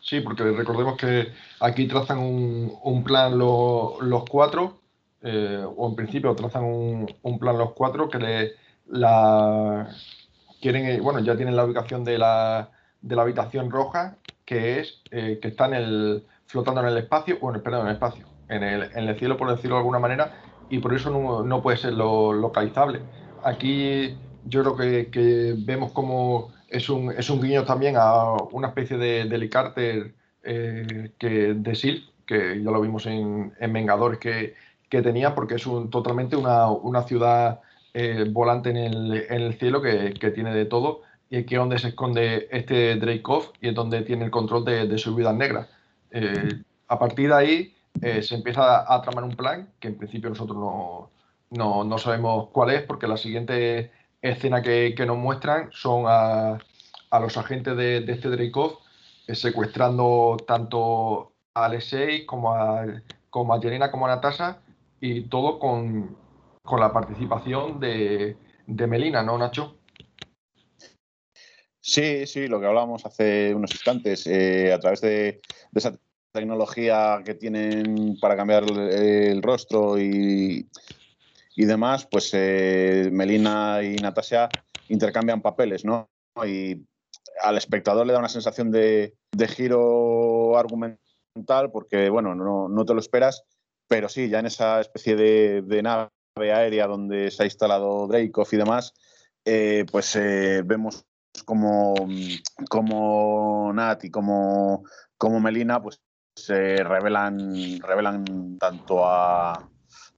Sí, 0.02 0.20
porque 0.22 0.44
recordemos 0.44 0.98
que 0.98 1.32
aquí 1.60 1.88
trazan 1.88 2.18
un, 2.20 3.04
plan 3.04 3.38
los 3.38 4.24
cuatro 4.28 4.82
eh, 5.22 5.64
o 5.64 5.90
en 5.90 5.96
principio 5.96 6.34
trazan 6.36 6.64
un, 6.64 7.40
plan 7.40 7.58
los 7.58 7.74
cuatro 7.74 8.10
que 8.10 8.18
le, 8.18 8.52
la 8.88 9.88
quieren, 10.60 10.86
eh, 10.88 11.00
bueno, 11.00 11.20
ya 11.20 11.36
tienen 11.36 11.56
la 11.56 11.66
ubicación 11.66 12.04
de 12.04 12.18
la, 12.18 12.72
de 13.02 13.16
la 13.16 13.22
habitación 13.22 13.70
roja, 13.70 14.18
que 14.44 14.80
es 14.80 15.04
eh, 15.12 15.38
que 15.40 15.50
está 15.50 15.68
en 15.68 15.76
el, 15.76 16.26
flotando 16.48 16.82
en 16.82 16.88
el 16.88 16.98
espacio, 16.98 17.38
bueno, 17.40 17.62
perdón, 17.62 17.82
en 17.82 17.88
el 17.90 17.94
espacio, 17.94 18.26
en 18.50 18.64
el, 18.64 18.84
en 18.96 19.08
el 19.08 19.20
cielo, 19.20 19.38
por 19.38 19.52
decirlo 19.52 19.76
de 19.76 19.82
alguna 19.82 20.00
manera, 20.00 20.42
y 20.72 20.80
por 20.80 20.96
eso 20.96 21.12
no, 21.12 21.44
no 21.44 21.62
puede 21.62 21.78
ser 21.78 21.94
lo, 21.94 22.34
localizable. 22.34 23.02
Aquí 23.44 24.18
yo 24.46 24.62
creo 24.62 24.76
que, 24.76 25.12
que, 25.12 25.56
vemos 25.58 25.92
como 25.92 26.52
es 26.70 26.90
un, 26.90 27.12
es 27.12 27.30
un 27.30 27.42
guiño 27.42 27.66
también 27.66 27.96
a 27.98 28.34
una 28.52 28.70
especie 28.70 28.98
de, 28.98 29.26
de 29.26 29.50
Carter 29.50 30.14
que, 30.44 31.54
de 31.56 31.76
SIL, 31.76 32.10
que 32.26 32.62
ya 32.64 32.72
lo 32.72 32.82
vimos 32.82 33.06
en, 33.06 33.54
en 33.60 33.74
Vengadores, 33.74 34.20
que 34.20 34.56
que 34.92 35.02
tenía, 35.02 35.34
porque 35.34 35.56
es 35.56 35.66
un, 35.66 35.90
totalmente 35.90 36.36
una, 36.36 36.70
una 36.70 37.04
ciudad 37.04 37.62
eh, 37.94 38.26
volante 38.30 38.72
en 38.72 38.78
el, 38.78 39.26
en 39.30 39.42
el 39.42 39.54
cielo 39.54 39.82
que, 39.82 40.14
que, 40.20 40.32
tiene 40.32 40.54
de 40.54 40.66
todo 40.66 41.04
y 41.30 41.46
que 41.46 41.56
es 41.56 41.60
donde 41.60 41.80
se 41.80 41.88
esconde 41.88 42.50
este 42.52 42.98
Dreykov 42.98 43.54
y 43.62 43.70
es 43.70 43.74
donde 43.74 44.02
tiene 44.02 44.26
el 44.26 44.32
control 44.32 44.66
de, 44.66 44.88
de 44.88 44.98
sus 44.98 45.16
vidas 45.16 45.34
negras. 45.34 45.70
Eh, 46.12 46.62
a 46.90 47.00
partir 47.00 47.30
de 47.30 47.36
ahí 47.36 47.74
eh, 48.02 48.22
se 48.22 48.36
empieza 48.36 48.94
a, 48.94 49.02
tramar 49.02 49.24
un 49.24 49.38
plan 49.38 49.70
que 49.80 49.88
en 49.88 49.98
principio 49.98 50.30
nosotros 50.30 50.58
no, 50.58 51.10
no, 51.52 51.86
no 51.86 51.98
sabemos 51.98 52.50
cuál 52.52 52.72
es, 52.72 52.82
porque 52.82 53.08
la 53.08 53.16
siguiente 53.16 53.92
escena 54.22 54.62
que, 54.62 54.94
que 54.96 55.06
nos 55.06 55.18
muestran 55.18 55.70
son 55.72 56.06
a, 56.08 56.60
a 57.10 57.20
los 57.20 57.38
agentes 57.38 57.76
de, 57.76 58.02
de 58.02 58.14
este 58.14 58.30
Dreykov 58.30 58.80
secuestrando 59.36 60.38
tanto 60.46 61.34
a 61.54 61.66
Alexei 61.66 62.26
como 62.26 62.54
a, 62.54 62.86
como 63.30 63.54
a 63.54 63.62
Jelena 63.62 63.92
como 63.92 64.06
a 64.06 64.10
Natasha 64.10 64.62
y 65.00 65.24
todo 65.24 65.60
con, 65.60 66.16
la 66.78 66.94
participación 66.94 67.80
de, 67.80 68.38
Melina, 68.68 69.24
¿no, 69.24 69.38
Nacho? 69.38 69.78
Sí, 71.82 72.28
sí, 72.28 72.48
lo 72.48 72.60
que 72.60 72.68
hablábamos 72.68 73.06
hace 73.06 73.54
unos 73.54 73.72
instantes, 73.72 74.28
eh, 74.28 74.72
a 74.72 74.80
través 74.80 75.02
de, 75.02 75.42
esa 75.74 75.98
tecnología 76.32 77.22
que 77.26 77.34
tienen 77.34 78.18
para 78.22 78.38
cambiar 78.38 78.64
el, 78.64 79.42
rostro 79.42 80.00
y, 80.00 80.70
demás, 81.56 82.08
pues 82.10 82.32
eh, 82.34 83.10
Melina 83.12 83.82
y 83.84 83.96
Natasha 83.96 84.50
intercambian 84.90 85.42
papeles, 85.42 85.86
¿no? 85.86 86.10
Y 86.46 86.86
al 87.42 87.58
espectador 87.58 88.06
le 88.06 88.14
da 88.14 88.20
una 88.20 88.30
sensación 88.30 88.72
de, 88.72 89.16
giro 89.56 90.58
argumental 90.58 91.72
porque, 91.72 92.10
bueno, 92.10 92.36
no, 92.36 92.86
te 92.86 92.94
lo 92.94 93.00
esperas, 93.00 93.44
pero 93.88 94.10
sí, 94.10 94.30
ya 94.30 94.40
en 94.40 94.46
esa 94.46 94.80
especie 94.80 95.16
de, 95.16 95.82
nave 95.82 96.10
aérea 96.38 96.88
donde 96.88 97.32
se 97.32 97.44
ha 97.44 97.46
instalado 97.46 98.08
Dreykov 98.08 98.48
y 98.52 98.58
demás, 98.58 98.94
eh, 99.46 99.86
pues 99.92 100.16
eh, 100.16 100.62
vemos 100.64 101.06
como, 101.46 101.96
como 102.70 103.72
Nat 103.74 104.04
y 104.06 104.12
como, 104.12 104.84
como 105.18 105.40
Melina 105.40 105.82
pues 105.82 106.00
se 106.36 106.78
revelan, 106.78 107.80
revelan 107.82 108.58
tanto 108.58 109.06
a, 109.06 109.54
a 109.54 109.68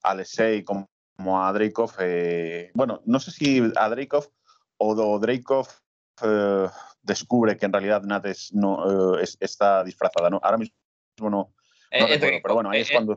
Alexei 0.03 0.63
como, 0.63 0.88
a 1.32 1.53
Dreykov. 1.53 1.91
Eh, 1.99 2.71
bueno, 2.74 3.01
no 3.05 3.19
sé 3.19 3.32
si 3.32 3.61
a 3.76 3.89
Dreykov 3.89 4.28
o 4.78 5.19
Dreykov 5.19 5.67
eh, 6.24 6.67
descubre 7.01 7.57
que 7.57 7.65
en 7.65 7.74
realidad 7.74 8.03
Nat 8.03 8.26
no, 8.51 9.19
eh, 9.19 9.26
está 9.39 9.84
disfrazada. 9.84 10.30
¿no? 10.30 10.39
Ahora 10.43 10.57
mismo 10.57 10.74
no. 11.30 11.53
es 11.91 12.19
pero 12.19 12.53
bueno, 12.53 12.69
ahí 12.71 12.82
es, 12.82 12.91
cuando. 12.91 13.15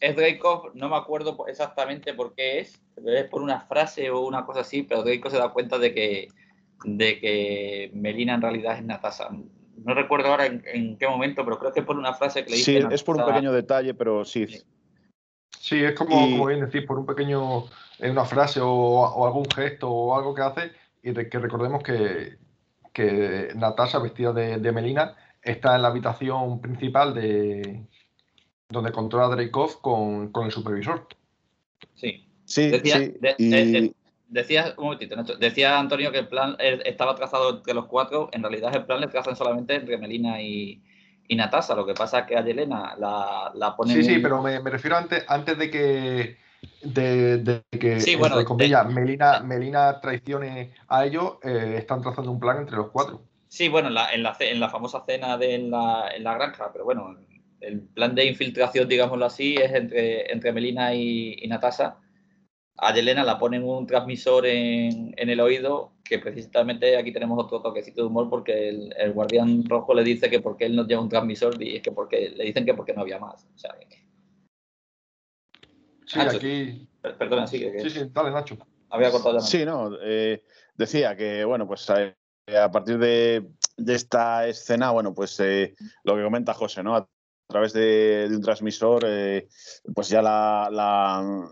Es, 0.00 0.16
Dreykov, 0.16 0.74
no 0.74 0.88
me 0.88 0.96
acuerdo 0.96 1.46
exactamente 1.46 2.14
por 2.14 2.34
qué 2.34 2.60
es, 2.60 2.80
es 3.04 3.24
por 3.28 3.42
una 3.42 3.60
frase 3.60 4.10
o 4.10 4.20
una 4.20 4.44
cosa 4.44 4.60
así, 4.60 4.82
pero 4.82 5.02
Dreykov 5.02 5.30
se 5.30 5.38
da 5.38 5.50
cuenta 5.50 5.78
de 5.78 5.94
que, 5.94 6.28
de 6.84 7.18
que 7.20 7.90
Melina 7.94 8.34
en 8.34 8.42
realidad 8.42 8.78
es 8.78 8.84
Natasha. 8.84 9.28
No 9.76 9.92
recuerdo 9.94 10.28
ahora 10.28 10.46
en, 10.46 10.96
qué 10.96 11.08
momento, 11.08 11.44
pero 11.44 11.58
creo 11.58 11.72
que 11.72 11.80
es 11.80 11.86
por 11.86 11.98
una 11.98 12.14
frase 12.14 12.44
que 12.44 12.50
le 12.50 12.56
dice. 12.56 12.80
Sí, 12.80 12.86
es 12.90 13.02
por 13.02 13.16
un 13.16 13.26
pequeño 13.26 13.52
detalle, 13.52 13.92
pero 13.92 14.24
sí. 14.24 14.46
Sí, 14.46 14.62
es 15.72 15.94
como, 15.94 16.30
como 16.30 16.46
bien 16.46 16.60
decir, 16.60 16.86
por 16.86 16.98
un 16.98 17.06
pequeño, 17.06 17.64
eh, 17.98 18.10
una 18.10 18.24
frase 18.24 18.60
o, 18.62 19.24
algún 19.26 19.46
gesto 19.46 19.90
o 19.90 20.16
algo 20.16 20.34
que 20.34 20.42
hace, 20.42 20.72
y 21.02 21.12
que 21.12 21.38
recordemos 21.38 21.82
que, 21.82 22.36
que 22.92 23.48
Natasha, 23.54 23.98
vestida 23.98 24.32
de, 24.32 24.72
Melina, 24.72 25.16
está 25.42 25.76
en 25.76 25.82
la 25.82 25.88
habitación 25.88 26.60
principal 26.60 27.14
de 27.14 27.86
donde 28.68 28.92
controla 28.92 29.34
Dreykov 29.34 29.80
con, 29.80 30.32
con 30.32 30.46
el 30.46 30.52
supervisor. 30.52 31.06
Sí. 31.94 32.26
Sí, 32.44 32.70
sí. 32.84 33.14
decía, 34.28 34.74
un 34.76 34.84
momentito, 34.84 35.16
decía 35.36 35.78
Antonio 35.78 36.12
que 36.12 36.18
el 36.18 36.28
plan 36.28 36.56
estaba 36.58 37.14
trazado 37.14 37.56
entre 37.56 37.74
los 37.74 37.86
cuatro. 37.86 38.28
En 38.32 38.42
realidad, 38.42 38.74
el 38.74 38.84
plan 38.84 39.00
le 39.00 39.08
trazan 39.08 39.36
solamente 39.36 39.74
entre 39.74 39.96
Melina 39.96 40.42
y, 40.42 40.82
y 41.28 41.36
Natasha. 41.36 41.74
Lo 41.74 41.86
que 41.86 41.94
pasa 41.94 42.20
es 42.20 42.26
que 42.26 42.36
a 42.36 42.44
Yelena 42.44 42.94
la, 42.98 43.52
la 43.54 43.76
pone. 43.76 43.94
Sí, 43.94 44.02
sí, 44.02 44.18
pero 44.18 44.42
me, 44.42 44.60
me, 44.60 44.70
refiero 44.70 44.96
antes, 44.96 45.24
antes 45.28 45.58
de 45.58 45.70
que 45.70 46.36
de, 46.82 47.62
que 47.70 48.00
sí, 48.00 48.16
bueno, 48.16 48.36
Melina, 48.88 49.40
Melina 49.40 50.00
traicione 50.00 50.72
a 50.88 51.04
ellos, 51.04 51.34
eh, 51.42 51.76
están 51.78 52.02
trazando 52.02 52.30
un 52.30 52.40
plan 52.40 52.58
entre 52.58 52.76
los 52.76 52.90
cuatro. 52.90 53.22
Sí, 53.48 53.68
bueno, 53.68 53.88
en 53.88 53.94
la, 53.94 54.12
en 54.12 54.22
la, 54.22 54.36
en 54.40 54.60
la 54.60 54.68
famosa 54.68 55.04
cena 55.06 55.36
de 55.38 55.54
en 55.54 55.70
la, 55.70 56.08
en 56.14 56.24
la, 56.24 56.34
granja, 56.34 56.70
pero 56.72 56.84
bueno, 56.84 57.16
el 57.60 57.80
plan 57.80 58.14
de 58.14 58.26
infiltración, 58.26 58.88
digámoslo 58.88 59.24
así, 59.24 59.54
es 59.56 59.72
entre, 59.72 60.32
entre 60.32 60.52
Melina 60.52 60.94
y, 60.94 61.36
y 61.40 61.48
Natasha. 61.48 61.96
A 62.76 62.92
Yelena 62.92 63.22
la 63.22 63.38
ponen 63.38 63.62
un 63.62 63.86
transmisor 63.86 64.46
en, 64.46 65.14
en, 65.16 65.28
el 65.30 65.40
oído, 65.40 65.92
que 66.04 66.18
precisamente 66.18 66.96
aquí 66.96 67.12
tenemos 67.12 67.42
otro 67.42 67.62
toquecito 67.62 68.02
de 68.02 68.08
humor 68.08 68.28
porque 68.28 68.68
el, 68.68 68.94
el, 68.98 69.12
guardián 69.12 69.64
rojo 69.64 69.94
le 69.94 70.02
dice 70.02 70.28
que 70.28 70.40
porque 70.40 70.66
él 70.66 70.74
no 70.74 70.86
lleva 70.86 71.02
un 71.02 71.08
transmisor 71.08 71.62
y 71.62 71.76
es 71.76 71.82
que 71.82 71.92
porque 71.92 72.30
le 72.30 72.44
dicen 72.44 72.66
que 72.66 72.74
porque 72.74 72.92
no 72.92 73.02
había 73.02 73.20
más. 73.20 73.46
O 73.54 73.58
sea, 73.58 73.76
Sí, 76.06 76.20
aquí. 76.20 76.88
Perdona, 77.00 77.46
sí. 77.46 77.70
Sí, 77.82 77.90
sí, 77.90 78.00
dale, 78.12 78.30
Nacho. 78.30 78.56
Había 78.90 79.10
cortado 79.10 79.40
Sí, 79.40 79.64
no. 79.64 79.90
Eh, 80.02 80.42
decía 80.74 81.16
que, 81.16 81.44
bueno, 81.44 81.66
pues 81.66 81.88
eh, 81.90 82.14
a, 82.56 82.70
partir 82.70 82.98
de, 82.98 83.46
esta 83.86 84.46
escena, 84.46 84.90
bueno, 84.90 85.14
pues 85.14 85.38
eh, 85.40 85.74
lo 86.04 86.16
que 86.16 86.22
comenta 86.22 86.54
José, 86.54 86.82
¿no? 86.82 86.96
A 86.96 87.08
través 87.48 87.72
de, 87.72 88.28
un 88.30 88.40
transmisor, 88.40 89.04
pues 89.94 90.08
ya 90.08 90.22
la, 90.22 90.68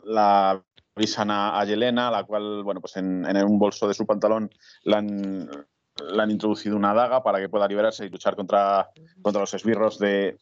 la, 0.05 0.65
avisan 0.95 1.31
a, 1.31 1.65
Yelena, 1.65 2.11
la 2.11 2.25
cual, 2.25 2.63
bueno, 2.63 2.81
pues 2.81 2.97
en, 2.97 3.25
un 3.25 3.59
bolso 3.59 3.89
de 3.89 3.95
su 3.95 4.07
pantalón 4.07 4.51
la 4.85 4.99
han, 4.99 5.49
le 5.49 6.23
han 6.23 6.31
introducido 6.31 6.77
una 6.77 6.95
daga 6.95 7.23
para 7.23 7.41
que 7.41 7.49
pueda 7.49 7.69
liberarse 7.69 8.05
y 8.05 8.11
luchar 8.11 8.37
contra, 8.37 8.91
contra 9.23 9.41
los 9.41 9.55
esbirros 9.55 9.99
de, 9.99 10.39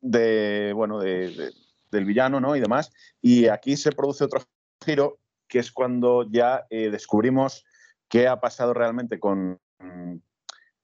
de 0.00 0.72
bueno, 0.74 0.98
de, 0.98 1.52
del 1.90 2.04
villano, 2.04 2.40
¿no? 2.40 2.56
Y 2.56 2.60
demás. 2.60 2.90
Y 3.20 3.48
aquí 3.48 3.76
se 3.76 3.92
produce 3.92 4.24
otro 4.24 4.42
giro, 4.84 5.18
que 5.48 5.58
es 5.58 5.72
cuando 5.72 6.26
ya 6.28 6.66
eh, 6.70 6.90
descubrimos 6.90 7.64
qué 8.08 8.28
ha 8.28 8.40
pasado 8.40 8.72
realmente 8.72 9.20
con, 9.20 9.60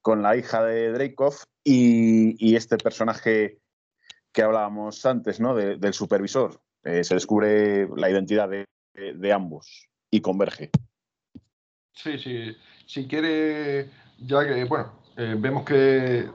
con 0.01 0.23
la 0.23 0.37
hija 0.37 0.63
de 0.65 0.93
Dreykov 0.93 1.35
y, 1.65 2.57
este 2.57 2.77
personaje 2.77 3.61
que 4.33 4.43
hablábamos 4.43 5.05
antes, 5.07 5.41
¿no? 5.41 5.55
del 5.55 5.95
supervisor. 5.95 6.61
Eh, 6.85 7.05
se 7.05 7.15
descubre 7.15 7.89
la 7.97 8.11
identidad 8.11 8.49
de, 8.49 8.65
ambos 9.33 9.89
y 10.11 10.21
converge. 10.21 10.71
Sí, 11.93 12.19
sí. 12.19 12.57
Si 12.87 13.07
quiere, 13.07 13.91
ya 14.19 14.47
que, 14.47 14.65
bueno, 14.65 14.93
eh, 15.17 15.35
vemos 15.39 15.65
que 15.65 16.29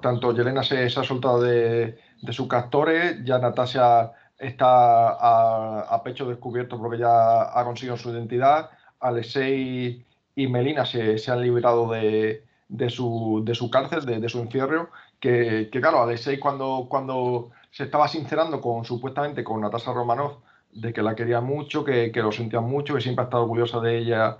tanto 0.00 0.34
Yelena 0.34 0.62
se, 0.62 0.84
ha 0.84 0.90
soltado 0.90 1.40
de, 1.40 1.98
de 2.22 2.32
sus 2.32 2.48
captores, 2.48 3.24
ya 3.24 3.38
Natasha 3.38 4.12
está 4.38 5.16
a, 5.94 6.02
pecho 6.02 6.28
descubierto 6.28 6.78
porque 6.78 6.98
ya 6.98 7.58
ha 7.58 7.64
conseguido 7.64 7.96
su 7.96 8.10
identidad, 8.10 8.70
Alexei 9.00 10.04
y 10.34 10.46
Melina 10.48 10.84
se, 10.84 11.18
han 11.30 11.42
liberado 11.42 11.90
de, 11.90 12.42
su, 12.88 13.42
de 13.44 13.54
su 13.54 13.70
cárcel, 13.70 14.04
de, 14.04 14.28
su 14.28 14.40
encierro, 14.40 14.90
que, 15.20 15.68
claro, 15.70 16.02
Alexei 16.02 16.38
cuando, 16.38 16.86
cuando 16.88 17.50
se 17.70 17.84
estaba 17.84 18.08
sincerando 18.08 18.60
con 18.60 18.84
supuestamente 18.84 19.42
con 19.42 19.60
Natasha 19.60 19.92
Romanov, 19.92 20.38
de 20.76 20.92
que 20.92 21.02
la 21.02 21.14
quería 21.14 21.40
mucho, 21.40 21.84
que, 21.84 22.10
lo 22.14 22.32
sentía 22.32 22.60
mucho, 22.60 22.94
que 22.94 23.00
siempre 23.00 23.22
ha 23.22 23.26
estado 23.26 23.44
orgullosa 23.44 23.80
de 23.80 23.98
ella 23.98 24.38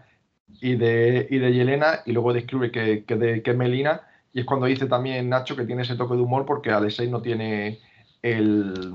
y 0.60 0.76
de, 0.76 1.26
y 1.30 1.38
de 1.38 1.52
Yelena, 1.52 2.00
y 2.04 2.12
luego 2.12 2.32
describe 2.32 2.70
que, 2.70 3.04
que, 3.04 3.16
de, 3.16 3.42
que 3.42 3.50
es 3.50 3.56
Melina, 3.56 4.02
y 4.32 4.40
es 4.40 4.46
cuando 4.46 4.66
dice 4.66 4.86
también 4.86 5.28
Nacho 5.28 5.56
que 5.56 5.64
tiene 5.64 5.82
ese 5.82 5.96
toque 5.96 6.14
de 6.14 6.20
humor 6.20 6.44
porque 6.44 6.70
Alexei 6.70 7.08
no 7.08 7.22
tiene 7.22 7.80
el, 8.22 8.94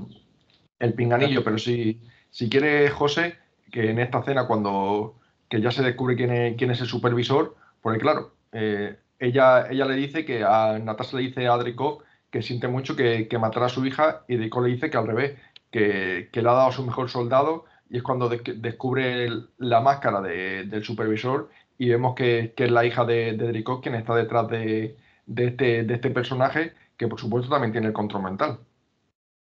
el 0.78 0.94
pinganillo, 0.94 1.42
pero 1.42 1.58
si, 1.58 2.00
si 2.30 2.48
quiere 2.48 2.88
José, 2.90 3.38
que 3.70 3.90
en 3.90 3.98
esta 3.98 4.22
cena 4.22 4.46
cuando 4.46 5.16
que 5.48 5.60
ya 5.60 5.70
se 5.70 5.82
descubre 5.82 6.16
quién 6.16 6.30
es, 6.30 6.56
quién 6.56 6.70
es 6.70 6.80
el 6.80 6.86
supervisor, 6.86 7.56
porque 7.80 7.98
claro, 7.98 8.34
eh, 8.52 8.96
ella, 9.18 9.66
ella 9.70 9.84
le 9.84 9.96
dice 9.96 10.24
que 10.24 10.44
a 10.44 10.78
Natasha 10.78 11.16
le 11.16 11.24
dice 11.24 11.46
a 11.46 11.56
Draco 11.56 12.02
que 12.30 12.40
siente 12.40 12.68
mucho 12.68 12.96
que, 12.96 13.28
que 13.28 13.38
matará 13.38 13.66
a 13.66 13.68
su 13.68 13.84
hija 13.84 14.24
y 14.28 14.36
Draco 14.36 14.62
le 14.62 14.72
dice 14.72 14.90
que 14.90 14.96
al 14.96 15.06
revés, 15.06 15.38
que, 15.72 16.28
le 16.32 16.40
ha 16.40 16.52
dado 16.52 16.68
a 16.68 16.72
su 16.72 16.84
mejor 16.84 17.10
soldado 17.10 17.64
y 17.90 17.96
es 17.96 18.02
cuando 18.02 18.28
descubre 18.28 19.28
la 19.58 19.80
máscara 19.80 20.20
del 20.20 20.84
supervisor 20.84 21.50
y 21.78 21.88
vemos 21.88 22.14
que, 22.14 22.54
es 22.56 22.70
la 22.70 22.84
hija 22.84 23.04
de, 23.04 23.32
de 23.32 23.64
quien 23.82 23.96
está 23.96 24.14
detrás 24.14 24.48
de, 24.48 24.96
este, 25.34 25.82
de 25.82 25.94
este 25.94 26.10
personaje, 26.10 26.74
que 26.96 27.08
por 27.08 27.18
supuesto 27.18 27.50
también 27.50 27.72
tiene 27.72 27.88
el 27.88 27.92
control 27.92 28.22
mental. 28.22 28.60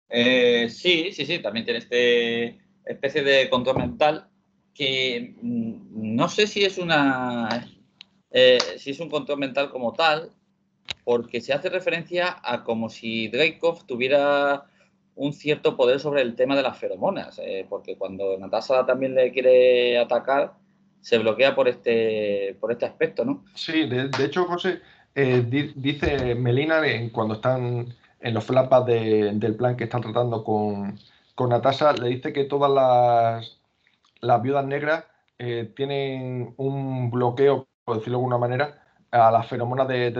Eh, 0.07 0.69
sí, 0.69 1.11
sí, 1.11 1.25
sí, 1.25 1.39
también 1.39 1.65
tiene 1.65 1.79
este 1.79 2.59
especie 2.85 3.21
de 3.21 3.49
control 3.49 3.77
mental 3.77 4.27
que 4.73 5.35
mm, 5.41 6.15
no 6.15 6.29
sé 6.29 6.47
si 6.47 6.63
es 6.63 6.77
una 6.77 7.67
eh, 8.31 8.57
si 8.77 8.91
es 8.91 8.99
un 8.99 9.09
control 9.09 9.39
mental 9.39 9.69
como 9.69 9.93
tal, 9.93 10.31
porque 11.03 11.41
se 11.41 11.53
hace 11.53 11.69
referencia 11.69 12.37
a 12.43 12.63
como 12.63 12.89
si 12.89 13.27
Dreykov 13.27 13.85
tuviera 13.85 14.68
un 15.19 15.33
cierto 15.33 15.75
poder 15.75 15.99
sobre 15.99 16.21
el 16.21 16.35
tema 16.35 16.55
de 16.55 16.63
las 16.63 16.77
feromonas, 16.77 17.39
eh, 17.43 17.65
porque 17.69 17.97
cuando 17.97 18.37
Natasha 18.37 18.85
también 18.85 19.15
le 19.15 19.31
quiere 19.31 19.99
atacar, 19.99 20.53
se 21.01 21.17
bloquea 21.17 21.55
por 21.55 21.67
este, 21.67 22.57
por 22.59 22.71
este 22.71 22.85
aspecto, 22.85 23.25
¿no? 23.25 23.43
Sí, 23.53 23.87
de, 23.87 24.09
hecho, 24.23 24.45
José, 24.45 24.81
dice 25.13 26.35
Melina 26.35 26.81
cuando 27.11 27.35
están 27.35 27.93
en 28.21 28.33
los 28.33 28.45
flashbacks 28.45 28.85
del 28.85 29.55
plan 29.55 29.75
que 29.75 29.85
están 29.85 30.01
tratando 30.01 30.43
con, 30.43 30.97
con 31.35 31.49
Natasha, 31.49 31.93
le 31.93 32.09
dice 32.09 32.33
que 32.33 32.45
todas 32.45 32.71
las, 32.71 33.59
las 34.21 34.41
viudas 34.41 34.65
negras 34.65 35.05
eh, 35.37 35.71
tienen 35.75 36.53
un 36.57 37.11
bloqueo, 37.11 37.67
por 37.85 37.97
decirlo 37.97 38.17
de 38.17 38.21
alguna 38.21 38.37
manera, 38.37 38.83
a 39.11 39.31
las 39.31 39.47
feromonas 39.47 39.87
de, 39.87 40.11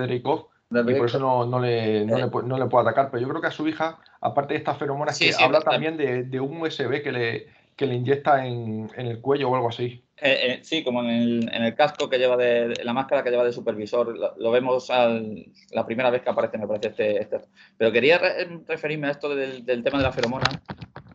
y 0.71 0.93
por 0.93 1.07
eso 1.07 1.19
no, 1.19 1.45
no, 1.45 1.59
le, 1.59 2.05
no, 2.05 2.17
le, 2.17 2.23
eh. 2.23 2.29
no, 2.45 2.57
le, 2.57 2.65
puede 2.65 2.87
atacar. 2.87 3.09
Pero 3.09 3.21
yo 3.21 3.29
creo 3.29 3.41
que 3.41 3.47
a 3.47 3.51
su 3.51 3.67
hija, 3.67 3.99
aparte 4.21 4.53
de 4.53 4.59
estas 4.59 4.77
feromonas, 4.77 5.17
que 5.17 5.33
habla 5.39 5.61
también 5.61 5.97
de, 5.97 6.23
de, 6.23 6.39
un 6.39 6.61
USB 6.61 7.01
que 7.01 7.11
le, 7.11 7.47
que 7.75 7.87
le 7.87 7.95
inyecta 7.95 8.45
en, 8.45 8.89
en 8.95 9.07
el 9.07 9.19
cuello 9.21 9.49
o 9.49 9.55
algo 9.55 9.69
así. 9.69 10.03
Eh, 10.21 10.39
eh, 10.41 10.59
sí, 10.63 10.83
como 10.83 11.01
en 11.01 11.09
el, 11.09 11.49
en 11.53 11.63
el, 11.63 11.75
casco 11.75 12.09
que 12.09 12.17
lleva 12.17 12.35
de, 12.35 12.73
la 12.83 12.91
máscara 12.91 13.23
que 13.23 13.29
lleva 13.29 13.45
de 13.45 13.53
supervisor, 13.53 14.17
lo, 14.37 14.51
vemos 14.51 14.89
la 14.89 15.85
primera 15.85 16.09
vez 16.09 16.21
que 16.21 16.29
aparece, 16.29 16.57
me 16.57 16.67
parece 16.67 16.89
este. 16.89 17.21
este. 17.21 17.39
Pero 17.77 17.91
quería 17.91 18.19
referirme 18.67 19.07
a 19.07 19.11
esto 19.11 19.33
del, 19.33 19.63
tema 19.65 19.97
de 19.97 20.03
la 20.03 20.11
feromona, 20.11 20.61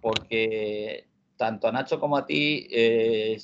porque 0.00 1.06
tanto 1.36 1.68
a 1.68 1.72
Nacho 1.72 2.00
como 2.00 2.16
a 2.16 2.24
ti, 2.24 2.66
eh, 2.70 3.38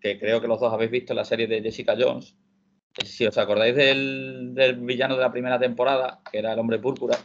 que 0.00 0.18
creo 0.18 0.40
que 0.40 0.48
los 0.48 0.60
dos 0.60 0.72
habéis 0.72 0.90
visto 0.90 1.12
la 1.12 1.24
serie 1.24 1.46
de 1.46 1.60
Jessica 1.60 1.94
Jones, 1.98 2.34
si 3.04 3.26
os 3.26 3.36
acordáis 3.38 3.74
del, 3.74 4.54
villano 4.80 5.16
de 5.16 5.22
la 5.22 5.32
primera 5.32 5.58
temporada, 5.58 6.20
que 6.30 6.38
era 6.38 6.52
el 6.52 6.58
hombre 6.58 6.78
púrpura, 6.78 7.16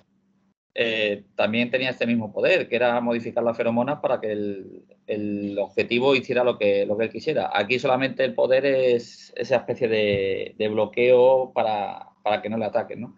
eh, 0.73 1.25
también 1.35 1.69
tenía 1.69 1.89
este 1.89 2.07
mismo 2.07 2.31
poder, 2.31 2.67
que 2.67 2.75
era 2.75 2.99
modificar 3.01 3.43
las 3.43 3.57
feromonas 3.57 3.99
para 3.99 4.19
que 4.19 4.31
el, 4.31 5.57
objetivo 5.59 6.15
hiciera 6.15 6.43
lo 6.43 6.57
que, 6.57 6.85
lo 6.85 6.97
que 6.97 7.05
él 7.05 7.11
quisiera. 7.11 7.49
Aquí 7.53 7.79
solamente 7.79 8.23
el 8.23 8.33
poder 8.33 8.65
es 8.65 9.33
esa 9.35 9.57
especie 9.57 9.87
de, 9.87 10.67
bloqueo 10.69 11.51
para, 11.53 12.07
que 12.41 12.49
no 12.49 12.57
le 12.57 12.65
ataquen. 12.65 13.01
¿no? 13.01 13.17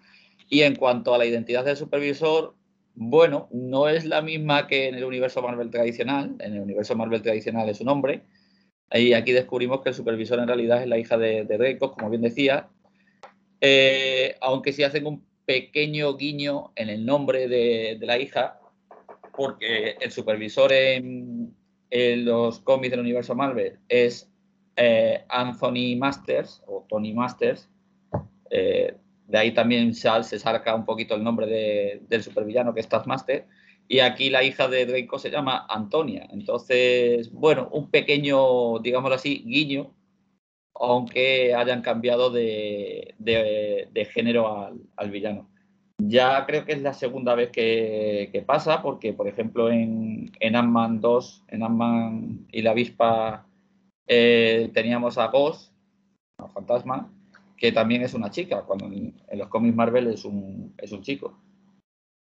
Y 0.49 0.62
en 0.62 0.76
cuanto 0.76 1.14
a 1.14 1.18
la 1.18 1.26
identidad 1.26 1.66
del 1.66 1.78
supervisor, 1.78 2.56
bueno, 2.95 3.47
no 3.51 3.88
es 3.88 4.06
la 4.06 4.22
misma 4.22 4.68
que 4.68 4.88
en 4.88 4.95
el 4.95 5.04
universo 5.04 5.41
Marvel 5.41 5.70
tradicional. 5.70 6.36
En 6.39 6.54
el 6.54 6.62
universo 6.62 6.95
Marvel 6.95 7.22
tradicional 7.22 7.70
es 7.70 7.82
un 7.82 7.89
hombre. 7.89 8.24
Y 8.94 9.14
aquí 9.14 9.32
descubrimos 9.32 9.82
que 9.82 9.89
el 9.89 9.96
supervisor 9.96 10.39
en 10.39 10.48
realidad 10.48 10.82
es 10.82 10.88
la 10.88 11.00
hija 11.00 11.18
de, 11.18 11.46
de 11.46 11.80
como 11.80 12.10
bien 12.10 12.22
decía. 12.22 12.70
Eh, 13.60 14.36
aunque 14.41 14.72
sí 14.72 14.84
hacen 14.84 15.08
un 15.08 15.26
pequeño 15.46 16.16
guiño 16.16 16.72
en 16.76 16.89
el 16.89 17.06
nombre 17.06 17.48
de, 17.48 17.98
la 18.02 18.20
hija, 18.20 18.60
porque 19.36 19.96
el 20.00 20.12
supervisor 20.12 20.72
en, 20.72 21.56
los 21.89 22.60
cómics 22.60 22.91
del 22.91 23.00
universo 23.00 23.36
Marvel 23.36 23.80
es 23.88 24.30
eh, 24.76 25.24
Anthony 25.30 25.96
Masters 25.98 26.62
o 26.68 26.86
Tony 26.89 27.14
Masters. 27.14 27.70
Eh, 28.50 28.96
de 29.28 29.38
ahí 29.38 29.52
también 29.54 29.94
se 29.94 30.39
saca 30.39 30.76
un 30.76 30.86
poquito 30.86 31.16
el 31.16 31.24
nombre 31.24 32.00
del 32.02 32.24
supervillano 32.24 32.74
que 32.74 32.82
es 32.82 32.89
Taskmaster. 32.89 33.48
Y 33.88 34.00
aquí 34.00 34.30
la 34.30 34.44
hija 34.44 34.68
de 34.68 34.86
Draco 34.86 35.20
se 35.20 35.30
llama 35.30 35.66
Antonia. 35.70 36.28
Entonces, 36.32 37.32
bueno, 37.32 37.70
un 37.72 37.90
pequeño, 37.90 38.80
digámoslo 38.80 39.16
así, 39.16 39.44
guiño 39.46 39.92
aunque 40.76 41.54
hayan 41.56 41.82
cambiado 41.82 42.30
de, 42.30 43.16
género 44.14 44.72
al, 44.96 45.12
villano. 45.12 45.50
Ya 45.98 46.46
creo 46.46 46.66
que 46.66 46.74
es 46.74 46.82
la 46.82 46.94
segunda 46.94 47.36
vez 47.36 47.52
que, 47.52 48.44
pasa, 48.46 48.82
porque 48.82 49.14
por 49.14 49.28
ejemplo 49.28 49.70
en, 49.70 50.32
en 50.40 50.56
Ant-Man 50.56 51.00
2, 51.00 51.46
en 51.50 51.64
Ant-Man 51.64 52.48
y 52.52 52.62
la 52.62 52.72
avispa, 52.72 53.48
eh, 54.08 54.70
teníamos 54.74 55.18
a 55.18 55.28
Ghost, 55.28 55.72
a 56.38 56.48
fantasma, 56.50 57.12
que 57.56 57.72
también 57.72 58.02
es 58.02 58.14
una 58.14 58.32
chica, 58.32 58.64
cuando 58.64 58.86
en, 58.86 59.16
los 59.38 59.48
cómics 59.48 59.76
Marvel 59.76 60.08
es 60.08 60.26
un, 60.26 60.74
es 60.78 60.92
un 60.92 61.02
chico. 61.02 61.38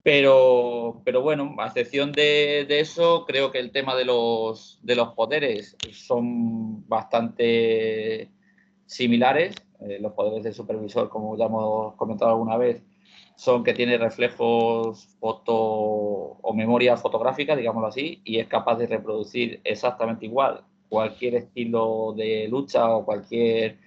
Pero, 0.04 1.02
pero 1.04 1.22
bueno, 1.22 1.56
a 1.60 1.68
excepción 1.68 2.12
de, 2.14 2.66
eso, 2.70 3.26
creo 3.26 3.52
que 3.52 3.60
el 3.60 3.72
tema 3.72 3.95
de 3.95 4.06
los, 4.06 4.80
de 4.82 4.95
los 4.95 5.14
poderes 5.14 5.76
son 5.91 6.88
bastante 6.88 8.32
similares. 8.86 9.56
Eh, 9.82 10.00
los 10.00 10.14
poderes 10.14 10.43
del 10.43 10.54
supervisor, 10.54 11.10
como 11.10 11.38
ya 11.38 11.45
hemos 11.45 11.95
comentado 11.95 12.32
alguna 12.32 12.58
vez, 12.58 12.82
son 13.36 13.64
que 13.64 13.74
tiene 13.74 13.98
reflejos 13.98 15.08
foto 15.20 15.54
o 15.56 16.54
memoria 16.54 16.98
fotográfica, 16.98 17.56
digámoslo 17.56 17.88
así, 17.88 18.22
y 18.24 18.39
es 18.39 18.48
capaz 18.48 18.78
de 18.78 18.88
reproducir 18.88 19.62
exactamente 19.64 20.26
igual 20.26 20.64
cualquier 20.89 21.36
estilo 21.36 22.14
de 22.16 22.48
lucha 22.48 22.95
o 22.95 23.06
cualquier 23.06 23.78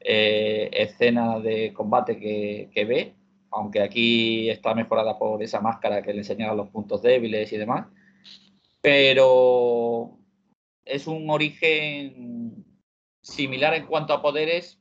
eh, 0.00 0.70
escena 0.72 1.40
de 1.40 1.72
combate 1.72 2.18
que, 2.18 2.70
que 2.72 2.84
ve 2.84 3.14
aunque 3.50 3.82
aquí 3.82 4.48
está 4.50 4.74
mejorada 4.74 5.18
por 5.18 5.42
esa 5.42 5.60
máscara 5.60 6.02
que 6.02 6.12
le 6.12 6.20
enseñaba 6.20 6.54
los 6.54 6.68
puntos 6.70 7.02
débiles 7.02 7.52
y 7.52 7.56
demás. 7.56 7.86
Pero 8.80 10.18
es 10.84 11.06
un 11.06 11.28
origen 11.30 12.64
similar 13.22 13.74
en 13.74 13.86
cuanto 13.86 14.12
a 14.12 14.22
poderes, 14.22 14.80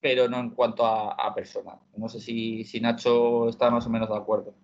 pero 0.00 0.28
no 0.28 0.38
en 0.40 0.50
cuanto 0.50 0.84
a, 0.84 1.12
a 1.12 1.34
personal. 1.34 1.78
No 1.96 2.08
sé 2.08 2.20
si, 2.20 2.64
Nacho 2.80 3.48
está 3.48 3.70
más 3.70 3.86
o 3.86 3.90
menos 3.90 4.08
de 4.08 4.16
acuerdo. 4.16 4.54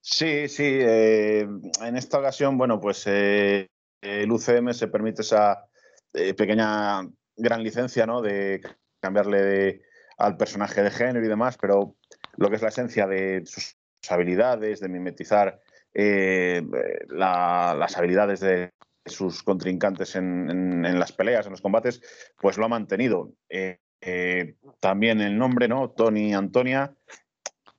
Sí, 0.00 0.48
sí. 0.48 0.62
Eh, 0.64 1.48
en 1.82 1.96
esta 1.96 2.18
ocasión, 2.18 2.56
bueno, 2.56 2.80
pues 2.80 3.04
eh, 3.06 3.68
el 4.00 4.30
UCM 4.30 4.72
se 4.72 4.88
permite 4.88 5.22
esa 5.22 5.68
eh, 6.14 6.32
pequeña 6.34 7.02
gran 7.36 7.62
licencia, 7.62 8.06
¿no? 8.06 8.22
De 8.22 8.60
cambiarle 9.00 9.42
de, 9.42 9.82
al 10.16 10.36
personaje 10.36 10.82
de 10.82 10.90
género 10.90 11.24
y 11.24 11.28
demás, 11.28 11.58
pero 11.60 11.96
lo 12.36 12.48
que 12.48 12.56
es 12.56 12.62
la 12.62 12.68
esencia 12.68 13.06
de 13.06 13.42
sus 13.44 13.76
habilidades, 14.08 14.80
de 14.80 14.88
mimetizar 14.88 15.60
eh, 15.94 16.62
las 17.08 17.96
habilidades 17.96 18.40
de 18.40 18.72
sus 19.04 19.42
contrincantes 19.42 20.16
en, 20.16 20.98
las 20.98 21.12
peleas, 21.12 21.46
en 21.46 21.52
los 21.52 21.60
combates, 21.60 22.02
pues 22.40 22.58
lo 22.58 22.64
ha 22.64 22.68
mantenido. 22.68 23.32
Eh, 23.48 23.78
eh, 24.00 24.56
también 24.80 25.20
el 25.20 25.38
nombre, 25.38 25.68
¿no? 25.68 25.90
Tony 25.90 26.34
Antonia. 26.34 26.94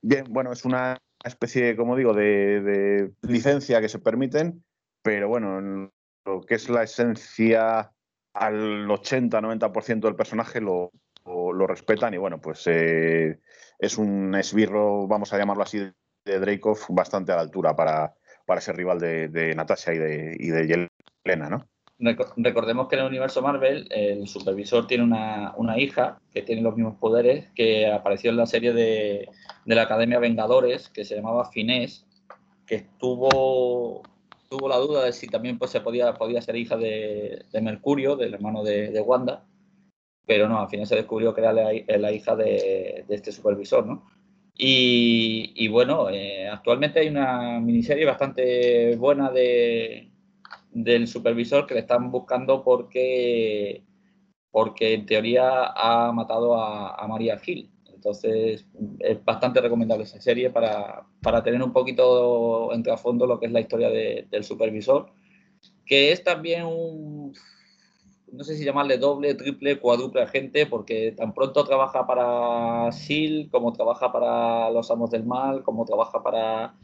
Bien, 0.02 0.26
bueno, 0.30 0.52
es 0.52 0.66
una 0.66 0.98
especie, 1.24 1.76
como 1.76 1.96
digo, 1.96 2.14
de, 2.14 2.62
de 2.62 3.12
licencia 3.22 3.82
que 3.82 3.90
se 3.90 4.00
permiten, 4.00 4.64
pero 5.02 5.28
bueno, 5.28 5.92
lo 6.26 6.42
que 6.42 6.56
es 6.56 6.70
la 6.70 6.84
esencia 6.84 7.92
al 8.34 8.88
80-90% 8.88 10.00
del 10.02 10.16
personaje 10.16 10.62
lo, 10.62 10.92
lo, 11.28 11.68
respetan 11.68 12.14
y 12.14 12.18
bueno, 12.18 12.40
pues 12.40 12.64
eh, 12.68 13.40
es 13.80 13.98
un 13.98 14.36
esbirro, 14.36 15.08
vamos 15.08 15.34
a 15.34 15.38
llamarlo 15.38 15.64
así, 15.64 15.80
de 16.26 16.40
Dreykov 16.40 16.80
bastante 16.90 17.32
a 17.32 17.36
la 17.36 17.42
altura 17.42 17.76
para, 17.76 18.16
para 18.46 18.62
ser 18.62 18.76
rival 18.76 19.00
de, 19.00 19.54
Natasha 19.56 19.94
y 19.94 19.98
de, 19.98 20.38
y 20.40 20.50
de 20.50 20.90
Yelena, 21.26 21.50
¿no? 21.50 21.68
Recordemos 22.38 22.88
que 22.88 22.96
en 22.96 23.02
el 23.02 23.08
universo 23.08 23.42
Marvel 23.42 23.88
el 23.90 24.28
supervisor 24.28 24.86
tiene 24.86 25.04
una, 25.04 25.54
una, 25.58 25.80
hija 25.80 26.20
que 26.32 26.44
tiene 26.44 26.62
los 26.62 26.76
mismos 26.76 26.96
poderes 27.00 27.48
que 27.56 27.92
apareció 27.92 28.30
en 28.30 28.38
la 28.38 28.46
serie 28.46 28.72
de, 28.72 29.28
de 29.66 29.76
la 29.76 29.82
Academia 29.82 30.20
Vengadores 30.20 30.90
que 30.90 31.06
se 31.06 31.16
llamaba 31.16 31.50
Finés, 31.50 32.06
que 32.68 32.76
estuvo 32.76 34.04
tuvo 34.50 34.70
la 34.70 34.78
duda 34.78 35.06
de 35.06 35.14
si 35.14 35.28
también 35.28 35.58
pues, 35.58 35.72
se 35.72 35.82
podía, 35.82 36.14
podía 36.14 36.42
ser 36.42 36.56
hija 36.56 36.78
de, 36.78 37.46
Mercurio, 37.62 38.16
del 38.16 38.34
hermano 38.34 38.64
de, 38.64 39.02
Wanda, 39.02 39.44
pero 40.28 40.50
no, 40.50 40.60
al 40.60 40.70
final 40.70 40.86
se 40.86 40.96
descubrió 40.96 41.34
que 41.34 41.42
era 41.42 41.54
la, 41.54 42.12
hija 42.12 42.36
de, 42.36 43.06
este 43.08 43.32
supervisor, 43.32 43.88
¿no? 43.88 44.06
Y, 44.60 45.68
bueno, 45.70 46.10
eh, 46.10 46.50
actualmente 46.50 47.00
hay 47.00 47.08
una 47.08 47.60
miniserie 47.62 48.06
bastante 48.06 48.96
buena 48.98 49.32
de, 49.32 50.12
del 50.72 51.08
supervisor 51.08 51.66
que 51.66 51.76
le 51.76 51.82
están 51.82 52.12
buscando 52.12 52.64
porque, 52.64 53.84
porque 54.52 54.96
en 54.96 55.06
teoría 55.06 55.68
ha 55.68 56.12
matado 56.12 56.60
a, 56.62 57.08
María 57.08 57.38
Gil. 57.40 57.72
Entonces 57.94 58.66
es 59.00 59.24
bastante 59.24 59.62
recomendable 59.62 60.04
esa 60.04 60.20
serie 60.22 60.50
para, 60.50 61.06
para 61.22 61.42
tener 61.44 61.64
un 61.64 61.72
poquito 61.72 62.72
a 62.72 62.98
fondo 62.98 63.26
lo 63.26 63.40
que 63.40 63.46
es 63.46 63.52
la 63.52 63.62
historia 63.62 63.90
del 63.90 64.44
supervisor, 64.44 65.12
que 65.86 66.12
es 66.12 66.24
también 66.24 66.66
un 66.66 67.34
no 68.32 68.44
sé 68.44 68.56
si 68.56 68.66
llamarle 68.66 68.98
doble, 68.98 69.36
triple, 69.36 69.80
cuádruple 69.80 70.22
agente, 70.22 70.66
porque 70.66 71.14
tan 71.14 71.34
pronto 71.34 71.64
trabaja 71.64 72.06
para 72.06 72.92
SEAL, 72.92 73.50
como 73.52 73.74
trabaja 73.74 74.12
para 74.12 74.70
los 74.72 74.92
Amos 74.92 75.12
del 75.12 75.26
Mal, 75.26 75.64
como 75.64 75.86
trabaja 75.86 76.22
para, 76.22 76.76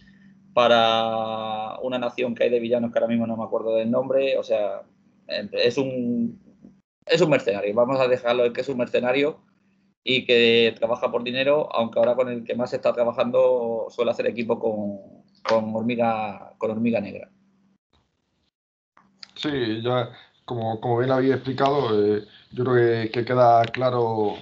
para 0.54 1.80
una 1.82 2.00
nación 2.00 2.34
que 2.34 2.46
hay 2.46 2.50
de 2.50 2.60
villanos 2.60 2.92
que 2.92 3.00
ahora 3.00 3.10
mismo 3.10 3.28
no 3.28 3.38
me 3.38 3.44
acuerdo 3.44 3.76
del 3.76 3.92
nombre. 3.92 4.38
O 4.38 4.44
sea, 4.44 4.84
es 5.28 5.78
un, 5.78 6.40
es 7.06 7.22
un 7.22 7.30
mercenario. 7.30 7.74
Vamos 7.76 8.00
a 8.00 8.08
dejarlo 8.08 8.46
en 8.46 8.54
que 8.54 8.62
es 8.62 8.70
un 8.70 8.78
mercenario 8.78 9.42
y 10.04 10.26
que 10.26 10.74
trabaja 10.78 11.12
por 11.12 11.24
dinero, 11.24 11.70
aunque 11.74 12.00
ahora 12.00 12.16
con 12.16 12.30
el 12.30 12.44
que 12.44 12.56
más 12.56 12.74
está 12.74 12.94
trabajando 12.94 13.88
suele 13.90 14.12
hacer 14.12 14.28
equipo 14.28 14.60
con, 14.60 15.24
con 15.44 15.76
hormiga, 15.76 16.54
con 16.58 16.72
hormiga 16.72 17.02
negra. 17.02 17.30
Sí, 19.36 19.82
ya 19.82 20.12
como, 20.46 20.80
como 20.80 20.98
bien 21.00 21.12
habéis 21.12 21.34
explicado, 21.34 21.90
eh, 22.18 22.26
yo 22.52 22.64
creo 22.64 23.10
que, 23.12 23.26
queda 23.26 23.64
claro 23.66 24.36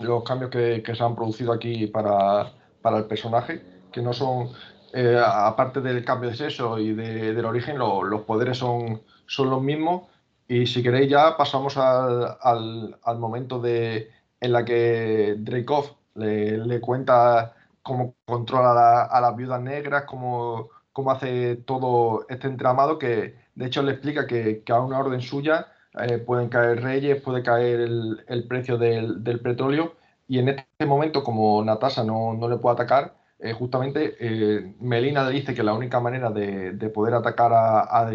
los 0.00 0.24
cambios 0.24 0.50
que, 0.50 0.82
se 0.84 1.02
han 1.02 1.16
producido 1.16 1.52
aquí 1.52 1.86
para, 1.86 2.52
el 2.84 3.04
personaje, 3.06 3.62
que 3.92 4.02
no 4.02 4.12
son, 4.12 4.50
eh, 4.92 5.20
aparte 5.24 5.80
del 5.80 6.04
cambio 6.04 6.30
de 6.30 6.36
sexo 6.36 6.78
y 6.78 6.94
del 6.94 7.44
origen, 7.44 7.78
los 7.78 8.22
poderes 8.22 8.58
son, 8.58 9.02
son 9.26 9.50
los 9.50 9.62
mismos. 9.62 10.02
Y 10.48 10.66
si 10.66 10.82
queréis 10.82 11.10
ya 11.10 11.36
pasamos 11.36 11.76
al, 11.76 13.18
momento 13.18 13.60
de, 13.60 14.10
en 14.40 14.52
la 14.52 14.64
que 14.64 15.34
Dreykov 15.38 15.96
le, 16.14 16.80
cuenta 16.80 17.54
cómo 17.82 18.14
controla 18.24 19.02
a, 19.04 19.20
las 19.20 19.36
viudas 19.36 19.60
negras, 19.60 20.04
cómo, 20.06 20.70
cómo 20.92 21.10
hace 21.10 21.56
todo 21.56 22.26
este 22.28 22.46
entramado 22.46 22.98
que 22.98 23.45
de 23.56 23.66
hecho, 23.66 23.82
le 23.82 23.92
explica 23.92 24.26
que, 24.26 24.62
a 24.68 24.80
una 24.80 24.98
orden 24.98 25.22
suya 25.22 25.68
eh, 25.94 26.18
pueden 26.18 26.48
caer 26.50 26.82
reyes, 26.82 27.22
puede 27.22 27.42
caer 27.42 27.80
el, 27.80 28.44
precio 28.48 28.76
del, 28.78 29.40
petróleo. 29.42 29.96
Y 30.28 30.38
en 30.40 30.50
este 30.50 30.86
momento, 30.86 31.24
como 31.24 31.64
Natasha 31.64 32.04
no, 32.04 32.38
le 32.48 32.58
puede 32.58 32.74
atacar, 32.74 33.16
eh, 33.38 33.52
justamente 33.54 34.16
eh, 34.20 34.74
Melina 34.80 35.24
le 35.28 35.32
dice 35.32 35.54
que 35.54 35.62
la 35.62 35.72
única 35.74 36.00
manera 36.00 36.30
de, 36.30 36.90
poder 36.94 37.14
atacar 37.14 37.52
a, 37.54 37.80
a 37.80 38.14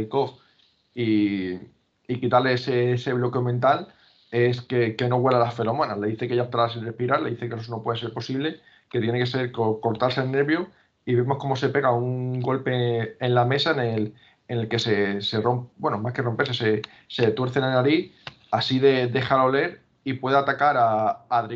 y, 0.94 1.60
quitarle 2.08 2.54
ese, 2.54 3.14
bloqueo 3.14 3.42
mental 3.42 3.88
es 4.30 4.62
que, 4.62 4.96
no 5.10 5.18
huela 5.18 5.40
las 5.40 5.56
feromonas. 5.56 5.98
Le 5.98 6.08
dice 6.10 6.28
que 6.28 6.36
ya 6.36 6.44
estará 6.44 6.70
sin 6.70 6.86
respirar, 6.86 7.22
le 7.22 7.32
dice 7.32 7.50
que 7.50 7.56
eso 7.56 7.72
no 7.72 7.82
puede 7.82 8.00
ser 8.00 8.14
posible, 8.14 8.60
que 8.92 9.00
tiene 9.00 9.18
que 9.18 9.26
ser 9.26 9.52
cortarse 9.52 10.22
el 10.22 10.32
nervio 10.32 10.68
y 11.06 11.16
vemos 11.16 11.38
cómo 11.40 11.56
se 11.56 11.70
pega 11.70 11.92
un 11.92 12.42
golpe 12.42 13.18
en 13.20 13.36
la 13.36 13.46
mesa 13.46 13.72
en 13.72 13.80
el, 13.80 14.16
en 14.52 14.60
el 14.60 14.68
que 14.68 14.80
se, 14.80 15.22
se 15.22 15.40
rompe, 15.40 15.72
bueno, 15.78 15.98
más 15.98 16.14
que 16.14 16.22
romperse, 16.22 16.54
se, 16.54 16.82
se 17.08 17.32
tuerce 17.32 17.62
la 17.62 17.72
nariz, 17.72 18.12
así 18.52 18.80
de 18.80 19.08
dejar 19.08 19.40
oler 19.40 19.82
y 20.04 20.14
puede 20.16 20.38
atacar 20.38 20.76
a, 20.76 21.26
a 21.30 21.48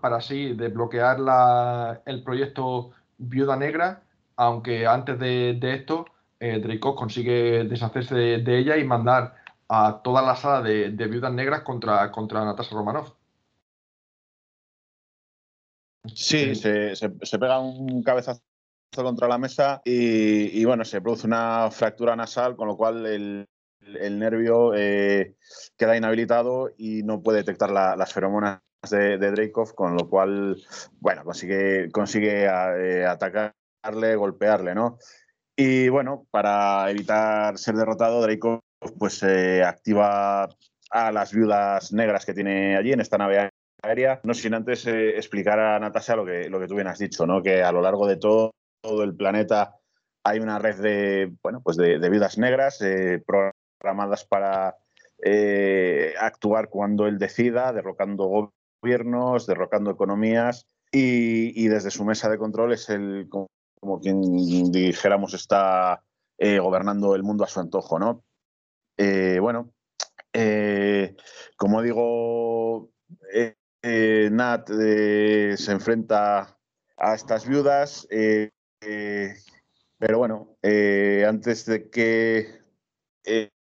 para 0.00 0.16
así 0.16 0.54
desbloquear 0.54 1.20
la, 1.20 2.02
el 2.04 2.24
proyecto 2.24 2.90
Viuda 3.18 3.54
Negra, 3.54 4.02
aunque 4.34 4.88
antes 4.88 5.20
de, 5.20 5.56
esto 5.62 6.06
eh, 6.40 6.80
consigue 6.80 7.62
deshacerse 7.62 8.16
de, 8.16 8.58
ella 8.58 8.76
y 8.76 8.82
mandar 8.82 9.36
a 9.68 10.00
toda 10.02 10.20
la 10.20 10.34
sala 10.34 10.62
de, 10.62 10.90
Viudas 10.90 11.32
Negras 11.32 11.62
contra, 11.62 12.10
contra 12.10 12.44
Natasha 12.44 12.74
Romanoff. 12.74 13.12
Sí, 16.12 16.56
se, 16.56 16.96
se, 16.96 17.38
pega 17.38 17.60
un 17.60 18.02
cabezazo 18.02 18.42
contra 18.94 19.28
la 19.28 19.38
mesa 19.38 19.82
y, 19.84 20.64
bueno, 20.64 20.84
se 20.84 21.00
produce 21.00 21.26
una 21.26 21.70
fractura 21.70 22.16
nasal, 22.16 22.56
con 22.56 22.68
lo 22.68 22.76
cual 22.76 23.06
el, 23.06 23.46
nervio 24.18 24.74
eh, 24.74 25.36
queda 25.76 25.96
inhabilitado 25.96 26.70
y 26.76 27.02
no 27.02 27.22
puede 27.22 27.38
detectar 27.38 27.70
las 27.70 28.12
feromonas 28.12 28.60
de, 28.90 29.18
de 29.18 29.52
con 29.52 29.96
lo 29.96 30.08
cual, 30.08 30.56
bueno, 31.00 31.24
consigue, 31.24 31.90
consigue 31.90 32.44
eh, 32.44 33.06
atacarle, 33.06 34.16
golpearle, 34.16 34.74
¿no? 34.74 34.98
Y 35.56 35.88
bueno, 35.88 36.26
para 36.30 36.90
evitar 36.90 37.56
ser 37.58 37.76
derrotado, 37.76 38.20
Dreykov 38.22 38.60
pues 38.98 39.22
eh, 39.22 39.64
activa 39.64 40.48
a 40.90 41.12
las 41.12 41.32
viudas 41.32 41.92
negras 41.92 42.26
que 42.26 42.34
tiene 42.34 42.76
allí 42.76 42.92
en 42.92 43.00
esta 43.00 43.18
nave 43.18 43.50
aérea. 43.82 44.20
No 44.22 44.34
sin 44.34 44.54
antes 44.54 44.86
eh, 44.86 45.16
explicar 45.16 45.58
a 45.58 45.78
Natasha 45.78 46.16
lo 46.16 46.26
que, 46.26 46.48
lo 46.48 46.60
que 46.60 46.66
tú 46.66 46.74
bien 46.74 46.88
has 46.88 46.98
dicho, 46.98 47.26
¿no? 47.26 47.42
Que 47.42 47.62
a 47.62 47.72
lo 47.72 47.80
largo 47.80 48.06
de 48.06 48.16
todo, 48.16 48.52
todo 48.86 49.02
el 49.02 49.14
planeta 49.16 49.74
hay 50.24 50.40
una 50.40 50.58
red 50.58 50.76
de, 50.80 51.32
bueno, 51.42 51.60
pues 51.62 51.76
de, 51.76 51.98
viudas 52.10 52.38
negras 52.38 52.80
programadas 53.26 54.24
para 54.24 54.76
actuar 56.20 56.68
cuando 56.68 57.06
él 57.06 57.18
decida, 57.18 57.72
derrocando 57.72 58.52
gobiernos, 58.82 59.46
derrocando 59.46 59.90
economías 59.90 60.66
y, 60.92 61.68
desde 61.68 61.90
su 61.90 62.04
mesa 62.04 62.28
de 62.30 62.38
control 62.38 62.72
es 62.72 62.88
el, 62.88 63.28
como, 63.28 64.00
quien 64.00 64.70
dijéramos, 64.70 65.34
está 65.34 66.02
eh, 66.38 66.58
gobernando 66.58 67.14
el 67.14 67.22
mundo 67.22 67.44
a 67.44 67.48
su 67.48 67.60
antojo, 67.60 67.98
¿no? 67.98 68.24
Eh, 68.96 69.38
bueno, 69.40 69.72
eh, 70.32 71.14
como 71.56 71.82
digo, 71.82 72.90
Nat 73.82 74.68
se 74.68 75.72
enfrenta 75.72 76.58
a 76.96 77.14
estas 77.14 77.46
viudas, 77.46 78.08
pero 78.80 80.18
bueno, 80.18 80.56
antes 80.62 81.66
de 81.66 81.90
que 81.90 82.60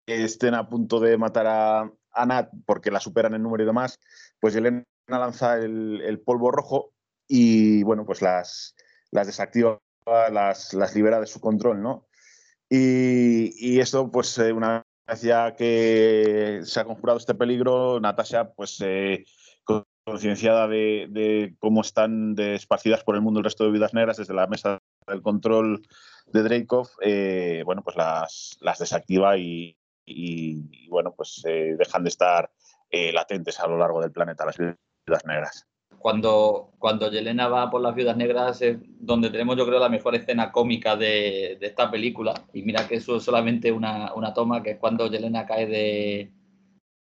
estén 0.05 0.53
a 0.53 0.67
punto 0.67 0.99
de 0.99 1.17
matar 1.17 1.47
a, 1.47 1.91
a 2.13 2.25
Nat 2.25 2.49
porque 2.65 2.91
la 2.91 2.99
superan 2.99 3.33
en 3.33 3.43
número 3.43 3.65
de 3.65 3.73
más, 3.73 3.99
pues 4.39 4.53
Yelena 4.53 4.85
lanza 5.07 5.57
el, 5.57 6.21
polvo 6.25 6.51
rojo 6.51 6.93
y, 7.27 7.83
bueno, 7.83 8.05
pues 8.05 8.21
las, 8.21 8.75
las 9.11 9.27
desactiva, 9.27 9.79
las, 10.05 10.73
las 10.73 10.95
libera 10.95 11.19
de 11.19 11.27
su 11.27 11.39
control, 11.39 11.81
¿no? 11.81 12.07
Y, 12.69 13.53
y 13.57 13.79
esto, 13.79 14.09
pues, 14.11 14.37
eh, 14.37 14.51
una 14.53 14.85
vez 15.07 15.21
ya 15.21 15.55
que 15.55 16.61
se 16.63 16.79
ha 16.79 16.85
conjurado 16.85 17.19
este 17.19 17.35
peligro, 17.35 17.99
Natasha, 17.99 18.53
pues, 18.53 18.81
eh, 18.81 19.25
concienciada 20.03 20.67
de, 20.67 21.55
cómo 21.59 21.81
están 21.81 22.35
esparcidas 22.37 23.03
por 23.03 23.15
el 23.15 23.21
mundo 23.21 23.39
el 23.39 23.43
resto 23.43 23.63
de 23.63 23.71
vidas 23.71 23.93
negras 23.93 24.17
desde 24.17 24.33
la 24.33 24.47
mesa 24.47 24.79
del 25.07 25.21
control 25.21 25.85
de 26.27 26.43
Dreykov, 26.43 26.87
eh, 27.01 27.63
bueno, 27.65 27.83
pues 27.83 27.95
las, 27.95 28.79
desactiva 28.79 29.37
y, 29.37 29.75
bueno, 30.89 31.13
pues 31.15 31.41
dejan 31.43 32.03
de 32.03 32.09
estar 32.09 32.51
latentes 32.91 33.59
a 33.59 33.67
lo 33.67 33.77
largo 33.77 34.01
del 34.01 34.11
planeta 34.11 34.45
las 34.45 34.57
vidas 34.57 35.25
negras. 35.25 35.67
Cuando, 36.01 36.71
cuando 36.79 37.11
Yelena 37.11 37.47
va 37.47 37.69
por 37.69 37.79
las 37.79 37.93
viudas 37.93 38.17
negras 38.17 38.59
es 38.63 38.77
donde 38.99 39.29
tenemos 39.29 39.55
yo 39.55 39.67
creo 39.67 39.79
la 39.79 39.87
mejor 39.87 40.15
escena 40.15 40.51
cómica 40.51 40.95
de, 40.95 41.59
esta 41.61 41.91
película. 41.91 42.33
Y 42.53 42.63
mira 42.63 42.87
que 42.87 42.95
eso 42.95 43.17
es 43.17 43.23
solamente 43.23 43.71
una, 43.71 44.11
toma, 44.33 44.63
que 44.63 44.71
es 44.71 44.77
cuando 44.79 45.07
Yelena 45.07 45.45
cae 45.45 45.67
de, 45.67 46.31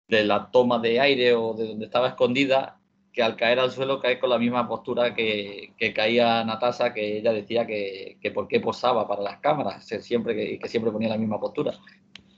de 0.08 0.24
la 0.26 0.52
toma 0.52 0.80
de 0.80 1.00
aire 1.00 1.34
o 1.34 1.54
de 1.54 1.68
donde 1.68 1.86
estaba 1.86 2.10
escondida, 2.10 2.80
que 3.12 3.24
al 3.24 3.36
caer 3.36 3.60
al 3.60 3.72
suelo 3.72 4.00
cae 4.00 4.20
con 4.20 4.30
la 4.30 4.40
misma 4.40 4.68
postura 4.68 5.14
que, 5.14 5.74
caía 5.96 6.44
Natasha, 6.44 6.94
que 6.94 7.18
ella 7.18 7.32
decía 7.32 7.68
que, 7.68 8.18
que 8.22 8.32
por 8.32 8.48
qué 8.48 8.60
posaba 8.60 9.08
para 9.08 9.22
las 9.22 9.40
cámaras, 9.40 9.86
siempre 9.86 10.36
que, 10.36 10.60
que, 10.60 10.68
siempre 10.68 10.92
ponía 10.92 11.10
la 11.10 11.18
misma 11.18 11.40
postura. 11.40 11.74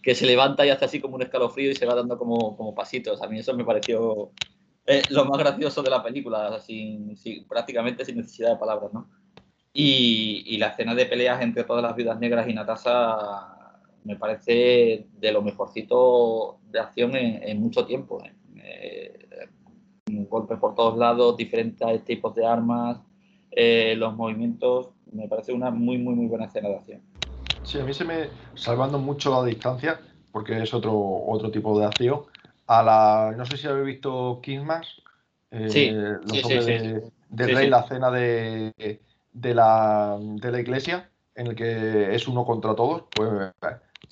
Que 0.04 0.14
se 0.14 0.26
levanta 0.26 0.66
y 0.66 0.70
hace 0.70 0.86
así 0.86 1.00
como 1.00 1.16
un 1.16 1.24
escalofrío 1.24 1.72
y 1.72 1.76
se 1.76 1.86
va 1.86 1.96
dando 1.96 2.18
como, 2.18 2.56
como 2.58 2.76
pasitos. 2.76 3.22
A 3.22 3.28
mí 3.28 3.40
eso 3.40 3.56
me 3.56 3.66
pareció 3.66 4.32
eh, 4.88 5.02
lo 5.10 5.26
más 5.26 5.40
gracioso 5.40 5.82
de 5.82 5.90
la 5.90 6.04
película, 6.04 6.60
sin, 6.60 7.18
prácticamente 7.48 8.06
sin 8.06 8.18
necesidad 8.18 8.52
de 8.52 8.58
palabras, 8.58 8.94
¿no? 8.94 9.10
Y, 9.74 10.58
la 10.58 10.68
escena 10.68 10.96
de 10.96 11.06
peleas 11.06 11.42
entre 11.42 11.64
todas 11.64 11.84
las 11.84 11.96
viudas 11.96 12.20
negras 12.20 12.48
y 12.48 12.54
Natasha 12.54 13.55
me 14.06 14.16
parece 14.16 15.08
de 15.20 15.32
lo 15.32 15.42
mejorcito 15.42 16.60
de 16.70 16.80
acción 16.80 17.16
en, 17.16 17.60
mucho 17.60 17.86
tiempo. 17.86 18.24
¿eh? 18.24 18.34
Eh, 18.64 19.50
golpes 20.30 20.58
por 20.60 20.76
todos 20.76 20.98
lados, 20.98 21.36
diferentes 21.36 22.06
tipos 22.06 22.34
de 22.36 22.46
armas, 22.46 23.00
los 23.98 24.16
movimientos, 24.16 24.90
me 25.12 25.28
parece 25.28 25.54
una 25.54 25.72
muy, 25.72 25.98
muy, 25.98 26.16
muy 26.16 26.28
buena 26.28 26.46
escena 26.46 26.70
de 26.70 26.76
acción. 26.76 27.02
Sí, 27.64 27.80
a 27.80 27.84
mí 27.84 27.94
se 27.94 28.06
me, 28.06 28.30
salvando 28.54 29.00
mucho 29.00 29.32
la 29.32 29.44
distancia, 29.44 30.00
porque 30.32 30.62
es 30.62 30.74
otro, 30.74 30.94
otro 31.26 31.50
tipo 31.50 31.78
de 31.80 31.86
acción, 31.86 32.22
a 32.68 32.84
la. 32.84 33.34
No 33.36 33.46
sé 33.46 33.58
si 33.58 33.68
habéis 33.68 33.86
visto 33.88 34.40
Kingsman. 34.42 34.84
Eh, 35.52 35.70
sí, 35.70 35.92
los 35.92 36.44
hombres 36.44 36.66
de, 37.30 37.48
Rey, 37.48 37.70
la 37.70 37.84
cena 37.84 38.12
de, 38.12 39.00
de, 39.32 39.56
la, 39.56 40.18
de 40.20 40.52
la 40.52 40.60
iglesia, 40.60 41.10
en 41.34 41.48
el 41.48 41.56
que 41.56 42.14
es 42.14 42.28
uno 42.28 42.46
contra 42.46 42.76
todos, 42.76 43.04
pues 43.16 43.54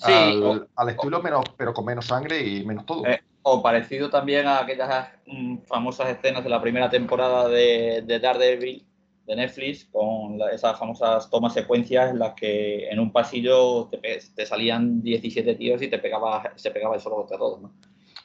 al, 0.02 0.68
al, 0.76 0.90
estilo 0.90 1.22
menos, 1.22 1.44
pero 1.58 1.74
con 1.74 1.86
menos 1.86 2.06
sangre 2.06 2.42
y 2.42 2.66
menos 2.66 2.86
todo. 2.86 3.06
Eh, 3.06 3.22
o 3.44 3.62
parecido 3.62 4.10
también 4.10 4.48
a 4.48 4.60
aquellas 4.60 5.10
mm, 5.26 5.58
famosas 5.68 6.10
escenas 6.10 6.44
de 6.44 6.50
la 6.50 6.62
primera 6.62 6.90
temporada 6.90 7.48
de, 7.48 8.04
de 8.06 8.20
Daredevil 8.20 8.86
de 9.26 9.36
Netflix, 9.36 9.86
con 9.86 10.40
esas 10.52 10.78
famosas 10.78 11.30
tomas 11.30 11.54
secuencias 11.54 12.12
en 12.12 12.20
las 12.20 12.34
que 12.34 12.90
en 12.90 13.00
un 13.00 13.12
pasillo 13.12 13.88
te, 13.90 14.00
te 14.36 14.46
salían 14.46 15.02
17 15.02 15.56
tíos 15.56 15.82
y 15.82 15.88
te 15.88 15.98
pegaba, 16.00 16.52
se 16.56 16.72
pegaba 16.72 16.96
el 16.96 17.02
solo 17.02 17.18
contra 17.18 17.38
todos. 17.38 17.62
¿no? 17.62 17.72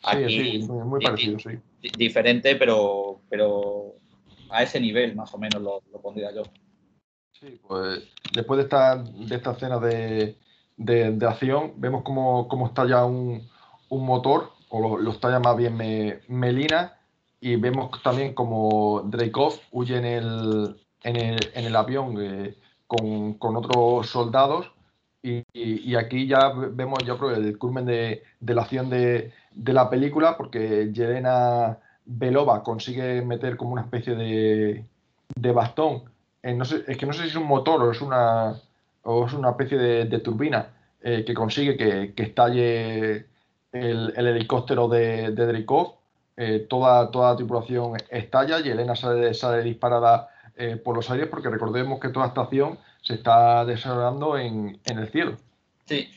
Aquí, 0.02 0.58
sí, 0.60 0.68
muy 0.68 1.00
parecido, 1.00 1.38
sí. 1.38 1.50
Diferente, 1.96 2.56
pero, 2.56 3.20
pero 3.28 3.94
a 4.50 4.62
ese 4.62 4.80
nivel 4.80 5.14
más 5.14 5.32
o 5.34 5.38
menos 5.38 5.62
lo, 5.62 5.80
pondría 6.00 6.32
yo. 6.34 6.42
Sí, 7.32 7.60
pues 7.66 8.02
después 8.32 8.58
de 8.58 8.64
esta, 8.64 8.96
de 8.96 9.36
esta 9.36 9.52
escena 9.52 9.78
de, 9.78 10.36
de, 10.78 11.26
acción, 11.26 11.72
vemos 11.76 12.02
cómo, 12.02 12.48
cómo 12.48 12.68
estalla 12.68 13.04
un, 13.04 13.46
un, 13.90 14.06
motor, 14.06 14.52
o 14.70 14.80
lo, 14.80 14.98
lo 14.98 15.10
estalla 15.10 15.40
más 15.40 15.56
bien 15.56 15.76
Melina, 16.28 16.94
y 17.40 17.56
vemos 17.56 18.02
también 18.02 18.34
como 18.34 19.02
Dreykov 19.02 19.54
huye 19.72 19.98
en 19.98 20.04
el, 20.04 20.76
en 21.02 21.16
el, 21.16 21.50
en 21.54 21.64
el 21.66 21.76
avión 21.76 22.16
eh, 22.20 22.56
con, 22.86 23.34
con, 23.34 23.56
otros 23.56 24.08
soldados, 24.08 24.70
y, 25.22 25.94
aquí 25.96 26.26
ya 26.26 26.50
vemos, 26.50 27.00
yo 27.04 27.18
creo, 27.18 27.32
el 27.32 27.58
culmen 27.58 27.84
de, 27.84 28.22
de 28.40 28.54
la 28.54 28.62
acción 28.62 28.88
de, 28.88 29.32
de 29.50 29.72
la 29.72 29.90
película 29.90 30.36
porque 30.36 30.90
Yelena 30.92 31.78
Belova 32.04 32.62
consigue 32.62 33.20
meter 33.22 33.56
como 33.56 33.72
una 33.72 33.82
especie 33.82 34.14
de, 34.14 34.84
de 35.34 35.52
bastón. 35.52 36.04
no 36.42 36.64
sé, 36.64 36.84
es 36.86 36.96
que 36.96 37.04
no 37.04 37.12
sé 37.12 37.24
si 37.24 37.28
es 37.30 37.36
un 37.36 37.46
motor 37.46 37.82
o 37.82 37.90
es 37.90 38.00
una, 38.00 38.56
o 39.09 39.26
es 39.26 39.32
una 39.32 39.50
especie 39.50 39.78
de, 39.78 40.18
turbina 40.20 40.68
eh, 41.02 41.24
que 41.26 41.32
consigue 41.32 41.76
que, 41.78 42.22
estalle 42.22 43.24
el, 43.72 44.12
helicóptero 44.14 44.86
de, 44.86 45.30
de 45.30 45.46
Dreykov. 45.46 45.94
Eh, 46.36 46.66
toda, 46.68 47.11
toda 47.11 47.30
la 47.30 47.36
tripulación 47.36 47.94
estalla 48.11 48.61
y 48.61 48.68
Elena 48.68 48.94
sale, 48.94 49.62
disparada 49.62 50.28
eh, 50.56 50.76
por 50.76 50.94
los 50.94 51.11
aires 51.11 51.26
porque 51.28 51.48
recordemos 51.48 51.98
que 51.98 52.11
toda 52.11 52.26
esta 52.26 52.42
acción 52.42 52.78
se 53.00 53.14
está 53.14 53.64
desarrollando 53.64 54.36
en 54.38 54.78
el 54.84 55.09
cielo. 55.09 55.36
Sí, 55.86 56.09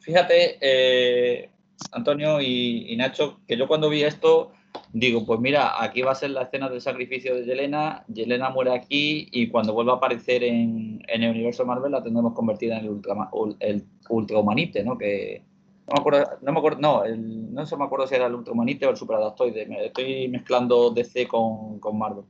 fíjate, 0.00 1.50
Antonio 1.92 2.40
y, 2.40 2.96
Nacho, 2.96 3.38
que 3.46 3.58
yo 3.58 3.68
cuando 3.68 3.90
vi 3.90 4.02
esto 4.02 4.52
digo, 4.92 5.24
pues 5.24 5.40
mira, 5.40 5.82
aquí 5.82 6.02
va 6.02 6.12
a 6.12 6.14
ser 6.16 6.30
la 6.30 6.42
escena 6.42 6.68
del 6.68 6.80
sacrificio 6.80 7.34
de 7.34 7.44
Yelena, 7.44 8.04
Yelena 8.08 8.50
muere 8.50 8.72
aquí 8.74 9.28
y 9.30 9.48
cuando 9.48 9.72
vuelva 9.72 9.94
a 9.94 9.96
aparecer 9.96 10.42
en, 10.42 11.00
el 11.08 11.30
universo 11.30 11.64
Marvel 11.64 11.92
la 11.92 12.02
tendremos 12.02 12.34
convertida 12.34 12.78
en 12.78 12.84
el, 12.84 12.90
ultra, 12.90 13.30
el 13.60 13.84
ultrahumanite, 14.08 14.82
¿no? 14.84 14.98
Que 14.98 15.42
No 15.86 15.94
me 15.94 16.00
acuerdo, 16.00 16.24
no, 16.42 16.52
me 16.52 16.58
acuerdo, 16.58 16.78
no, 16.80 17.04
el, 17.04 17.52
no 17.54 17.66
se 17.66 17.76
me 17.76 17.84
acuerdo 17.84 18.06
si 18.06 18.14
era 18.14 18.26
el 18.26 18.34
Ultramanite 18.34 18.86
o 18.86 18.90
el 18.90 18.96
Superadaptoide. 18.96 19.66
Me 19.66 19.86
estoy 19.86 20.28
mezclando 20.28 20.90
DC 20.90 21.26
con, 21.28 21.78
con 21.80 21.98
Marvel. 21.98 22.24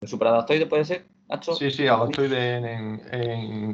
¿El 0.00 0.08
Superadaptoide 0.08 0.66
puede 0.66 0.84
ser, 0.84 1.06
Nacho? 1.28 1.54
Sí, 1.54 1.70
sí, 1.70 1.86
adaptoide 1.86 2.56
en, 2.56 2.64
en, 2.64 3.00
en 3.12 3.22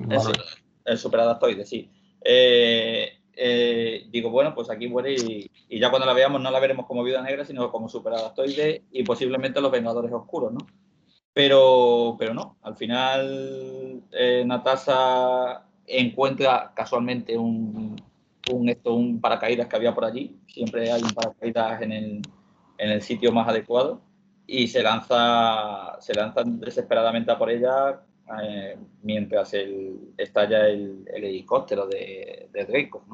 El, 0.03 0.07
Marvel. 0.09 0.20
su- 0.37 0.59
el 0.87 0.99
Superadaptoide, 0.99 1.64
sí. 1.66 1.91
Eh, 2.24 3.16
eh, 3.37 4.07
digo, 4.11 4.30
bueno, 4.30 4.55
pues 4.55 4.70
aquí 4.70 4.89
muere 4.89 5.14
y, 5.14 5.51
y 5.68 5.78
ya 5.78 5.91
cuando 5.91 6.07
la 6.07 6.14
veamos 6.14 6.41
no 6.41 6.51
la 6.51 6.59
veremos 6.59 6.87
como 6.87 7.05
Viuda 7.05 7.22
Negra, 7.22 7.45
sino 7.45 7.70
como 7.70 7.89
Superadaptoide 7.89 8.84
y 8.91 9.03
posiblemente 9.05 9.61
los 9.61 9.70
Vengadores 9.70 10.12
Oscuros, 10.12 10.53
¿no? 10.53 10.61
Pero, 11.32 12.16
pero 12.18 12.32
no, 12.32 12.57
al 12.62 12.76
final 12.76 14.03
eh, 14.11 14.43
Natasha 14.47 15.66
encuentra 15.87 16.72
casualmente 16.74 17.37
un, 17.37 17.95
un, 18.51 18.68
esto, 18.70 18.95
un 18.95 19.20
paracaídas 19.20 19.68
que 19.68 19.76
había 19.76 19.95
por 19.95 20.07
allí. 20.07 20.34
Siempre 20.47 20.91
hay 20.91 21.03
un 21.03 21.11
paracaídas 21.11 21.82
en 21.82 21.93
el, 21.93 22.22
en 22.78 22.91
el 22.91 23.03
sitio 23.03 23.32
más 23.32 23.47
adecuado 23.49 24.01
y 24.47 24.68
se 24.68 24.82
lanza, 24.82 26.01
se 26.01 26.14
lanza 26.14 26.43
desesperadamente 26.45 27.30
a 27.30 27.39
por 27.39 27.51
ella 27.51 28.01
eh, 28.43 28.77
mientras 29.03 29.55
el, 29.55 30.12
estalla 30.16 30.66
el, 30.68 31.05
el 31.12 31.24
helicóptero 31.24 31.87
de, 31.87 32.49
de 32.53 32.64
Draco. 32.64 33.05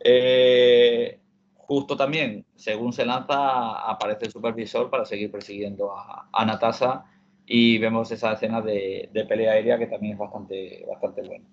Eh, 0.00 1.18
justo 1.56 1.96
también, 1.96 2.44
según 2.56 2.92
se 2.92 3.06
lanza, 3.06 3.88
aparece 3.88 4.26
el 4.26 4.32
supervisor 4.32 4.90
para 4.90 5.04
seguir 5.04 5.30
persiguiendo 5.30 5.96
a, 5.96 6.28
a 6.32 6.44
Natasha 6.44 7.04
y 7.46 7.78
vemos 7.78 8.10
esa 8.10 8.32
escena 8.32 8.60
de, 8.60 9.08
pelea 9.28 9.52
aérea 9.52 9.78
que 9.78 9.86
también 9.86 10.14
es 10.14 10.18
bastante, 10.18 10.84
bastante 10.88 11.22
buena. 11.22 11.44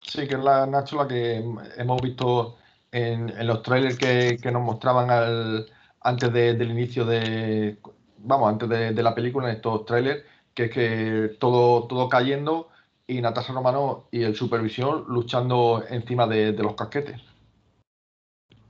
Sí, 0.00 0.26
que 0.26 0.34
es 0.34 0.40
la 0.42 0.66
Nacho 0.66 0.96
la 0.96 1.06
que 1.08 1.36
hemos 1.76 2.02
visto 2.02 2.56
en, 2.90 3.46
los 3.46 3.62
trailers 3.62 3.96
que, 3.96 4.50
nos 4.50 4.62
mostraban 4.62 5.10
al- 5.10 5.66
antes 6.00 6.32
de- 6.32 6.54
del 6.54 6.72
inicio 6.72 7.04
de, 7.04 7.78
vamos, 8.18 8.48
antes 8.48 8.68
de, 8.68 8.92
de 8.92 9.02
la 9.02 9.14
película, 9.14 9.48
en 9.48 9.56
estos 9.56 9.84
trailers, 9.84 10.24
que 10.54 10.64
es 10.64 10.70
que 10.70 11.36
todo, 11.38 11.86
todo 11.86 12.08
cayendo 12.08 12.68
y 13.06 13.20
Natasha 13.20 13.52
Romano 13.52 14.08
y 14.10 14.22
el 14.22 14.34
supervisión 14.36 15.04
luchando 15.08 15.84
encima 15.88 16.26
de, 16.26 16.52
de 16.52 16.62
los 16.62 16.74
casquetes. 16.74 17.20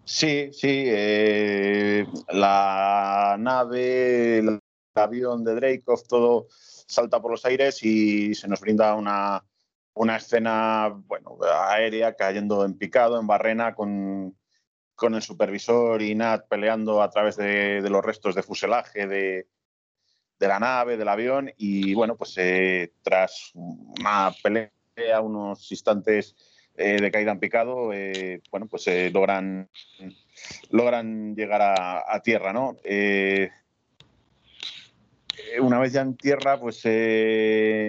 Sí, 0.04 0.50
sí. 0.52 0.84
eh, 0.86 2.06
la 2.30 3.36
nave, 3.38 4.38
el 4.38 4.58
avión 4.94 5.44
de 5.44 5.54
Dreykov, 5.54 6.06
todo 6.08 6.46
salta 6.50 7.20
por 7.20 7.30
los 7.30 7.44
aires 7.44 7.82
y 7.82 8.34
se 8.34 8.48
nos 8.48 8.60
brinda 8.60 8.94
una, 8.94 9.44
una 9.94 10.16
escena 10.16 10.88
bueno, 11.06 11.38
aérea 11.68 12.14
cayendo 12.14 12.64
en 12.64 12.76
picado, 12.76 13.18
en 13.18 13.26
barrena, 13.26 13.74
con, 13.74 14.36
con 14.94 15.14
el 15.14 15.22
supervisor 15.22 16.02
y 16.02 16.14
Nat 16.14 16.48
peleando 16.48 17.00
a 17.00 17.10
través 17.10 17.36
de, 17.36 17.80
de 17.80 17.90
los 17.90 18.04
restos 18.04 18.34
de 18.34 18.42
fuselaje 18.42 19.06
de, 19.06 19.46
de 20.42 20.48
la 20.48 20.58
nave, 20.58 20.96
del 20.96 21.08
avión. 21.08 21.52
Y 21.56 21.94
bueno, 21.94 22.16
pues 22.16 22.34
eh, 22.36 22.94
tras 23.02 23.52
una 23.54 24.34
pelea, 24.42 25.20
unos 25.22 25.70
instantes 25.70 26.34
eh, 26.74 27.00
de 27.00 27.10
caída 27.12 27.30
en 27.30 27.38
picado, 27.38 27.92
eh, 27.92 28.42
bueno, 28.50 28.66
pues 28.66 28.86
logran, 29.12 29.70
logran 30.70 31.36
llegar 31.36 31.62
a, 31.62 32.20
tierra, 32.22 32.52
¿no? 32.52 32.76
Una 35.60 35.78
vez 35.78 35.92
ya 35.92 36.00
en 36.00 36.16
tierra, 36.16 36.58
pues 36.58 36.82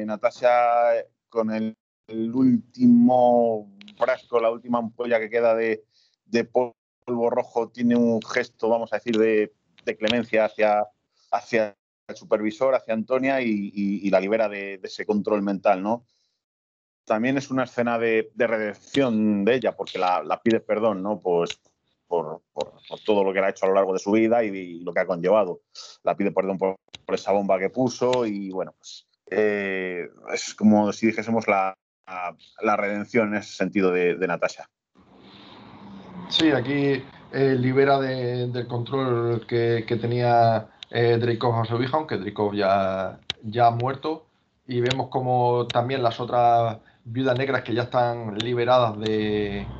Natasha 0.05 1.05
con 1.29 1.51
el, 1.51 1.75
último 2.07 3.73
frasco, 3.97 4.39
la 4.39 4.51
última 4.51 4.77
ampolla 4.77 5.19
que 5.19 5.29
queda 5.29 5.55
de, 5.55 5.85
de 6.25 6.43
polvo 6.43 7.29
rojo, 7.31 7.69
tiene 7.69 7.95
un 7.95 8.21
gesto, 8.21 8.69
vamos 8.69 8.93
a 8.93 8.97
decir, 8.97 9.17
de, 9.17 9.53
de 9.85 9.97
clemencia 9.97 10.45
hacia, 10.45 10.85
hacia 11.31 11.75
supervisor, 12.13 12.75
hacia 12.75 12.93
Antonia 12.93 13.41
y, 13.41 13.71
y- 13.73 14.07
y 14.07 14.09
la 14.09 14.19
libera 14.19 14.49
de, 14.49 14.77
de 14.77 14.87
ese 14.87 15.05
control 15.05 15.41
mental, 15.41 15.81
¿no? 15.81 16.05
También 17.05 17.37
es 17.37 17.49
una 17.51 17.63
escena 17.63 17.97
de, 17.97 18.31
de 18.33 18.47
redención 18.47 19.43
de 19.45 19.55
ella, 19.55 19.75
porque 19.75 19.99
la, 19.99 20.23
la 20.23 20.41
pide 20.41 20.59
perdón, 20.59 21.01
¿no? 21.01 21.19
Pues 21.19 21.59
por, 22.07 22.41
por- 22.53 22.73
por 22.87 22.99
todo 23.05 23.23
lo 23.23 23.33
que 23.33 23.39
le 23.39 23.47
ha 23.47 23.49
hecho 23.49 23.65
a 23.65 23.69
lo 23.69 23.75
largo 23.75 23.93
de 23.93 23.99
su 23.99 24.11
vida 24.11 24.43
y, 24.43 24.49
y 24.49 24.79
lo 24.83 24.93
que 24.93 25.01
ha 25.01 25.05
conllevado. 25.07 25.61
La 26.03 26.15
pide 26.15 26.31
perdón 26.31 26.57
por, 26.57 26.75
por 27.05 27.15
esa 27.15 27.31
bomba 27.31 27.59
que 27.59 27.69
puso 27.69 28.25
y, 28.25 28.51
bueno, 28.51 28.73
pues 28.77 29.05
eh, 29.31 30.07
es 30.33 30.53
como 30.53 30.91
si 30.93 31.07
dijésemos 31.07 31.47
la, 31.47 31.75
la, 32.05 32.35
la 32.61 32.75
redención 32.77 33.29
en 33.29 33.35
ese 33.39 33.53
sentido 33.53 33.91
de, 33.91 34.15
de 34.15 34.27
Natasha. 34.27 34.69
Sí, 36.29 36.51
aquí 36.51 37.03
eh, 37.31 37.55
libera 37.59 37.99
de- 37.99 38.47
del 38.47 38.67
control 38.67 39.45
que, 39.47 39.83
que 39.87 39.95
tenía 39.97 40.69
eh, 40.93 41.17
Dreykov 41.19 41.55
a 41.61 41.65
su 41.65 41.81
hija, 41.83 41.97
aunque 41.97 42.17
Dreykov 42.17 42.53
ya, 42.55 43.19
ya 43.41 43.67
ha 43.67 43.71
muerto. 43.71 44.29
Y 44.67 44.79
vemos 44.81 45.09
como 45.09 45.67
también 45.71 46.03
las 46.03 46.19
otras 46.19 46.79
viudas 47.03 47.37
negras 47.37 47.63
que 47.63 47.73
ya 47.73 47.83
están 47.83 48.37
liberadas 48.37 48.97
de, 48.99 49.75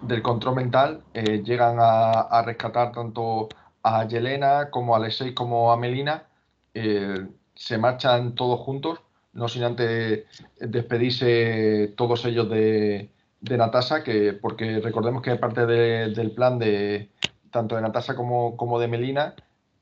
del 0.00 0.22
control 0.22 0.56
mental 0.56 1.04
eh, 1.14 1.42
llegan 1.44 1.76
a, 1.80 2.20
a 2.22 2.42
rescatar 2.42 2.92
tanto 2.92 3.48
a 3.82 4.06
Yelena 4.08 4.70
como 4.70 4.94
a 4.94 4.98
Alexei 4.98 5.34
como 5.34 5.72
a 5.72 5.76
Melina. 5.76 6.28
Eh, 6.74 7.28
se 7.54 7.78
marchan 7.78 8.34
todos 8.34 8.60
juntos, 8.60 9.00
no 9.32 9.48
sin 9.48 9.62
antes 9.64 10.24
despedirse 10.58 11.92
todos 11.96 12.24
ellos 12.24 12.48
de, 12.50 13.12
de 13.40 13.56
Natasha, 13.56 14.02
que, 14.02 14.32
porque 14.32 14.80
recordemos 14.80 15.22
que 15.22 15.36
parte 15.36 15.66
de- 15.66 16.08
del 16.14 16.32
plan 16.32 16.58
de 16.58 17.10
tanto 17.50 17.76
de 17.76 17.82
Natasha 17.82 18.16
como, 18.16 18.56
como 18.56 18.78
de 18.80 18.88
Melina 18.88 19.34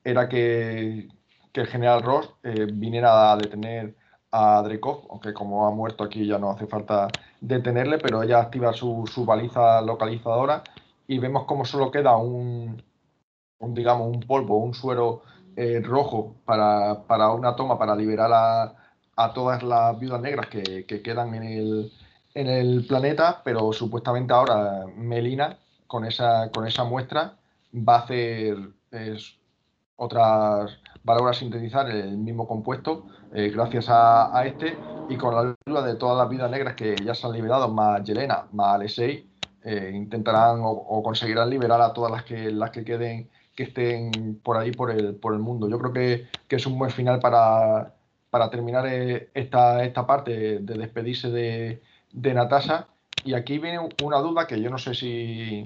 era 0.04 0.28
que, 0.28 1.08
que 1.52 1.60
el 1.60 1.66
general 1.66 2.02
Ross 2.02 2.34
eh, 2.42 2.66
viniera 2.72 3.32
a 3.32 3.36
detener 3.36 3.94
a 4.30 4.62
Dreykov, 4.62 5.06
aunque 5.10 5.34
como 5.34 5.66
ha 5.66 5.70
muerto 5.70 6.04
aquí 6.04 6.26
ya 6.26 6.38
no 6.38 6.50
hace 6.50 6.66
falta 6.66 7.08
detenerle, 7.40 7.98
pero 7.98 8.22
ella 8.22 8.40
activa 8.40 8.72
su, 8.72 9.04
su 9.06 9.24
baliza 9.26 9.82
localizadora 9.82 10.62
y 11.06 11.18
vemos 11.18 11.44
como 11.44 11.64
solo 11.64 11.90
queda 11.90 12.16
un, 12.16 12.82
digamos, 13.60 14.08
un 14.08 14.20
polvo, 14.20 14.56
un 14.56 14.74
suero 14.74 15.22
eh, 15.56 15.80
rojo 15.84 16.36
para, 16.46 17.02
para 17.06 17.30
una 17.32 17.54
toma, 17.54 17.78
para 17.78 17.94
liberar 17.94 18.30
a, 18.32 18.74
a 19.16 19.32
todas 19.34 19.62
las 19.62 19.98
viudas 19.98 20.20
negras 20.22 20.46
que, 20.46 20.86
que 20.86 21.02
quedan 21.02 21.34
en 21.34 21.42
el, 21.42 21.92
en 22.34 22.48
el 22.48 22.86
planeta, 22.86 23.42
pero 23.44 23.72
supuestamente 23.72 24.32
ahora 24.32 24.86
Melina, 24.96 25.58
con 25.86 26.06
esa, 26.06 26.50
con 26.50 26.66
esa 26.66 26.84
muestra, 26.84 27.36
va 27.74 27.96
a 27.96 27.98
hacer 27.98 28.56
otras, 30.02 30.78
va 31.08 31.14
a 31.14 31.16
lograr 31.16 31.34
sintetizar 31.34 31.88
el 31.88 32.16
mismo 32.18 32.46
compuesto 32.46 33.06
eh, 33.34 33.50
gracias 33.50 33.86
a, 33.88 34.44
este 34.44 34.76
y 35.08 35.16
con 35.16 35.34
la 35.34 35.54
ayuda 35.66 35.86
de 35.86 35.94
todas 35.94 36.18
las 36.18 36.28
vidas 36.28 36.50
negras 36.50 36.74
que 36.74 36.96
ya 36.96 37.14
se 37.14 37.26
han 37.26 37.32
liberado, 37.32 37.68
más 37.68 38.02
Yelena, 38.04 38.46
más 38.52 38.74
Alexei, 38.74 39.26
eh, 39.64 39.92
intentarán 39.94 40.60
o, 40.62 41.02
conseguirán 41.02 41.48
liberar 41.48 41.80
a 41.80 41.92
todas 41.92 42.10
las 42.10 42.24
que, 42.24 42.50
las 42.50 42.70
que 42.70 42.84
queden, 42.84 43.30
que 43.54 43.62
estén 43.64 44.40
por 44.42 44.56
ahí 44.56 44.72
por 44.72 44.90
el, 44.90 45.14
por 45.14 45.32
el 45.34 45.38
mundo. 45.38 45.68
Yo 45.68 45.78
creo 45.78 45.92
que, 45.92 46.26
que 46.48 46.56
es 46.56 46.66
un 46.66 46.78
buen 46.78 46.90
final 46.90 47.20
para, 47.20 47.94
para 48.28 48.50
terminar 48.50 48.86
eh, 48.86 49.30
esta, 49.34 49.84
esta 49.84 50.06
parte 50.06 50.58
de 50.60 50.74
despedirse 50.78 51.30
de, 51.30 51.82
de 52.12 52.34
Natasha. 52.34 52.88
Y 53.24 53.34
aquí 53.34 53.58
viene 53.58 53.78
una 54.02 54.18
duda 54.18 54.46
que 54.46 54.60
yo 54.60 54.68
no 54.68 54.78
sé 54.78 54.94
si, 54.94 55.62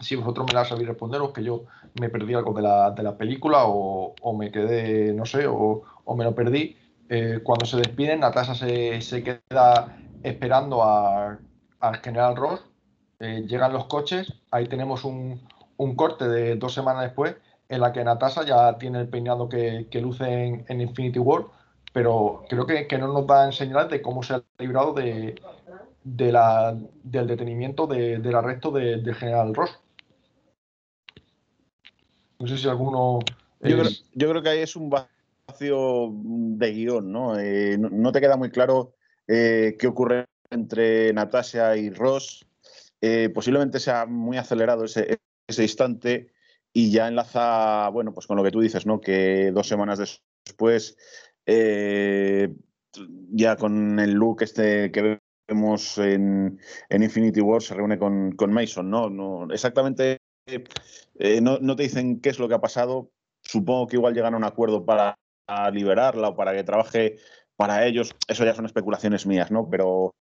si 0.00 0.16
vosotros 0.16 0.46
me 0.48 0.54
la 0.54 0.64
sabéis 0.64 0.88
responder 0.88 1.20
o 1.20 1.32
que 1.32 1.44
yo 1.44 1.64
me 2.00 2.08
perdí 2.08 2.34
algo 2.34 2.52
de 2.54 2.62
la, 2.62 2.90
de 2.92 3.02
la 3.02 3.16
película 3.16 3.64
o, 3.66 4.14
o 4.20 4.36
me 4.36 4.50
quedé, 4.50 5.12
no 5.12 5.26
sé, 5.26 5.46
o, 5.46 5.82
o 6.04 6.16
me 6.16 6.24
lo 6.24 6.34
perdí. 6.34 6.76
Eh, 7.08 7.40
cuando 7.42 7.66
se 7.66 7.76
despiden, 7.76 8.20
Natasha 8.20 8.54
se, 8.54 9.00
se 9.02 9.22
queda 9.22 9.98
esperando 10.22 10.82
a- 10.82 11.38
al 11.80 11.96
general 11.98 12.36
Ross. 12.36 12.64
Eh, 13.20 13.44
llegan 13.46 13.72
los 13.72 13.86
coches, 13.86 14.32
ahí 14.50 14.66
tenemos 14.68 15.04
un, 15.04 15.40
un 15.76 15.94
corte 15.96 16.28
de 16.28 16.56
dos 16.56 16.74
semanas 16.74 17.04
después 17.04 17.36
en 17.68 17.80
la 17.80 17.92
que 17.92 18.04
Natasha 18.04 18.44
ya 18.44 18.78
tiene 18.78 19.00
el 19.00 19.08
peinado 19.08 19.48
que, 19.48 19.88
que 19.90 20.00
luce 20.00 20.24
en, 20.68 20.80
Infinity 20.80 21.18
War, 21.18 21.46
pero 21.92 22.44
creo 22.48 22.66
que, 22.66 22.86
que 22.86 22.98
no 22.98 23.08
nos 23.08 23.26
dan 23.26 23.52
señales 23.52 23.90
de 23.90 24.02
cómo 24.02 24.22
se 24.22 24.34
ha 24.34 24.42
librado 24.58 24.92
de, 24.94 25.40
de 26.04 26.32
la, 26.32 26.76
del 27.04 27.26
detenimiento 27.28 27.86
de- 27.86 28.18
del 28.18 28.34
arresto 28.36 28.70
de- 28.72 28.98
del 28.98 29.14
general 29.14 29.54
Ross. 29.54 29.81
No 32.42 32.48
sé 32.48 32.58
si 32.58 32.68
alguno. 32.68 33.20
Yo, 33.60 33.78
creo, 33.78 33.90
yo 34.14 34.30
creo 34.30 34.42
que 34.42 34.48
ahí 34.48 34.58
es 34.58 34.74
un 34.74 34.90
vacío 34.90 36.10
de 36.12 36.72
guion, 36.72 37.12
¿no? 37.12 37.38
Eh, 37.38 37.78
no, 37.78 37.88
no 37.88 38.10
te 38.10 38.20
queda 38.20 38.36
muy 38.36 38.50
claro 38.50 38.96
eh, 39.28 39.76
qué 39.78 39.86
ocurre 39.86 40.26
entre 40.50 41.12
Natasha 41.12 41.76
y 41.76 41.90
Ross. 41.90 42.44
Eh, 43.00 43.30
posiblemente 43.32 43.78
sea 43.78 44.06
muy 44.06 44.38
acelerado 44.38 44.84
ese, 44.84 45.20
ese 45.46 45.62
instante 45.62 46.32
y 46.72 46.90
ya 46.90 47.06
enlaza, 47.06 47.88
bueno, 47.90 48.12
pues 48.12 48.26
con 48.26 48.36
lo 48.36 48.42
que 48.42 48.50
tú 48.50 48.60
dices, 48.60 48.86
¿no? 48.86 49.00
Que 49.00 49.52
dos 49.52 49.68
semanas 49.68 50.00
después, 50.44 50.96
eh, 51.46 52.52
ya 53.30 53.54
con 53.54 54.00
el 54.00 54.14
look 54.14 54.42
este 54.42 54.90
que 54.90 55.20
vemos 55.46 55.96
en, 55.98 56.58
Infinity 56.90 57.40
War 57.40 57.62
se 57.62 57.74
reúne 57.74 58.00
con, 58.00 58.34
Mason, 58.52 58.90
¿no? 58.90 59.08
no 59.08 59.52
exactamente 59.52 60.18
eh, 60.46 61.40
no, 61.40 61.58
no, 61.60 61.76
te 61.76 61.84
dicen 61.84 62.20
qué 62.20 62.30
es 62.30 62.38
lo 62.38 62.48
que 62.48 62.54
ha 62.54 62.60
pasado. 62.60 63.10
Supongo 63.42 63.86
que 63.86 63.96
igual 63.96 64.14
llegan 64.14 64.34
a 64.34 64.36
un 64.36 64.44
acuerdo 64.44 64.84
para 64.84 65.18
liberarla 65.72 66.28
o 66.28 66.36
para 66.36 66.52
que 66.52 66.64
trabaje 66.64 67.18
para 67.56 67.86
ellos. 67.86 68.14
Eso 68.28 68.44
ya 68.44 68.54
son 68.54 68.66
especulaciones 68.66 69.26
mías, 69.26 69.50
¿no? 69.50 69.68
Pero 69.68 70.14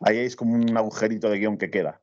ahí 0.00 0.18
es 0.18 0.36
como 0.36 0.54
un 0.54 0.76
agujerito 0.76 1.28
de 1.28 1.38
guion 1.38 1.58
que 1.58 1.70
queda. 1.70 2.00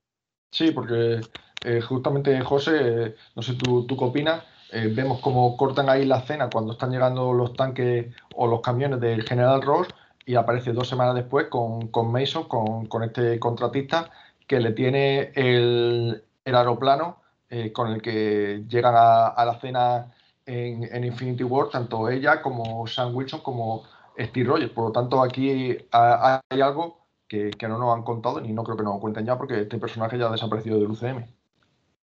Sí, 0.52 0.72
porque 0.72 1.22
eh, 1.64 1.82
justamente, 1.82 2.40
José, 2.42 3.16
no 3.36 3.42
sé 3.42 3.54
tú, 3.54 3.86
tú 3.86 3.98
qué 3.98 4.06
opinas, 4.06 4.44
eh, 4.72 4.92
vemos 4.94 5.22
cómo 5.22 5.56
cortan 5.58 5.90
ahí 5.90 6.06
la 6.06 6.20
escena 6.20 6.50
cuando 6.50 6.74
están 6.74 6.92
llegando 6.92 7.34
los 7.34 7.54
tanques 7.54 8.14
o 8.36 8.48
los 8.48 8.62
camiones 8.62 9.00
del 9.00 9.24
general 9.24 9.62
Ross 9.62 9.88
y 10.26 10.36
aparece 10.36 10.74
dos 10.74 10.88
semanas 10.88 11.16
después 11.16 11.48
con, 11.48 11.88
con 11.88 12.12
Mason, 12.12 12.48
con, 12.48 12.86
con, 12.86 13.04
este 13.04 13.40
contratista, 13.40 14.12
que 14.48 14.60
le 14.60 14.72
tiene 14.72 15.32
el, 15.36 16.24
el 16.46 16.56
aeroplano 16.56 17.20
eh, 17.50 17.72
con 17.72 17.92
el 17.92 18.02
que 18.02 18.64
llegan 18.68 18.94
a, 18.96 19.44
la 19.46 19.60
cena 19.60 20.14
en, 20.46 21.04
Infinity 21.04 21.44
War, 21.44 21.70
tanto 21.70 22.10
ella 22.10 22.42
como 22.42 22.86
Sam 22.88 23.16
Wilson 23.16 23.42
como 23.42 23.84
Steve 24.18 24.48
Rogers. 24.48 24.72
Por 24.72 24.86
lo 24.86 24.92
tanto, 24.92 25.22
aquí 25.22 25.78
hay 25.92 26.62
algo 26.62 27.00
que, 27.28 27.52
no 27.62 27.78
nos 27.78 27.96
han 27.96 28.04
contado 28.04 28.42
ni 28.42 28.52
no 28.52 28.64
creo 28.64 28.78
que 28.78 28.84
nos 28.84 29.00
cuenten 29.00 29.26
ya 29.26 29.38
porque 29.38 29.62
este 29.62 29.78
personaje 29.78 30.18
ya 30.18 30.28
ha 30.28 30.32
desaparecido 30.32 30.80
del 30.80 30.92
UCM. 30.92 31.26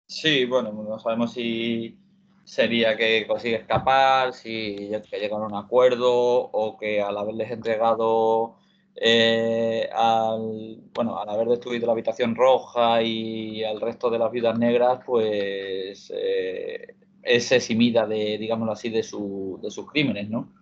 Sí, 0.08 0.46
bueno, 0.46 0.72
no 0.72 0.98
sabemos 0.98 1.34
si 1.34 2.00
sería 2.44 2.98
que 2.98 3.28
consigue 3.28 3.58
escapar, 3.58 4.34
si 4.34 4.92
que 5.10 5.20
llegan 5.20 5.44
a 5.44 5.46
un 5.46 5.56
acuerdo 5.56 6.12
o 6.12 6.78
que 6.78 7.02
al 7.02 7.18
haberles 7.18 7.52
entregado 7.52 8.56
eh, 8.96 9.90
al, 9.94 10.82
bueno, 10.94 11.18
al 11.20 11.30
haber 11.30 11.48
destruido 11.48 11.86
la 11.86 11.94
habitación 11.94 12.36
roja 12.36 13.02
y 13.02 13.64
al 13.64 13.80
resto 13.80 14.10
de 14.10 14.20
las 14.20 14.32
viudas 14.32 14.58
negras, 14.58 15.00
pues 15.06 16.12
eh, 16.16 16.96
es 17.24 17.52
eximida 17.52 18.06
de, 18.06 18.38
digámoslo 18.38 18.74
así, 18.74 18.90
de, 18.90 19.04
su, 19.04 19.60
de 19.62 19.72
sus 19.72 19.90
crímenes, 19.90 20.30
¿no? 20.30 20.54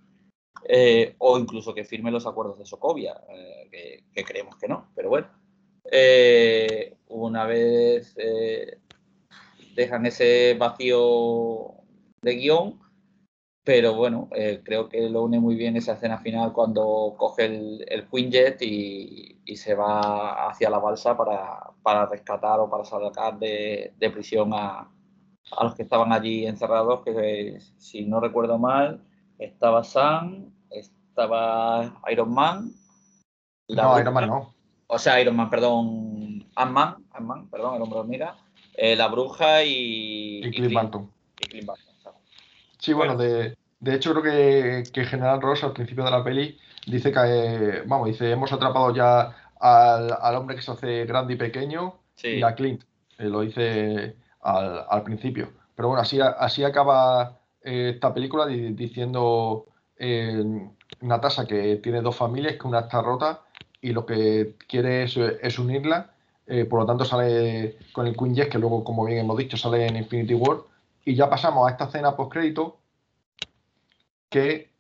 Eh, 0.70 1.16
o 1.20 1.40
incluso 1.40 1.74
que 1.74 1.86
firme 1.86 2.12
los 2.12 2.28
acuerdos 2.28 2.60
de 2.60 2.66
Socovia, 2.66 3.16
que, 3.72 4.24
creemos 4.24 4.58
que 4.58 4.68
no, 4.68 4.92
pero 4.96 5.10
bueno. 5.10 5.28
una 7.08 7.46
vez 7.46 8.16
dejan 9.76 10.06
ese 10.06 10.56
vacío 10.56 11.76
de 12.22 12.36
guion, 12.36 12.80
pero 13.68 13.96
bueno, 13.96 14.30
eh, 14.34 14.62
creo 14.64 14.88
que 14.88 15.10
lo 15.10 15.24
une 15.24 15.42
muy 15.42 15.56
bien 15.56 15.76
esa 15.76 15.92
escena 15.92 16.20
final 16.20 16.54
cuando 16.54 17.16
coge 17.18 17.48
el, 17.48 17.86
el 17.90 18.08
Quinjet 18.08 18.62
y, 18.62 19.42
y, 19.44 19.58
se 19.58 19.76
va 19.76 20.48
hacia 20.48 20.70
la 20.70 20.80
balsa 20.80 21.18
para, 21.18 21.72
para 21.84 22.06
rescatar 22.06 22.62
o 22.62 22.70
para 22.70 22.86
sacar 22.86 23.38
de, 23.38 23.94
de 23.98 24.10
prisión 24.10 24.54
a, 24.54 24.90
a, 25.52 25.64
los 25.66 25.76
que 25.76 25.84
estaban 25.84 26.14
allí 26.14 26.48
encerrados, 26.48 27.02
que 27.04 27.60
si 27.76 28.06
no 28.06 28.22
recuerdo 28.22 28.58
mal, 28.58 29.04
estaba 29.38 29.84
Sam, 29.84 30.50
estaba 30.70 32.00
Iron 32.10 32.34
Man. 32.34 32.72
no, 33.68 34.00
Iron 34.00 34.14
Man 34.14 34.28
no. 34.28 34.54
O 34.88 34.98
sea, 34.98 35.20
Iron 35.20 35.36
Man, 35.36 35.50
perdón, 35.50 36.50
Ant-Man, 36.56 37.04
Ant 37.12 37.52
perdón, 37.52 37.76
el 37.76 37.82
hombre 37.82 38.00
hormiga, 38.00 38.38
eh, 38.76 38.96
la 38.96 39.10
bruja 39.10 39.66
y... 39.66 40.38
Y 40.38 40.52
Clint 40.52 40.74
Barton. 40.74 41.12
Y 41.42 41.48
Clint 41.50 41.68
Barton. 41.68 41.87
Sí, 42.78 42.94
bueno, 42.94 43.18
de, 43.18 43.58
de 43.80 43.96
hecho 43.96 44.12
creo 44.14 44.24
que, 44.24 44.84
que, 44.92 45.06
General 45.06 45.42
Ross 45.42 45.64
al 45.64 45.74
principio 45.74 46.04
de 46.04 46.12
la 46.12 46.24
peli 46.24 46.58
dice 46.86 47.12
que, 47.12 47.20
eh, 47.24 47.84
vamos, 47.86 48.08
dice, 48.08 48.32
hemos 48.32 48.52
atrapado 48.52 48.94
ya 48.94 49.36
al, 49.60 50.16
al, 50.20 50.36
hombre 50.36 50.56
que 50.56 50.62
se 50.62 50.72
hace 50.72 51.06
grande 51.06 51.34
y 51.34 51.38
pequeño 51.38 51.96
y 52.24 52.42
a 52.44 52.56
Clint, 52.56 52.84
eh, 53.18 53.26
lo 53.26 53.42
dice 53.42 54.16
al, 54.42 54.86
al, 54.90 55.04
principio. 55.04 55.52
Pero 55.76 55.90
bueno, 55.90 56.02
así, 56.02 56.20
así 56.22 56.64
acaba 56.64 57.40
eh, 57.64 57.92
esta 57.96 58.14
película 58.14 58.46
diciendo 58.48 59.66
Natasha 61.02 61.46
que 61.46 61.78
tiene 61.78 62.02
dos 62.02 62.16
familias, 62.16 62.56
que 62.56 62.68
una 62.68 62.82
está 62.82 63.02
rota 63.02 63.42
y 63.82 63.92
lo 63.92 64.06
que 64.06 64.56
quiere 64.68 65.04
es, 65.04 65.18
es 65.18 65.60
unirla. 65.60 66.12
por 66.70 66.80
lo 66.80 66.86
tanto 66.86 67.06
sale 67.06 67.78
con 67.94 68.08
el 68.08 68.16
Queen 68.16 68.36
Jet, 68.36 68.50
que 68.50 68.60
luego, 68.60 68.84
como 68.84 69.06
bien 69.06 69.20
hemos 69.20 69.38
dicho, 69.38 69.58
sale 69.58 69.88
en 69.88 69.98
Infinity 69.98 70.36
War 70.36 70.60
y 71.08 71.16
ya 71.16 71.30
pasamos 71.30 71.66
a 71.66 71.72
esta 71.72 71.86
escena 71.86 72.18
post-crédito 72.18 72.82
que 74.30 74.74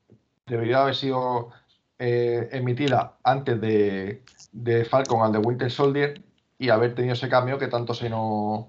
debería 0.46 0.82
haber 0.82 0.94
sido 0.94 1.52
eh, 2.00 2.50
emitida 2.52 3.16
antes 3.24 3.62
de, 3.62 4.24
Falcon 4.90 5.22
and 5.22 5.36
the 5.36 5.48
Winter 5.48 5.72
Soldier 5.72 6.22
y 6.60 6.68
haber 6.68 6.96
tenido 6.96 7.14
ese 7.14 7.30
cambio 7.30 7.58
que 7.58 7.68
tanto 7.68 7.94
se 7.94 8.10
nos, 8.10 8.66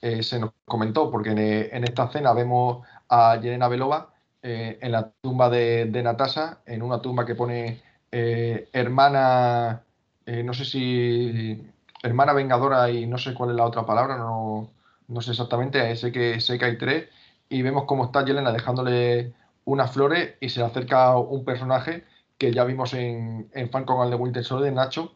eh, 0.00 0.24
se 0.24 0.40
nos 0.40 0.50
comentó, 0.64 1.08
porque 1.08 1.30
en, 1.30 1.84
esta 1.84 2.06
escena 2.06 2.32
vemos 2.32 2.84
a 3.08 3.36
Yelena 3.40 3.68
Belova 3.68 4.12
eh, 4.42 4.76
en 4.82 4.90
la 4.90 5.12
tumba 5.20 5.48
de, 5.48 5.84
de, 5.84 6.02
Natasha, 6.02 6.58
en 6.66 6.82
una 6.82 7.00
tumba 7.00 7.24
que 7.24 7.36
pone 7.36 7.82
hermana, 8.10 9.84
no 10.26 10.54
sé 10.54 10.64
si 10.64 11.70
hermana 12.02 12.32
vengadora 12.32 12.90
y 12.90 13.06
no 13.06 13.16
sé 13.18 13.32
cuál 13.32 13.50
es 13.50 13.56
la 13.56 13.64
otra 13.64 13.86
palabra, 13.86 14.16
no, 14.16 14.70
no 15.08 15.20
sé 15.20 15.32
exactamente, 15.32 15.94
sé 15.96 16.12
que, 16.12 16.40
sé 16.40 16.58
que 16.58 16.64
hay 16.64 16.78
tres, 16.78 17.08
y 17.48 17.62
vemos 17.62 17.84
cómo 17.84 18.06
está 18.06 18.24
Yelena 18.24 18.52
dejándole 18.52 19.34
unas 19.64 19.92
flores 19.92 20.34
y 20.40 20.48
se 20.48 20.60
le 20.60 20.66
acerca 20.66 21.16
un 21.16 21.44
personaje 21.44 22.04
que 22.38 22.52
ya 22.52 22.64
vimos 22.64 22.94
en, 22.94 23.50
en 23.52 23.70
Falcon 23.70 24.02
and 24.02 24.10
the 24.10 24.16
Winter 24.16 24.44
Soldier, 24.44 24.72
Nacho, 24.72 25.14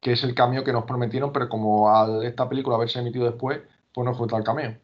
que 0.00 0.12
es 0.12 0.24
el 0.24 0.34
cameo 0.34 0.64
que 0.64 0.72
nos 0.72 0.84
prometieron, 0.84 1.32
pero 1.32 1.48
como 1.48 1.90
a 1.90 2.24
esta 2.24 2.48
película 2.48 2.76
haberse 2.76 2.98
emitido 2.98 3.26
después, 3.26 3.60
pues 3.92 4.04
no 4.04 4.14
fue 4.14 4.28
tal 4.28 4.44
cameo. 4.44 4.78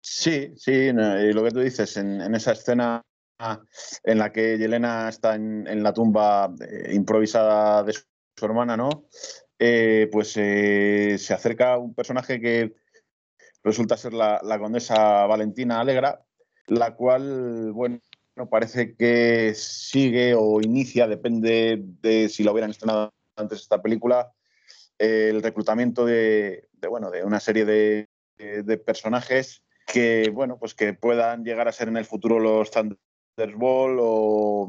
Sí, 0.00 0.54
sí, 0.56 0.72
y 0.72 0.92
lo 0.92 1.44
que 1.44 1.50
tú 1.50 1.60
dices, 1.60 1.96
en, 1.98 2.34
esa 2.34 2.52
escena 2.52 3.02
en 4.02 4.18
la 4.18 4.32
que 4.32 4.56
Yelena 4.58 5.08
está 5.08 5.34
en, 5.34 5.82
la 5.82 5.92
tumba 5.92 6.50
eh, 6.60 6.92
improvisada 6.94 7.82
de 7.82 7.92
su, 7.92 8.02
hermana, 8.40 8.76
¿no? 8.76 9.04
Eh, 9.58 10.08
pues 10.12 10.36
eh, 10.36 11.16
se 11.18 11.34
acerca 11.34 11.78
un 11.78 11.92
personaje 11.92 12.40
que 12.40 12.74
resulta 13.64 13.96
ser 13.96 14.12
la, 14.12 14.40
condesa 14.58 15.26
Valentina 15.26 15.80
Alegra, 15.80 16.24
la 16.68 16.94
cual, 16.94 17.72
bueno, 17.72 18.00
parece 18.50 18.94
que 18.94 19.52
sigue 19.54 20.34
o 20.36 20.60
inicia, 20.60 21.08
depende 21.08 21.82
de 21.82 22.28
si 22.28 22.44
lo 22.44 22.52
hubieran 22.52 22.70
estrenado 22.70 23.12
antes 23.36 23.62
esta 23.62 23.82
película, 23.82 24.32
el 24.96 25.42
reclutamiento 25.42 26.04
de, 26.04 26.68
bueno, 26.88 27.10
de 27.10 27.24
una 27.24 27.40
serie 27.40 27.64
de, 27.64 28.08
personajes 28.86 29.64
que, 29.86 30.30
bueno, 30.32 30.58
pues 30.58 30.74
que 30.74 30.92
puedan 30.94 31.44
llegar 31.44 31.66
a 31.66 31.72
ser 31.72 31.88
en 31.88 31.96
el 31.96 32.04
futuro 32.04 32.38
los 32.38 32.70
Thunderbolt 32.70 33.98
o, 34.00 34.68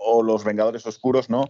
o 0.00 0.22
los 0.22 0.44
Vengadores 0.44 0.86
Oscuros, 0.86 1.28
¿no? 1.28 1.44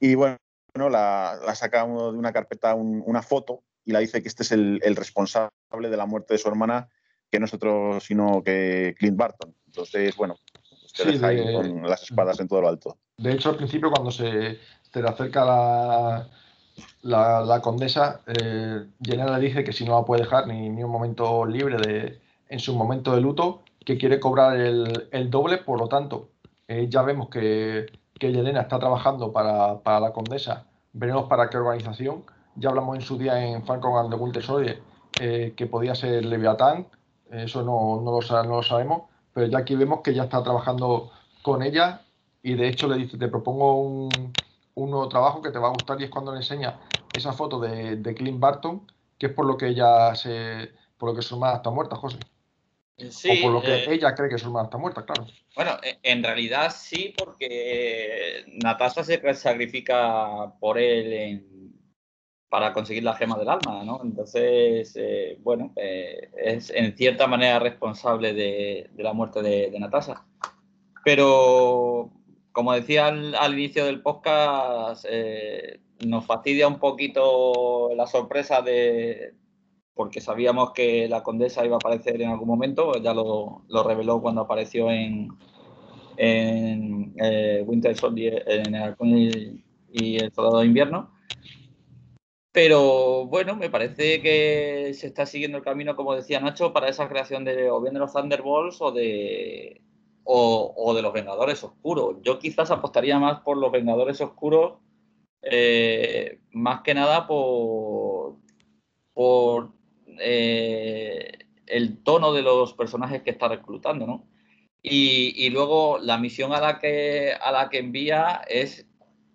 Y 0.00 0.16
bueno, 0.16 0.38
bueno, 0.74 0.90
la, 0.90 1.38
la 1.44 1.54
saca 1.54 1.86
de 1.86 1.92
una 1.92 2.32
carpeta 2.32 2.74
una 2.74 3.22
foto 3.22 3.62
y 3.84 3.92
la 3.92 4.00
dice 4.00 4.22
que 4.22 4.28
este 4.28 4.42
es 4.42 4.52
el, 4.52 4.96
responsable 4.96 5.50
de 5.72 5.96
la 5.96 6.06
muerte 6.06 6.34
de 6.34 6.38
su 6.38 6.48
hermana, 6.48 6.88
que 7.30 7.38
no 7.38 7.46
es 7.46 7.54
otro 7.54 8.00
sino 8.00 8.42
que 8.42 8.94
Clint 8.98 9.16
Barton. 9.16 9.54
Entonces, 9.66 10.16
bueno, 10.16 10.36
se 10.86 11.04
deja 11.04 11.28
ahí 11.28 11.54
con 11.54 11.82
las 11.88 12.02
espadas 12.02 12.40
en 12.40 12.48
todo 12.48 12.62
lo 12.62 12.68
alto. 12.68 12.96
De 13.18 13.32
hecho, 13.32 13.50
al 13.50 13.56
principio, 13.56 13.90
cuando 13.90 14.10
se, 14.10 14.58
le 14.94 15.08
acerca 15.08 15.44
la, 15.44 16.28
la, 17.02 17.60
condesa, 17.62 18.22
eh, 18.26 18.86
le 19.00 19.40
dice 19.40 19.62
que 19.62 19.72
si 19.72 19.84
no 19.84 20.00
la 20.00 20.04
puede 20.04 20.22
dejar 20.22 20.48
ni, 20.48 20.70
ni 20.70 20.82
un 20.82 20.90
momento 20.90 21.46
libre 21.46 21.76
de, 21.76 22.20
en 22.48 22.58
su 22.58 22.74
momento 22.74 23.14
de 23.14 23.20
luto, 23.20 23.62
que 23.84 23.96
quiere 23.98 24.18
cobrar 24.18 24.58
el, 24.58 25.08
el 25.12 25.30
doble, 25.30 25.58
por 25.58 25.78
lo 25.78 25.88
tanto, 25.88 26.30
eh, 26.66 26.86
ya 26.88 27.02
vemos 27.02 27.28
que 27.28 27.86
que 28.18 28.32
Yelena 28.32 28.62
está 28.62 28.78
trabajando 28.78 29.32
para, 29.32 30.00
la 30.00 30.12
condesa, 30.12 30.66
veremos 30.92 31.26
para 31.26 31.48
qué 31.50 31.58
organización. 31.58 32.24
Ya 32.56 32.68
hablamos 32.68 32.96
en 32.96 33.02
su 33.02 33.18
día 33.18 33.44
en 33.44 33.64
Falcon 33.64 33.98
and 33.98 34.10
the 34.10 34.16
Winter 34.16 34.42
Soldier 34.42 34.82
eh, 35.20 35.54
que 35.56 35.66
podía 35.66 35.94
ser 35.94 36.24
Leviatán, 36.24 36.86
eso 37.30 37.62
no, 37.62 38.00
no, 38.00 38.12
lo, 38.12 38.62
sabemos, 38.62 39.02
pero 39.32 39.46
ya 39.46 39.58
aquí 39.58 39.74
vemos 39.74 40.00
que 40.02 40.14
ya 40.14 40.24
está 40.24 40.42
trabajando 40.42 41.10
con 41.42 41.62
ella 41.62 42.02
y 42.42 42.54
de 42.54 42.68
hecho 42.68 42.86
le 42.86 42.96
dice, 42.96 43.18
te 43.18 43.28
propongo 43.28 43.80
un, 43.82 44.32
nuevo 44.76 45.08
trabajo 45.08 45.42
que 45.42 45.50
te 45.50 45.58
va 45.58 45.68
a 45.68 45.72
gustar 45.72 46.00
y 46.00 46.04
es 46.04 46.10
cuando 46.10 46.32
le 46.32 46.38
enseña 46.38 46.80
esa 47.12 47.32
foto 47.32 47.58
de, 47.60 47.96
de 47.96 48.14
Clint 48.14 48.40
Barton, 48.40 48.86
que 49.18 49.26
es 49.26 49.32
por 49.32 49.46
lo 49.46 49.56
que 49.56 49.68
ella 49.68 50.14
se, 50.14 50.70
por 50.98 51.10
lo 51.10 51.16
que 51.16 51.22
su 51.22 51.34
hermana 51.34 51.56
está 51.56 51.70
muerta, 51.70 51.96
José. 51.96 52.18
O 52.96 53.42
por 53.42 53.52
lo 53.52 53.62
que 53.62 53.74
eh, 53.74 53.86
ella 53.88 54.14
cree 54.14 54.28
que 54.28 54.38
su 54.38 54.46
hermana 54.46 54.66
está 54.66 54.78
muerta, 54.78 55.04
claro. 55.04 55.26
Bueno, 55.56 55.72
e, 55.82 55.98
en 56.02 56.22
realidad 56.22 56.72
sí, 56.74 57.12
porque 57.16 58.44
Natasha 58.62 59.02
se 59.02 59.34
sacrifica 59.34 60.54
por 60.60 60.78
él 60.78 61.44
para 62.48 62.72
conseguir 62.72 63.02
la 63.02 63.16
gema 63.16 63.36
del 63.36 63.48
alma, 63.48 63.82
¿no? 63.84 64.00
Entonces, 64.04 64.94
eh, 64.94 65.36
bueno, 65.40 65.72
eh, 65.74 66.30
es 66.36 66.70
en 66.70 66.96
cierta 66.96 67.26
manera 67.26 67.58
responsable 67.58 68.32
de, 68.32 68.90
la 68.96 69.12
muerte 69.12 69.42
de, 69.42 69.70
de, 69.70 69.80
Natasha. 69.80 70.24
Pero 71.04 72.12
como 72.52 72.72
decía 72.74 73.08
al, 73.08 73.54
inicio 73.54 73.86
del 73.86 74.02
podcast, 74.02 75.04
nos 76.06 76.24
fastidia 76.26 76.68
un 76.68 76.78
poquito 76.78 77.90
la 77.96 78.06
sorpresa 78.06 78.62
de, 78.62 79.34
porque 79.94 80.20
sabíamos 80.20 80.72
que 80.72 81.08
la 81.08 81.22
condesa 81.22 81.64
iba 81.64 81.76
a 81.76 81.78
aparecer 81.78 82.20
en 82.20 82.30
algún 82.30 82.48
momento, 82.48 82.94
ya 83.00 83.14
lo, 83.14 83.62
reveló 83.84 84.20
cuando 84.20 84.42
apareció 84.42 84.90
en, 84.90 85.28
en 86.16 87.14
eh, 87.22 87.62
Winter 87.66 87.96
Soldier, 87.96 88.44
en 88.46 88.74
el 88.74 89.64
y 89.92 90.16
el 90.16 90.32
Soldado 90.32 90.58
de 90.58 90.66
Invierno. 90.66 91.12
Pero 92.52 93.26
bueno, 93.26 93.56
me 93.56 93.70
parece 93.70 94.20
que 94.20 94.92
se 94.94 95.08
está 95.08 95.26
siguiendo 95.26 95.58
el 95.58 95.64
camino, 95.64 95.96
como 95.96 96.14
decía 96.14 96.40
Nacho, 96.40 96.72
para 96.72 96.88
esa 96.88 97.08
creación 97.08 97.44
de 97.44 97.70
o 97.70 97.80
bien 97.80 97.94
de 97.94 98.00
los 98.00 98.12
Thunderbolts 98.12 98.80
o 98.80 98.92
de, 98.92 99.80
o, 100.24 100.94
de 100.94 101.02
los 101.02 101.12
Vengadores 101.12 101.62
Oscuros. 101.64 102.16
Yo 102.22 102.38
quizás 102.38 102.70
apostaría 102.70 103.18
más 103.18 103.40
por 103.40 103.56
los 103.56 103.72
Vengadores 103.72 104.20
Oscuros, 104.20 104.74
eh, 105.42 106.40
más 106.52 106.82
que 106.82 106.94
nada 106.94 107.26
por, 107.26 108.36
por 109.12 109.72
eh, 110.20 111.38
el 111.66 112.02
tono 112.02 112.32
de 112.32 112.42
los 112.42 112.74
personajes 112.74 113.22
que 113.22 113.30
está 113.30 113.48
reclutando, 113.48 114.06
¿no? 114.06 114.26
Y, 114.86 115.48
luego 115.50 115.98
la 115.98 116.18
misión 116.18 116.52
a 116.52 116.60
la 116.60 116.78
que, 116.78 117.32
a 117.40 117.50
la 117.52 117.70
que 117.70 117.78
envía 117.78 118.42
es 118.46 118.86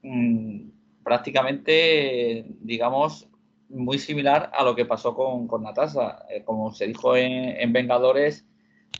mm, 0.03 0.69
prácticamente, 1.03 2.45
digamos, 2.61 3.27
muy 3.69 3.97
similar 3.97 4.51
a 4.53 4.63
lo 4.63 4.75
que 4.75 4.85
pasó 4.85 5.15
con, 5.15 5.47
con 5.47 5.63
Natasha. 5.63 6.19
Eh, 6.29 6.43
como 6.45 6.71
se 6.73 6.85
dijo 6.87 7.15
en, 7.15 7.73
Vengadores, 7.73 8.45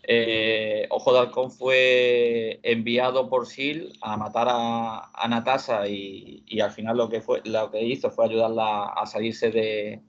eh, 0.04 0.88
Ojo 0.90 1.14
de 1.14 1.20
Halcón 1.20 1.52
fue 1.52 2.60
enviado 2.64 3.30
por 3.30 3.46
Sil 3.46 3.94
a 4.02 4.18
matar 4.18 4.48
a, 4.50 5.12
a 5.14 5.28
Natasha 5.28 5.88
y, 5.88 6.44
y, 6.48 6.62
al 6.62 6.72
final 6.72 6.98
lo 6.98 7.10
que, 7.10 7.22
fue, 7.22 7.42
lo 7.46 7.70
que 7.70 7.84
hizo 7.84 8.10
fue 8.10 8.26
ayudarla 8.26 8.86
a 8.86 9.06
salirse 9.06 9.52
de, 9.52 10.02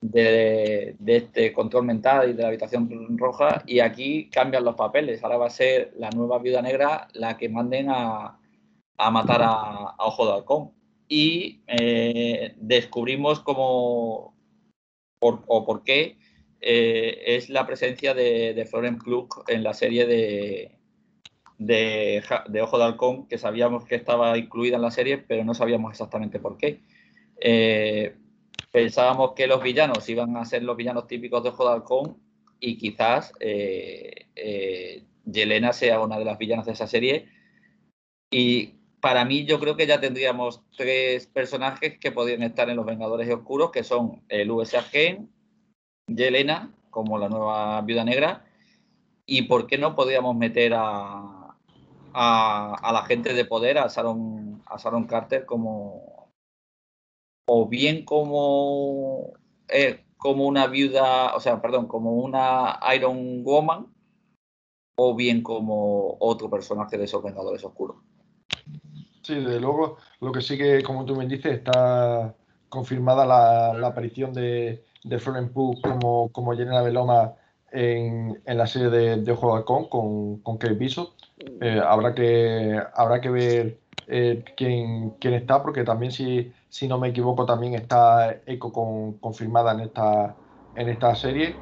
de, 0.00 0.96
este 1.06 1.52
control 1.52 1.86
mental 1.86 2.30
y 2.30 2.32
de 2.34 2.42
la 2.42 2.48
habitación 2.48 3.16
roja 3.18 3.62
y 3.66 3.80
aquí 3.80 4.28
cambian 4.30 4.64
los 4.64 4.76
papeles. 4.76 5.22
Ahora 5.22 5.38
va 5.38 5.46
a 5.46 5.50
ser 5.50 5.92
la 5.96 6.10
nueva 6.10 6.38
viuda 6.38 6.62
negra 6.62 7.08
la 7.12 7.36
que 7.36 7.48
manden 7.48 7.88
a, 7.90 8.38
matar 9.10 9.42
a, 9.42 9.94
Ojo 9.98 10.26
de 10.26 10.32
Halcón. 10.32 10.72
Y 11.08 11.62
eh, 11.66 12.54
descubrimos 12.56 13.40
cómo 13.40 14.34
o 15.20 15.64
por 15.64 15.84
qué 15.84 16.18
eh, 16.60 17.36
es 17.36 17.50
la 17.50 17.66
presencia 17.66 18.14
de, 18.14 18.54
de 18.54 18.66
Florence 18.66 19.02
Pugh 19.04 19.44
en 19.48 19.62
la 19.62 19.74
serie 19.74 20.06
de, 20.06 20.78
de, 21.58 22.22
Ojo 22.62 22.78
de 22.78 22.84
Halcón, 22.84 23.26
que 23.26 23.38
sabíamos 23.38 23.84
que 23.84 23.94
estaba 23.94 24.36
incluida 24.38 24.76
en 24.76 24.82
la 24.82 24.90
serie, 24.90 25.18
pero 25.18 25.44
no 25.44 25.54
sabíamos 25.54 25.92
exactamente 25.92 26.38
por 26.38 26.56
qué. 26.56 26.80
Eh, 27.40 28.16
pensábamos 28.70 29.32
que 29.34 29.46
los 29.46 29.62
villanos 29.62 30.08
iban 30.08 30.36
a 30.36 30.44
ser 30.44 30.62
los 30.62 30.76
villanos 30.76 31.06
típicos 31.06 31.42
de 31.42 31.50
Ojo 31.50 32.18
y 32.60 32.76
quizás 32.76 33.32
eh, 33.40 34.26
eh, 34.34 35.04
Yelena 35.24 35.72
sea 35.72 36.00
una 36.00 36.18
de 36.18 36.24
las 36.24 36.38
villanas 36.38 36.66
de 36.66 36.72
esa 36.72 36.86
serie. 36.86 37.28
Y 38.30 38.74
para 39.00 39.24
mí 39.24 39.44
yo 39.44 39.60
creo 39.60 39.76
que 39.76 39.86
ya 39.86 40.00
tendríamos 40.00 40.62
tres 40.76 41.26
personajes 41.26 41.98
que 41.98 42.10
podrían 42.10 42.42
estar 42.42 42.68
en 42.70 42.76
los 42.76 42.86
Vengadores 42.86 43.32
Oscuros, 43.32 43.70
que 43.70 43.84
son 43.84 44.22
el 44.28 44.50
USA 44.50 44.82
Gen, 44.82 45.30
Yelena, 46.06 46.74
como 46.90 47.18
la 47.18 47.28
nueva 47.28 47.80
Viuda 47.82 48.04
Negra, 48.04 48.44
y 49.26 49.42
por 49.42 49.66
qué 49.66 49.78
no 49.78 49.94
podríamos 49.94 50.36
meter 50.36 50.74
a, 50.74 51.44
a, 52.14 52.90
la 52.92 53.04
gente 53.06 53.34
de 53.34 53.44
poder, 53.44 53.78
a 53.78 53.88
Sharon, 53.88 54.62
a 54.66 54.78
Sharon 54.78 55.04
Carter 55.04 55.44
como, 55.44 56.13
o 57.46 57.68
bien 57.68 58.04
como, 58.04 59.32
eh, 59.68 60.04
como 60.16 60.46
una 60.46 60.66
viuda, 60.66 61.34
o 61.34 61.40
sea, 61.40 61.60
perdón, 61.60 61.86
como 61.86 62.12
una 62.12 62.78
Iron 62.94 63.44
Woman, 63.44 63.86
o 64.96 65.14
bien 65.14 65.42
como 65.42 66.16
otro 66.20 66.48
personaje 66.48 66.96
de 66.96 67.04
esos 67.04 67.22
Vengadores 67.22 67.64
Oscuros. 67.64 67.96
Sí, 69.22 69.34
desde 69.34 69.60
luego, 69.60 69.96
lo 70.20 70.32
que 70.32 70.42
sí 70.42 70.56
que, 70.58 70.82
como 70.82 71.04
tú 71.04 71.16
me 71.16 71.26
dices, 71.26 71.54
está 71.54 72.34
confirmada 72.68 73.24
la, 73.24 73.86
aparición 73.86 74.32
de, 74.32 74.84
de 75.02 75.18
Florence 75.18 75.52
Pugh 75.52 75.80
como, 75.80 76.28
como 76.30 76.54
Jelena 76.54 76.82
Beloma 76.82 77.34
en, 77.72 78.40
en, 78.44 78.58
la 78.58 78.66
serie 78.66 78.90
de, 78.90 79.16
de 79.16 79.32
Ojo 79.32 79.48
de 79.48 79.58
Halcón 79.58 79.88
con, 79.88 80.38
con 80.40 80.58
Kate 80.58 80.74
Bishop. 80.74 81.10
Eh, 81.38 81.80
habrá, 81.84 82.14
que, 82.14 82.80
habrá 82.94 83.20
que 83.20 83.30
ver 83.30 83.78
eh, 84.06 84.44
quién, 84.56 85.10
quién, 85.20 85.34
está, 85.34 85.62
porque 85.62 85.84
también 85.84 86.12
si, 86.12 86.52
si 86.74 86.88
no 86.88 86.98
me 86.98 87.10
equivoco 87.10 87.46
también 87.46 87.74
está 87.76 88.40
Echo 88.46 88.72
con, 88.72 89.12
confirmada 89.18 89.74
en 89.74 89.80
esta, 89.80 90.34
en 90.74 90.88
esta 90.88 91.14
serie. 91.14 91.54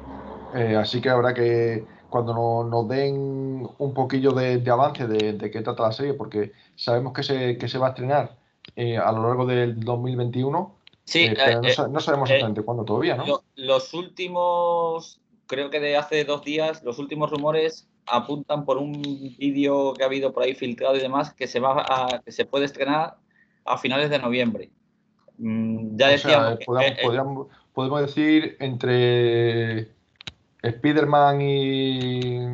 Eh, 0.55 0.75
así 0.75 1.01
que 1.01 1.09
habrá 1.11 1.35
que, 1.35 1.85
cuando 2.09 2.63
nos, 2.63 2.87
den 2.87 3.69
un 3.77 3.93
poquillo 3.93 4.31
de, 4.31 4.67
avance 4.71 5.05
de, 5.05 5.33
de, 5.33 5.51
qué 5.51 5.61
trata 5.61 5.83
la 5.83 5.91
serie, 5.91 6.15
porque 6.15 6.53
sabemos 6.75 7.13
que 7.13 7.21
se, 7.21 7.59
que 7.59 7.67
se 7.67 7.77
va 7.77 7.87
a 7.87 7.89
estrenar 7.91 8.37
eh, 8.75 8.97
a 8.97 9.11
lo 9.11 9.27
largo 9.27 9.45
del 9.45 9.79
2021. 9.81 10.75
Sí, 11.03 11.29
pero 11.35 11.61
no, 11.61 11.99
sabemos 11.99 12.31
exactamente 12.31 12.63
cuándo 12.63 12.83
todavía, 12.83 13.15
¿no? 13.15 13.43
los 13.55 13.93
últimos, 13.93 15.21
creo 15.45 15.69
que 15.69 15.79
de 15.79 15.95
hace 15.95 16.25
dos 16.25 16.43
días, 16.43 16.81
los 16.81 16.97
últimos 16.97 17.29
rumores 17.29 17.87
apuntan 18.07 18.65
por 18.65 18.79
un 18.79 18.99
vídeo 19.37 19.93
que 19.93 20.01
ha 20.01 20.07
habido 20.07 20.33
por 20.33 20.41
ahí 20.41 20.55
filtrado 20.55 20.95
y 20.95 21.01
demás 21.01 21.35
que 21.35 21.45
se 21.45 21.59
va 21.59 21.85
a, 21.87 22.19
que 22.25 22.31
se 22.31 22.45
puede 22.45 22.65
estrenar 22.65 23.17
a 23.63 23.77
finales 23.77 24.09
de 24.09 24.17
noviembre. 24.17 24.71
Mm, 25.43 25.97
ya 25.97 26.07
decíamos. 26.07 26.59
podemos, 27.73 28.01
decir 28.01 28.55
entre 28.59 29.89
Spider-Man 30.61 31.41
y. 31.41 32.47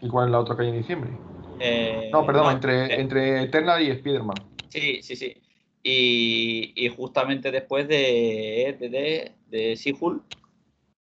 ¿Y 0.00 0.08
cuál 0.08 0.26
es 0.26 0.32
la 0.32 0.40
otra 0.40 0.54
que 0.54 0.62
hay 0.62 0.68
en 0.68 0.76
diciembre? 0.76 1.10
Eh, 1.58 2.10
no, 2.12 2.26
perdón, 2.26 2.52
entre, 2.52 2.84
eh, 2.84 3.00
entre 3.00 3.42
Eternal 3.42 3.82
y 3.82 3.90
Spider-Man. 3.90 4.36
Sí, 4.68 5.02
sí, 5.02 5.16
sí. 5.16 5.34
Y, 5.82 6.88
justamente 6.94 7.50
después 7.50 7.88
de, 7.88 8.76
de, 8.78 8.88
de, 8.90 9.32
de 9.48 9.76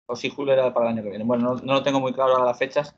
o 0.06 0.16
Sihul 0.18 0.50
era 0.50 0.74
para 0.74 0.88
el 0.88 0.94
año 0.94 1.04
que 1.04 1.10
viene. 1.10 1.24
Bueno, 1.24 1.56
no, 1.56 1.62
no 1.62 1.74
lo 1.74 1.84
tengo 1.84 2.02
muy 2.02 2.12
claro 2.12 2.34
ahora 2.34 2.46
las 2.48 2.60
fechas, 2.60 2.96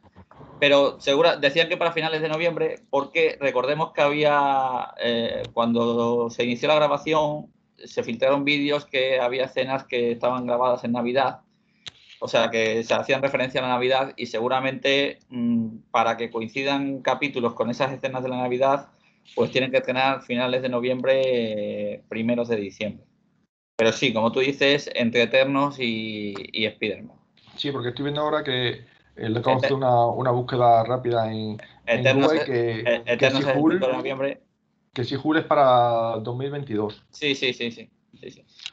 pero 0.59 0.99
segura, 0.99 1.37
decían 1.37 1.69
que 1.69 1.77
para 1.77 1.91
finales 1.91 2.21
de 2.21 2.29
noviembre, 2.29 2.81
porque 2.89 3.37
recordemos 3.39 3.93
que 3.93 4.01
había, 4.01 4.93
eh, 4.99 5.43
cuando 5.53 6.29
se 6.31 6.43
inició 6.43 6.67
la 6.67 6.75
grabación, 6.75 7.53
se 7.87 8.03
filtraron 8.03 8.45
vídeos 8.45 8.85
que 8.85 9.19
había 9.19 9.45
escenas 9.45 9.83
que 9.85 10.11
estaban 10.11 10.45
grabadas 10.45 10.83
en 10.83 10.91
Navidad, 10.93 11.41
o 12.19 12.27
sea, 12.27 12.49
que 12.49 12.83
se 12.83 12.93
hacían 12.93 13.21
referencia 13.21 13.59
a 13.59 13.63
la 13.63 13.69
Navidad 13.69 14.13
y 14.15 14.27
seguramente 14.27 15.19
mm, 15.29 15.77
para 15.91 16.17
que 16.17 16.31
coincidan 16.31 17.01
capítulos 17.01 17.53
con 17.53 17.69
esas 17.69 17.91
escenas 17.91 18.23
de 18.23 18.29
la 18.29 18.37
Navidad, 18.37 18.87
pues 19.35 19.51
tienen 19.51 19.71
que 19.71 19.81
tener 19.81 20.21
finales 20.21 20.61
de 20.61 20.69
noviembre, 20.69 22.03
primeros 22.09 22.47
de 22.47 22.55
diciembre. 22.57 23.05
Pero 23.77 23.91
sí, 23.91 24.13
como 24.13 24.31
tú 24.31 24.39
dices, 24.39 24.89
entre 24.95 25.23
Eternos 25.23 25.79
y, 25.79 26.33
y 26.53 26.65
Spider-Man. 26.65 27.17
Sí, 27.57 27.71
porque 27.71 27.89
estoy 27.89 28.03
viendo 28.03 28.21
ahora 28.21 28.43
que 28.43 28.85
le 29.15 29.39
acabo 29.39 29.59
de 29.59 29.65
hacer 29.65 29.73
una, 29.77 30.05
una, 30.07 30.31
búsqueda 30.31 30.83
rápida 30.83 31.31
en, 31.31 31.57
Google 32.15 32.43
que, 32.45 33.03
e- 33.05 33.17
que, 33.17 33.31
si 33.31 33.43
Hulk, 33.43 33.81
que 34.95 35.03
si 35.03 35.15
es 35.15 35.43
para 35.43 36.17
2022. 36.21 37.03
Sí, 37.11 37.35
sí, 37.35 37.53
sí, 37.53 37.69
sí. 37.69 37.89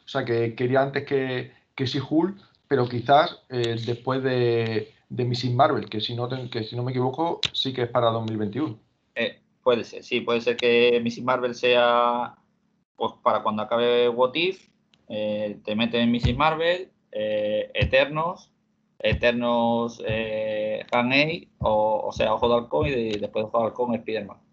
O 0.04 0.08
sea, 0.08 0.24
que 0.24 0.54
quería 0.54 0.80
antes 0.80 1.04
que, 1.04 1.50
que 1.74 1.86
si 1.88 1.98
Hulk, 1.98 2.38
pero 2.68 2.88
quizás 2.88 3.42
eh, 3.50 3.76
después 3.84 4.22
de, 4.22 4.94
de 5.08 5.24
Mrs. 5.24 5.50
Marvel, 5.50 5.90
que 5.90 6.00
si, 6.00 6.14
no 6.14 6.28
que 6.48 6.62
si 6.62 6.76
no 6.76 6.84
me 6.84 6.92
equivoco, 6.92 7.40
sí 7.52 7.72
que 7.72 7.82
es 7.82 7.88
para 7.88 8.10
2021. 8.10 8.78
Eh, 9.16 9.40
puede 9.64 9.82
ser, 9.82 10.04
sí, 10.04 10.20
puede 10.20 10.40
ser 10.40 10.56
que 10.56 11.00
Mrs. 11.02 11.22
Marvel 11.22 11.56
sea 11.56 12.36
pues 12.94 13.14
para 13.24 13.42
cuando 13.42 13.62
acabe 13.62 14.08
What 14.08 14.34
If, 14.34 14.68
eh, 15.08 15.58
te 15.64 15.74
meten 15.74 16.02
en 16.02 16.12
Mrs. 16.12 16.36
Marvel, 16.36 16.88
Eternos, 17.10 18.52
Eternos 19.00 20.00
eh, 20.06 20.86
o, 21.58 22.02
o, 22.06 22.12
sea, 22.12 22.32
Ojo 22.32 22.48
de 22.48 22.54
Halcón 22.54 22.86
y 22.86 23.18
después 23.18 23.44
de 23.44 23.48
Ojo 23.48 23.58
de 23.58 23.64
Halcón 23.64 23.94
Spider-Man. 23.96 24.51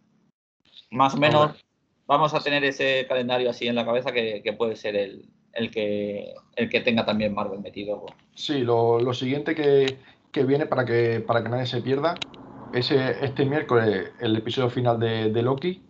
Más 0.92 1.16
o 1.16 1.18
menos 1.18 1.66
vamos 2.08 2.34
a 2.34 2.40
tener 2.40 2.64
ese 2.64 3.06
calendario 3.08 3.50
así 3.50 3.68
en 3.68 3.76
la 3.76 3.86
cabeza 3.86 4.12
que, 4.12 4.56
puede 4.58 4.76
ser 4.76 4.96
el, 4.96 5.30
el, 5.54 5.72
que, 5.72 6.34
el 6.56 6.70
que 6.70 6.82
tenga 6.82 7.06
también 7.06 7.34
Marvel 7.34 7.60
metido. 7.60 8.06
Sí, 8.34 8.60
lo, 8.60 9.14
siguiente 9.14 9.56
que, 9.56 10.44
viene 10.44 10.66
para 10.66 10.86
que, 10.86 11.20
para 11.20 11.44
que 11.44 11.50
nadie 11.50 11.66
se 11.66 11.82
pierda 11.82 12.16
es 12.74 12.92
eh, 12.92 13.18
este 13.22 13.46
miércoles 13.46 14.12
el 14.20 14.36
episodio 14.36 14.70
final 14.70 15.00
de, 15.00 15.42
Loki. 15.42 15.84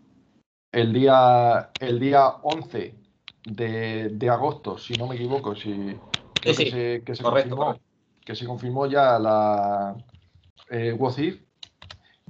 El 0.71 0.93
día, 0.93 1.71
el 1.79 1.99
día 1.99 2.27
11 2.43 2.93
de, 3.45 4.29
agosto, 4.29 4.77
si 4.77 4.93
no 4.93 5.07
me 5.07 5.15
equivoco, 5.15 5.55
si, 5.55 5.95
que 6.41 6.53
se, 6.53 7.03
que 7.03 7.15
se 7.15 7.23
confirmó 7.23 7.79
que 8.29 8.35
se 8.35 8.45
confirmó 8.45 8.85
ya 8.85 9.17
la 9.17 9.95
eh, 10.69 10.95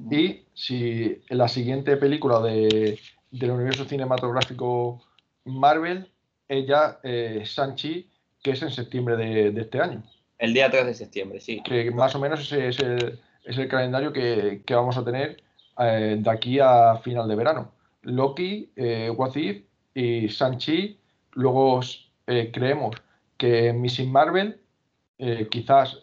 Y 0.10 0.46
si 0.60 1.22
en 1.30 1.38
la 1.38 1.48
siguiente 1.48 1.96
película 1.96 2.42
de, 2.42 3.00
del 3.32 3.52
universo 3.52 3.86
cinematográfico 3.86 5.02
Marvel 5.46 6.12
es 6.50 6.68
ya 6.68 7.00
eh, 7.02 7.44
Sanchi, 7.46 8.10
que 8.44 8.52
es 8.52 8.62
en 8.62 8.70
septiembre 8.70 9.16
de, 9.16 9.62
este 9.62 9.80
año. 9.80 10.04
El 10.38 10.54
día 10.54 10.70
3 10.70 10.86
de 10.86 10.94
septiembre, 10.94 11.40
sí. 11.40 11.62
Que 11.64 11.92
más 11.92 12.14
o 12.16 12.20
menos 12.20 12.42
ese 12.42 12.68
es 12.68 12.80
el, 12.80 13.20
es 13.46 13.58
el 13.58 13.70
calendario 13.70 14.12
que, 14.12 14.62
vamos 14.70 14.98
a 14.98 15.06
tener 15.06 15.42
eh, 15.80 16.18
de 16.20 16.30
aquí 16.30 16.60
a 16.60 16.98
final 16.98 17.30
de 17.30 17.36
verano. 17.36 17.72
Loki, 18.02 18.70
eh, 18.76 19.14
y 19.94 20.28
Sanchi. 20.28 21.00
Luego 21.34 21.80
eh, 22.28 22.52
creemos 22.54 22.98
que 23.38 23.72
Missing 23.72 24.12
Marvel, 24.12 24.60
quizás 25.50 26.02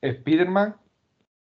Spider-Man, 0.00 0.74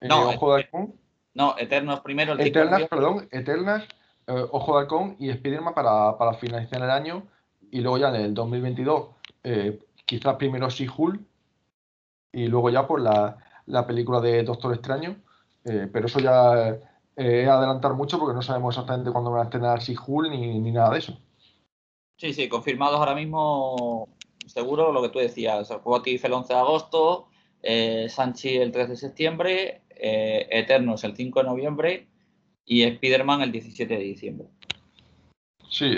no, 0.01 0.29
Ojo 0.29 0.55
de 0.55 0.63
Halcón. 0.63 1.06
No, 1.37 1.55
Eternos 1.55 1.99
primero. 1.99 2.33
El 2.33 2.41
Eternas, 2.41 2.87
perdón, 2.89 3.27
Eternas, 3.31 3.83
Ojo 4.25 4.73
de 4.73 4.81
Halcón 4.81 5.15
y 5.19 5.29
Spider-Man 5.29 5.75
para, 5.75 6.17
para 6.17 6.33
finalizar 6.33 6.81
el 6.81 6.89
año 6.89 7.23
y 7.71 7.81
luego 7.81 7.99
ya 7.99 8.09
en 8.09 8.15
el 8.15 8.33
2022 8.33 9.09
eh, 9.43 9.79
quizás 10.05 10.35
primero 10.35 10.67
She-Hulk 10.69 11.21
y 12.33 12.47
luego 12.47 12.71
ya 12.71 12.87
por 12.87 13.01
la, 13.01 13.37
película 13.85 14.19
de 14.19 14.43
Doctor 14.43 14.73
Extraño, 14.73 15.15
eh, 15.63 15.87
pero 15.91 16.07
eso 16.07 16.19
ya 16.19 16.69
eh, 17.15 17.43
es 17.43 17.47
adelantar 17.47 17.93
mucho 17.93 18.17
porque 18.19 18.33
no 18.33 18.41
sabemos 18.41 18.75
exactamente 18.75 19.11
cuándo 19.11 19.31
van 19.31 19.41
a 19.41 19.43
estrenar 19.43 19.79
She-Hulk 19.79 20.31
ni, 20.31 20.59
ni, 20.59 20.71
nada 20.71 20.91
de 20.91 20.99
eso. 20.99 21.19
Sí, 22.17 22.33
sí, 22.33 22.49
confirmados 22.49 22.99
ahora 22.99 23.15
mismo, 23.15 24.09
seguro 24.45 24.91
lo 24.91 25.01
que 25.03 25.09
tú 25.09 25.19
decías, 25.19 25.71
What 25.83 26.03
el 26.07 26.33
11 26.33 26.53
de 26.53 26.59
agosto, 26.59 27.27
Sanchi 28.09 28.57
el 28.57 28.71
3 28.71 28.89
de 28.89 28.95
septiembre, 28.95 29.81
Eternos 29.99 31.03
el 31.03 31.15
5 31.15 31.39
de 31.39 31.45
noviembre 31.45 32.07
y 32.65 32.83
Spider-Man 32.83 33.41
el 33.41 33.51
17 33.51 33.93
de 33.93 34.03
diciembre. 34.03 34.47
Sí, 35.69 35.93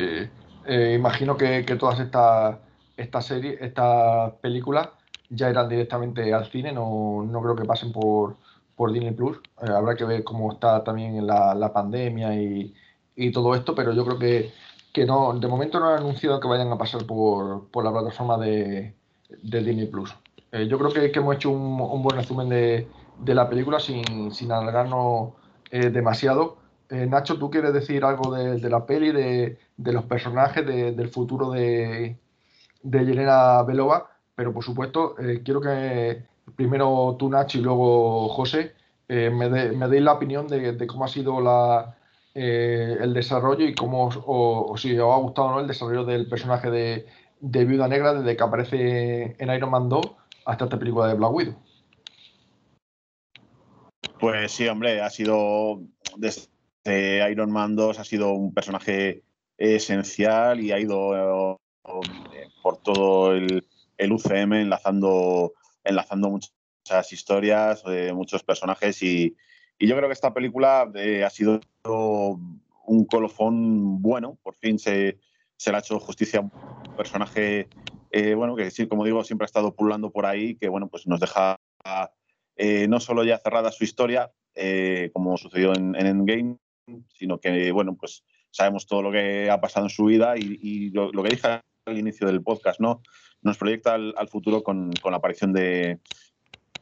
eh, 0.66 0.94
imagino 0.98 1.38
que, 1.38 1.64
todas 1.80 2.00
estas 2.00 2.58
esta 2.98 3.22
series, 3.22 3.62
estas 3.62 4.34
películas 4.42 4.90
ya 5.30 5.50
irán 5.50 5.70
directamente 5.70 6.34
al 6.34 6.46
cine, 6.46 6.72
no, 6.72 7.28
creo 7.42 7.56
que 7.56 7.66
pasen 7.66 7.92
por, 7.92 8.38
por 8.76 8.92
Disney 8.92 9.14
Plus. 9.14 9.38
Eh, 9.62 9.72
habrá 9.72 9.96
que 9.96 10.06
ver 10.06 10.24
cómo 10.24 10.52
está 10.52 10.84
también 10.84 11.26
la, 11.26 11.56
la 11.56 11.72
pandemia 11.72 12.36
y, 12.36 12.74
todo 13.34 13.54
esto, 13.54 13.76
pero 13.76 13.92
yo 13.94 14.06
creo 14.06 14.18
que, 14.18 14.52
que, 14.94 15.06
no, 15.06 15.38
de 15.38 15.48
momento 15.48 15.78
no 15.78 15.90
han 15.90 16.00
anunciado 16.00 16.40
que 16.40 16.48
vayan 16.48 16.72
a 16.72 16.78
pasar 16.78 17.06
por, 17.06 17.68
la 17.84 17.92
plataforma 17.92 18.38
de, 18.38 18.94
Disney 19.42 19.88
Plus. 19.88 20.16
Eh, 20.54 20.68
yo 20.68 20.80
creo 20.80 20.92
que, 20.92 21.20
hemos 21.20 21.36
hecho 21.36 21.52
un, 21.52 22.02
buen 22.02 22.16
resumen 22.16 22.48
de, 22.48 22.88
la 23.26 23.50
película 23.50 23.80
sin, 23.80 24.32
sin 24.32 24.52
alargarnos 24.52 25.34
demasiado. 25.72 26.60
Eh, 26.90 27.06
Nacho, 27.06 27.38
¿tú 27.38 27.52
quieres 27.52 27.72
decir 27.72 28.04
algo 28.04 28.34
de, 28.34 28.68
la 28.68 28.86
peli, 28.86 29.12
de, 29.12 29.58
los 29.78 30.06
personajes, 30.06 30.66
del 30.66 31.10
futuro 31.10 31.52
de, 31.52 32.18
de 32.82 33.06
Yelena 33.06 33.62
Belova? 33.64 34.10
Pero 34.36 34.54
por 34.54 34.64
supuesto, 34.64 35.16
eh, 35.20 35.42
quiero 35.44 35.62
que 35.62 36.24
primero 36.56 37.16
tú, 37.20 37.30
Nacho, 37.30 37.60
y 37.60 37.62
luego 37.62 38.28
José, 38.30 38.74
eh, 39.08 39.30
me, 39.30 39.50
deis 39.50 40.02
la 40.02 40.14
opinión 40.14 40.48
de, 40.48 40.88
cómo 40.88 41.06
ha 41.06 41.08
sido 41.08 41.40
la, 41.42 41.96
el 42.34 43.14
desarrollo 43.14 43.66
y 43.66 43.76
cómo, 43.76 44.10
o, 44.26 44.76
si 44.78 44.98
os 44.98 45.14
ha 45.14 45.18
gustado 45.20 45.50
o 45.50 45.52
no 45.52 45.60
el 45.60 45.68
desarrollo 45.68 46.06
del 46.06 46.28
personaje 46.28 46.72
de, 46.72 47.06
Viuda 47.66 47.88
Negra 47.88 48.14
desde 48.14 48.36
que 48.36 48.44
aparece 48.44 49.36
en 49.38 49.54
Iron 49.54 49.70
Man 49.70 49.90
2 49.90 50.02
hasta 50.46 50.66
esta 50.66 50.80
película 50.80 51.08
de 51.08 51.14
Black 51.14 51.32
Widow. 51.32 51.56
Pues 54.20 54.52
sí, 54.52 54.68
hombre, 54.68 55.02
ha 55.02 55.10
sido 55.10 55.82
Iron 56.86 57.52
Man 57.52 57.76
2 57.76 58.00
ha 58.00 58.04
sido 58.04 58.34
un 58.34 58.54
personaje 58.54 59.24
esencial 59.58 60.60
y 60.60 60.74
ha 60.74 60.80
ido 60.80 61.56
eh, 61.56 62.48
por 62.62 62.78
todo 62.78 63.34
el, 63.34 63.66
UCM 63.98 64.54
enlazando, 64.54 65.54
enlazando 65.86 66.30
muchas 66.30 67.14
historias, 67.14 67.84
eh, 67.88 68.12
muchos 68.14 68.44
personajes 68.44 69.02
y, 69.04 69.36
yo 69.82 69.96
creo 69.96 70.10
que 70.10 70.14
esta 70.14 70.34
película 70.34 70.92
eh, 70.96 71.24
ha 71.24 71.30
sido 71.30 71.62
un 71.86 73.06
colofón 73.06 74.02
bueno, 74.02 74.38
por 74.44 74.56
fin 74.56 74.78
se, 74.78 75.18
se 75.56 75.72
le 75.72 75.78
ha 75.78 75.80
hecho 75.80 75.98
justicia 76.02 76.40
a 76.40 76.42
un 76.42 76.52
personaje, 76.98 77.70
bueno, 78.36 78.58
que 78.58 78.70
sí, 78.72 78.86
como 78.90 79.06
digo, 79.06 79.24
siempre 79.24 79.46
ha 79.46 79.52
estado 79.52 79.74
pululando 79.74 80.12
por 80.12 80.26
ahí, 80.26 80.56
que 80.56 80.68
bueno, 80.68 80.90
pues 80.90 81.08
nos 81.08 81.22
deja 81.22 81.58
no 82.88 83.00
solo 83.00 83.24
ya 83.24 83.38
cerrada 83.38 83.72
su 83.72 83.84
historia, 83.84 84.32
como 85.14 85.38
sucedió 85.38 85.74
en, 85.76 85.96
en 85.96 86.08
Endgame, 86.08 86.58
sino 87.08 87.40
que, 87.40 87.72
bueno, 87.72 87.96
pues 87.96 88.24
sabemos 88.52 88.88
todo 88.88 89.02
lo 89.02 89.12
que 89.12 89.50
ha 89.50 89.62
pasado 89.62 89.86
en 89.86 89.90
su 89.90 90.06
vida 90.06 90.36
y, 90.38 90.90
lo, 90.92 91.12
que 91.24 91.30
dije 91.30 91.62
al 91.86 91.98
inicio 91.98 92.28
del 92.28 92.42
podcast, 92.42 92.80
¿no? 92.80 93.02
Nos 93.42 93.58
proyecta 93.58 93.94
al, 93.94 94.28
futuro 94.28 94.64
con, 94.64 94.92
la 95.04 95.18
aparición 95.18 95.54
de, 95.54 96.00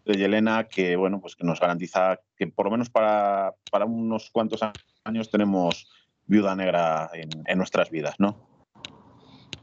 de 0.06 0.18
Yelena, 0.18 0.68
que, 0.68 0.96
bueno, 0.96 1.22
pues 1.22 1.36
que 1.36 1.46
nos 1.46 1.60
garantiza 1.60 2.20
que 2.36 2.48
por 2.48 2.66
lo 2.66 2.72
menos 2.72 2.90
para, 2.90 3.54
unos 3.86 4.32
cuantos 4.32 4.62
años 5.04 5.30
tenemos 5.30 5.90
viuda 6.26 6.56
negra 6.56 7.10
en, 7.14 7.58
nuestras 7.58 7.90
vidas, 7.90 8.16
¿no? 8.20 8.48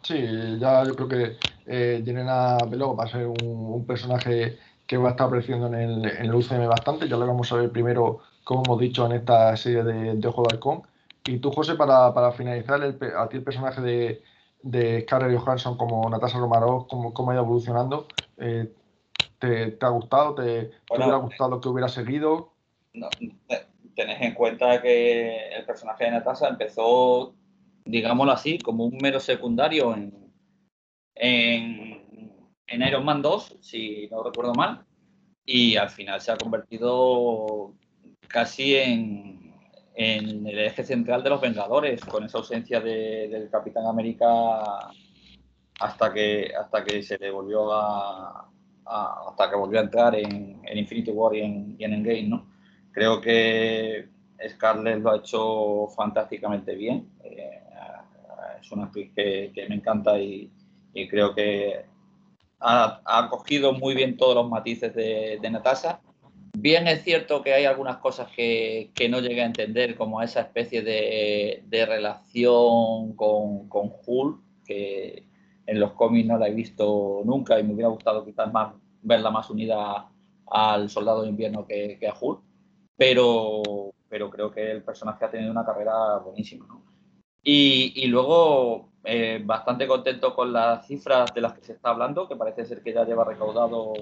Sí, 0.02 0.22
ya 0.58 0.84
yo 0.84 0.94
creo 0.94 1.08
que 1.08 1.36
eh, 1.66 2.02
Yelena 2.04 2.58
Beló 2.68 2.94
va 2.94 3.04
a 3.04 3.08
ser 3.08 3.26
un, 3.26 3.86
personaje 3.86 4.58
que 4.94 5.02
va 5.02 5.08
a 5.08 5.12
estar 5.12 5.26
apareciendo 5.26 5.66
en 5.66 5.74
el, 5.74 6.04
en 6.04 6.26
el 6.26 6.34
UCM 6.34 6.68
bastante. 6.68 7.08
Ya 7.08 7.16
lo 7.16 7.26
vamos 7.26 7.50
a 7.52 7.56
ver 7.56 7.70
primero 7.70 8.20
como 8.44 8.62
hemos 8.64 8.80
dicho 8.80 9.06
en 9.06 9.12
esta 9.12 9.56
serie 9.56 9.82
de, 9.82 10.14
de 10.14 10.28
Ojo 10.28 10.42
de 10.42 10.54
Halcón. 10.54 10.82
Y 11.26 11.38
tú, 11.38 11.50
José, 11.50 11.74
para, 11.74 12.32
finalizar, 12.32 12.82
el, 12.82 12.98
a 13.16 13.28
ti 13.28 13.38
el 13.38 13.42
personaje 13.42 13.80
de, 13.80 14.22
de 14.62 15.00
Scarlett 15.02 15.38
Johansson 15.38 15.76
como 15.76 16.08
Natasha 16.10 16.38
Romanoff, 16.38 16.86
cómo, 16.88 17.14
cómo 17.14 17.30
ha 17.30 17.34
ido 17.34 17.42
evolucionando, 17.42 18.06
eh, 18.36 18.70
¿te, 19.38 19.76
ha 19.80 19.88
gustado? 19.88 20.34
¿Te, 20.34 20.70
hubiera 20.90 21.16
gustado 21.16 21.60
que 21.60 21.68
hubiera 21.68 21.88
seguido? 21.88 22.52
No, 22.92 23.08
tenés 23.96 24.20
en 24.20 24.34
cuenta 24.34 24.82
que 24.82 25.48
el 25.56 25.64
personaje 25.64 26.04
de 26.04 26.10
Natasha 26.10 26.48
empezó, 26.48 27.34
digámoslo 27.86 28.32
así, 28.32 28.58
como 28.58 28.84
un 28.84 28.98
mero 28.98 29.18
secundario 29.18 29.94
en, 29.94 30.12
en, 31.14 32.03
en 32.66 32.82
Iron 32.82 33.04
Man 33.04 33.22
2, 33.22 33.58
si 33.60 34.08
no 34.10 34.22
recuerdo 34.22 34.54
mal, 34.54 34.84
y 35.44 35.76
al 35.76 35.90
final 35.90 36.20
se 36.20 36.32
ha 36.32 36.36
convertido 36.36 37.74
casi 38.28 38.76
en, 38.76 39.52
el 39.96 40.58
eje 40.58 40.82
central 40.82 41.22
de 41.22 41.30
los 41.30 41.40
Vengadores, 41.40 42.04
con 42.04 42.24
esa 42.24 42.38
ausencia 42.38 42.80
del 42.80 43.48
Capitán 43.48 43.86
América 43.86 44.90
hasta 45.78 46.12
que, 46.12 46.52
hasta 46.58 46.84
que 46.84 47.02
se 47.02 47.16
le 47.18 47.30
volvió 47.30 47.72
a, 47.72 48.50
hasta 48.84 49.50
que 49.50 49.56
volvió 49.56 49.78
a 49.78 49.84
entrar 49.84 50.16
en, 50.16 50.60
Infinity 50.74 51.12
War 51.12 51.34
y 51.36 51.40
en, 51.42 51.76
y 51.78 51.84
Endgame, 51.84 52.24
¿no? 52.24 52.46
Creo 52.90 53.20
que 53.20 54.08
Scarlett 54.48 55.00
lo 55.00 55.12
ha 55.12 55.16
hecho 55.18 55.86
fantásticamente 55.96 56.74
bien. 56.74 57.08
Eh, 57.22 57.60
es 58.60 58.72
una 58.72 58.84
actriz 58.84 59.12
que, 59.14 59.66
me 59.68 59.76
encanta 59.76 60.18
y, 60.18 60.50
creo 61.10 61.34
que 61.34 61.84
ha, 62.60 63.28
cogido 63.30 63.72
muy 63.72 63.94
bien 63.94 64.16
todos 64.16 64.34
los 64.34 64.48
matices 64.48 64.94
de, 64.94 65.38
de 65.40 65.50
Natasha 65.50 66.00
Bien 66.56 66.86
es 66.86 67.02
cierto 67.02 67.42
que 67.42 67.52
hay 67.52 67.64
algunas 67.64 67.96
cosas 67.96 68.30
que, 68.30 68.92
no 69.10 69.20
llegué 69.20 69.42
a 69.42 69.46
entender, 69.46 69.96
como 69.96 70.22
esa 70.22 70.40
especie 70.40 70.82
de, 70.82 71.86
relación 71.86 73.14
con, 73.16 73.68
con 73.68 73.92
Hulk, 74.06 74.40
que 74.64 75.26
en 75.66 75.80
los 75.80 75.92
cómics 75.92 76.28
no 76.28 76.38
la 76.38 76.48
he 76.48 76.54
visto 76.54 77.22
nunca 77.24 77.58
y 77.58 77.64
me 77.64 77.74
hubiera 77.74 77.88
gustado 77.88 78.24
quizás 78.24 78.52
más 78.52 78.72
verla 79.02 79.30
más 79.30 79.50
unida 79.50 80.08
al 80.46 80.88
Soldado 80.90 81.22
de 81.22 81.30
Invierno 81.30 81.66
que, 81.66 81.98
a 82.06 82.14
Hulk, 82.18 82.40
pero, 82.96 83.92
pero 84.08 84.30
creo 84.30 84.52
que 84.52 84.70
el 84.70 84.84
personaje 84.84 85.24
ha 85.24 85.30
tenido 85.30 85.50
una 85.50 85.66
carrera 85.66 86.18
buenísima. 86.18 86.66
Y, 87.42 88.06
luego, 88.06 88.90
eh, 89.04 89.42
bastante 89.44 89.86
contento 89.86 90.34
con 90.34 90.52
las 90.52 90.86
cifras 90.86 91.34
de 91.34 91.42
las 91.42 91.52
que 91.52 91.62
se 91.62 91.72
está 91.72 91.90
hablando, 91.90 92.26
que 92.26 92.36
parece 92.36 92.64
ser 92.64 92.82
que 92.82 92.94
ya 92.94 93.04
lleva 93.04 93.24
recaudado 93.24 93.92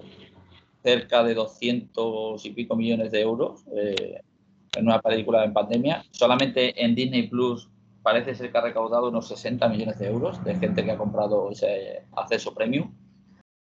cerca 0.82 1.24
de 1.24 1.34
200 1.34 2.44
y 2.46 2.50
pico 2.50 2.76
millones 2.76 3.10
de 3.10 3.20
euros 3.20 3.64
eh, 3.76 4.20
en 4.76 4.86
una 4.86 5.00
película 5.00 5.44
en 5.44 5.52
pandemia. 5.52 6.04
Solamente 6.12 6.84
en 6.84 6.94
Disney 6.94 7.28
Plus 7.28 7.68
parece 8.02 8.34
ser 8.34 8.52
que 8.52 8.58
ha 8.58 8.62
recaudado 8.62 9.08
unos 9.08 9.26
60 9.26 9.68
millones 9.68 9.98
de 9.98 10.06
euros 10.08 10.42
de 10.44 10.54
gente 10.56 10.84
que 10.84 10.92
ha 10.92 10.98
comprado 10.98 11.50
ese 11.50 12.04
acceso 12.12 12.54
premium. 12.54 12.94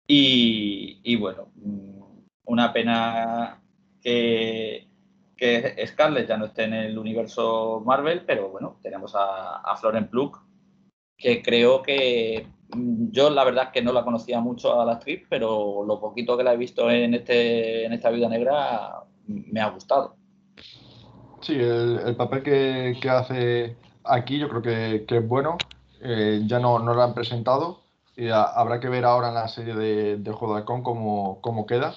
Y, 0.08 1.16
bueno, 1.16 1.48
mm, 1.56 2.02
una 2.46 2.74
pena 2.74 3.62
que, 4.02 4.90
que, 5.38 5.88
Scarlett 5.88 6.28
ya 6.28 6.36
no 6.36 6.48
esté 6.48 6.64
en 6.66 6.74
el 6.74 6.98
universo 6.98 7.82
Marvel, 7.86 8.26
pero 8.26 8.50
bueno, 8.50 8.78
tenemos 8.82 9.16
a, 9.16 9.62
a 9.62 9.78
Florence 9.78 10.10
Pugh, 10.10 10.38
que 11.22 11.42
creo 11.42 11.82
que 11.82 12.48
Mm, 12.76 13.12
yo 13.12 13.30
la 13.30 13.44
verdad 13.44 13.66
es 13.66 13.70
que 13.72 13.82
no 13.82 13.92
la 13.92 14.04
conocía 14.04 14.40
mucho 14.40 14.80
a 14.80 14.86
la 14.86 14.94
actriz, 14.94 15.24
pero 15.30 15.84
lo 15.86 16.00
poquito 16.00 16.38
que 16.38 16.44
la 16.44 16.54
he 16.54 16.58
visto 16.58 16.90
en, 16.90 17.14
este, 17.14 17.86
en 17.86 17.94
esta 17.94 18.10
vida 18.10 18.30
negra 18.30 19.04
me 19.28 19.60
ha 19.60 19.70
gustado. 19.70 20.16
Sí, 21.42 21.56
el, 21.56 22.16
papel 22.16 22.44
que, 22.44 23.10
hace 23.10 23.76
aquí 24.04 24.38
yo 24.38 24.48
creo 24.48 24.62
que, 24.62 25.06
es 25.08 25.28
bueno. 25.28 25.58
Eh, 26.02 26.44
ya 26.46 26.60
no, 26.60 26.80
no, 26.80 26.94
lo 26.94 27.02
han 27.02 27.14
presentado. 27.14 27.82
Y 28.16 28.30
habrá 28.30 28.80
que 28.80 28.90
ver 28.90 29.06
ahora 29.06 29.30
en 29.30 29.36
la 29.36 29.48
serie 29.48 29.74
de, 29.74 30.18
de 30.18 30.32
de 30.32 30.66
cómo, 30.66 31.40
cómo 31.42 31.66
queda. 31.66 31.96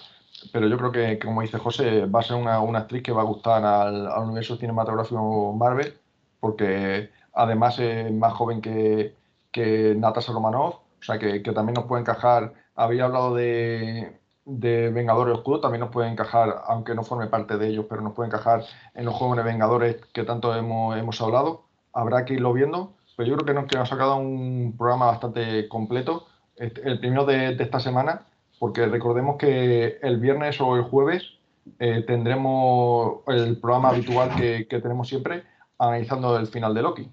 Pero 0.53 0.69
yo 0.69 0.79
creo 0.79 0.93
que, 0.93 1.19
como 1.19 1.43
dice 1.43 1.59
José, 1.59 2.07
va 2.07 2.21
a 2.21 2.23
ser 2.23 2.37
una, 2.37 2.59
actriz 2.79 3.03
que 3.03 3.13
va 3.13 3.23
a 3.23 3.27
gustar 3.27 3.65
al, 3.65 4.09
universo 4.23 4.57
cinematográfico 4.57 5.53
Marvel, 5.53 5.95
porque 6.41 7.11
además 7.35 7.79
es 7.79 8.13
más 8.13 8.33
joven 8.33 8.61
que, 8.61 9.15
que 9.51 9.95
Natasha 9.97 10.33
Romanoff, 10.33 10.77
o 10.77 11.03
sea 11.03 11.19
que, 11.19 11.43
que 11.43 11.53
también 11.53 11.75
nos 11.75 11.85
puede 11.85 12.03
encajar. 12.03 12.55
Había 12.75 13.05
hablado 13.05 13.35
de, 13.35 14.19
de 14.45 14.91
Vengadores 14.91 15.35
Oscuros 15.35 15.61
también 15.61 15.81
nos 15.81 15.91
puede 15.91 16.09
encajar, 16.09 16.63
aunque 16.67 16.95
no 16.95 17.03
forme 17.03 17.27
parte 17.29 17.57
de 17.57 17.69
ellos, 17.69 17.87
pero 17.89 18.03
nos 18.03 18.13
puede 18.15 18.29
encajar 18.29 18.65
en 18.95 19.05
los 19.05 19.15
jóvenes 19.15 19.45
Vengadores 19.45 19.97
que 20.13 20.25
tanto 20.25 20.55
hemos, 20.55 20.97
hemos 20.97 21.21
hablado. 21.21 21.65
Habrá 21.93 22.25
que 22.25 22.35
irlo 22.35 22.53
viendo, 22.53 22.95
pero 23.17 23.29
yo 23.29 23.37
creo 23.37 23.47
que 23.47 23.55
nos, 23.55 23.67
que 23.67 23.79
nos 23.79 23.93
ha 23.93 23.97
quedado 23.97 24.17
un 24.17 24.75
programa 24.77 25.07
bastante 25.07 25.69
completo, 25.69 26.27
este, 26.57 26.83
el 26.89 26.99
primero 27.01 27.25
de, 27.25 27.57
esta 27.59 27.81
semana, 27.81 28.27
porque 28.59 28.87
recordemos 28.87 29.37
que 29.37 29.99
el 30.03 30.19
viernes 30.19 30.61
o 30.61 30.77
el 30.77 30.83
jueves 30.83 31.39
eh, 31.79 32.05
tendremos 32.07 33.21
el 33.29 33.59
programa 33.59 33.91
habitual 33.91 34.35
que, 34.37 34.67
tenemos 34.69 35.09
siempre, 35.09 35.45
analizando 35.79 36.37
el 36.39 36.47
final 36.47 36.75
de 36.75 36.83
Loki. 36.83 37.11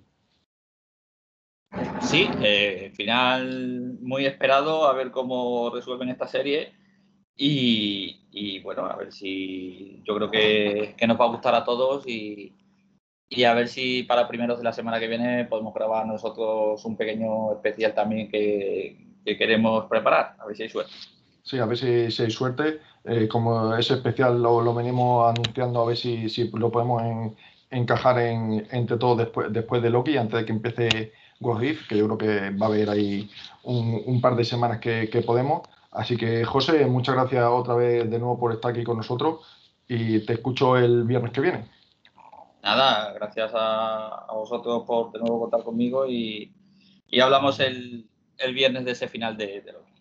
Sí, 2.02 2.30
eh, 2.42 2.92
final 2.96 3.98
muy 4.02 4.26
esperado, 4.26 4.86
a 4.86 4.94
ver 4.94 5.12
cómo 5.12 5.70
resuelven 5.70 6.10
esta 6.10 6.28
serie 6.28 6.74
y, 7.38 8.60
bueno, 8.62 8.86
a 8.86 8.96
ver 8.96 9.12
si 9.12 10.02
yo 10.06 10.16
creo 10.16 10.30
que, 10.30 10.96
nos 11.08 11.20
va 11.20 11.26
a 11.26 11.30
gustar 11.30 11.56
a 11.56 11.64
todos 11.64 12.08
y, 12.08 12.54
a 13.46 13.54
ver 13.54 13.68
si 13.68 14.04
para 14.04 14.28
primeros 14.28 14.58
de 14.58 14.64
la 14.64 14.74
semana 14.74 15.00
que 15.00 15.08
viene 15.08 15.46
podemos 15.46 15.74
grabar 15.74 16.06
nosotros 16.06 16.84
un 16.84 16.98
pequeño 16.98 17.54
especial 17.54 17.94
también 17.94 18.30
que, 18.30 18.98
queremos 19.24 19.86
preparar. 19.86 20.36
A 20.40 20.46
ver 20.46 20.58
si 20.58 20.64
hay 20.64 20.70
suerte. 20.70 20.92
Sí, 21.44 21.60
a 21.60 21.66
ver 21.66 21.78
si, 21.78 22.22
hay 22.22 22.32
suerte. 22.32 22.80
Eh, 23.06 23.28
como 23.28 23.76
ese 23.76 23.94
especial 23.96 24.42
lo, 24.42 24.74
venimos 24.76 25.30
anunciando, 25.30 25.82
a 25.82 25.86
ver 25.86 25.98
si, 25.98 26.50
lo 26.54 26.72
podemos 26.72 27.02
encajar 27.70 28.20
entre 28.20 28.98
todos 28.98 29.20
después, 29.20 29.54
después 29.54 29.82
de 29.82 29.90
Loki, 29.90 30.18
antes 30.18 30.40
de 30.42 30.46
que 30.46 30.52
empiece 30.52 31.14
What 31.42 31.60
que 31.60 31.98
yo 31.98 32.06
creo 32.06 32.18
que 32.18 32.50
va 32.52 32.68
a 32.68 32.70
haber 32.70 32.90
ahí 32.90 33.30
un, 33.64 34.22
par 34.22 34.36
de 34.36 34.46
semanas 34.46 34.80
que 34.80 35.24
podemos. 35.26 35.62
Así 35.92 36.16
que, 36.16 36.46
José, 36.46 36.86
muchas 36.86 37.16
gracias 37.16 37.44
otra 37.46 37.76
vez 37.76 38.10
de 38.10 38.18
nuevo 38.18 38.40
por 38.40 38.54
estar 38.54 38.72
aquí 38.72 38.84
con 38.84 38.98
nosotros 38.98 39.42
y 39.88 40.26
te 40.26 40.34
escucho 40.34 40.78
el 40.78 41.04
viernes 41.04 41.32
que 41.32 41.42
viene. 41.42 41.66
Nada, 42.64 43.12
gracias 43.14 43.52
a, 43.54 44.28
vosotros 44.34 44.84
por 44.88 45.12
de 45.12 45.20
nuevo 45.20 45.42
contar 45.42 45.64
conmigo 45.64 46.08
y, 46.08 46.54
hablamos 47.22 47.60
el, 47.60 48.08
viernes 48.54 48.86
de 48.86 48.92
ese 48.92 49.08
final 49.08 49.36
de, 49.36 49.62
de 49.62 49.74
Loki. 49.74 49.92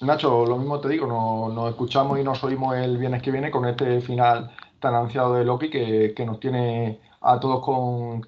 Nacho, 0.00 0.46
lo 0.46 0.56
mismo 0.56 0.80
te 0.80 0.88
digo, 0.88 1.06
nos, 1.06 1.70
escuchamos 1.70 2.18
y 2.18 2.24
nos 2.24 2.42
oímos 2.42 2.76
el 2.76 2.96
viernes 2.96 3.20
que 3.20 3.30
viene 3.30 3.50
con 3.50 3.66
este 3.66 4.00
final 4.00 4.50
tan 4.80 4.94
ansiado 4.94 5.34
de 5.34 5.44
Loki 5.44 5.68
que, 5.68 6.24
nos 6.24 6.40
tiene 6.40 7.00
a 7.20 7.38
todos 7.38 7.62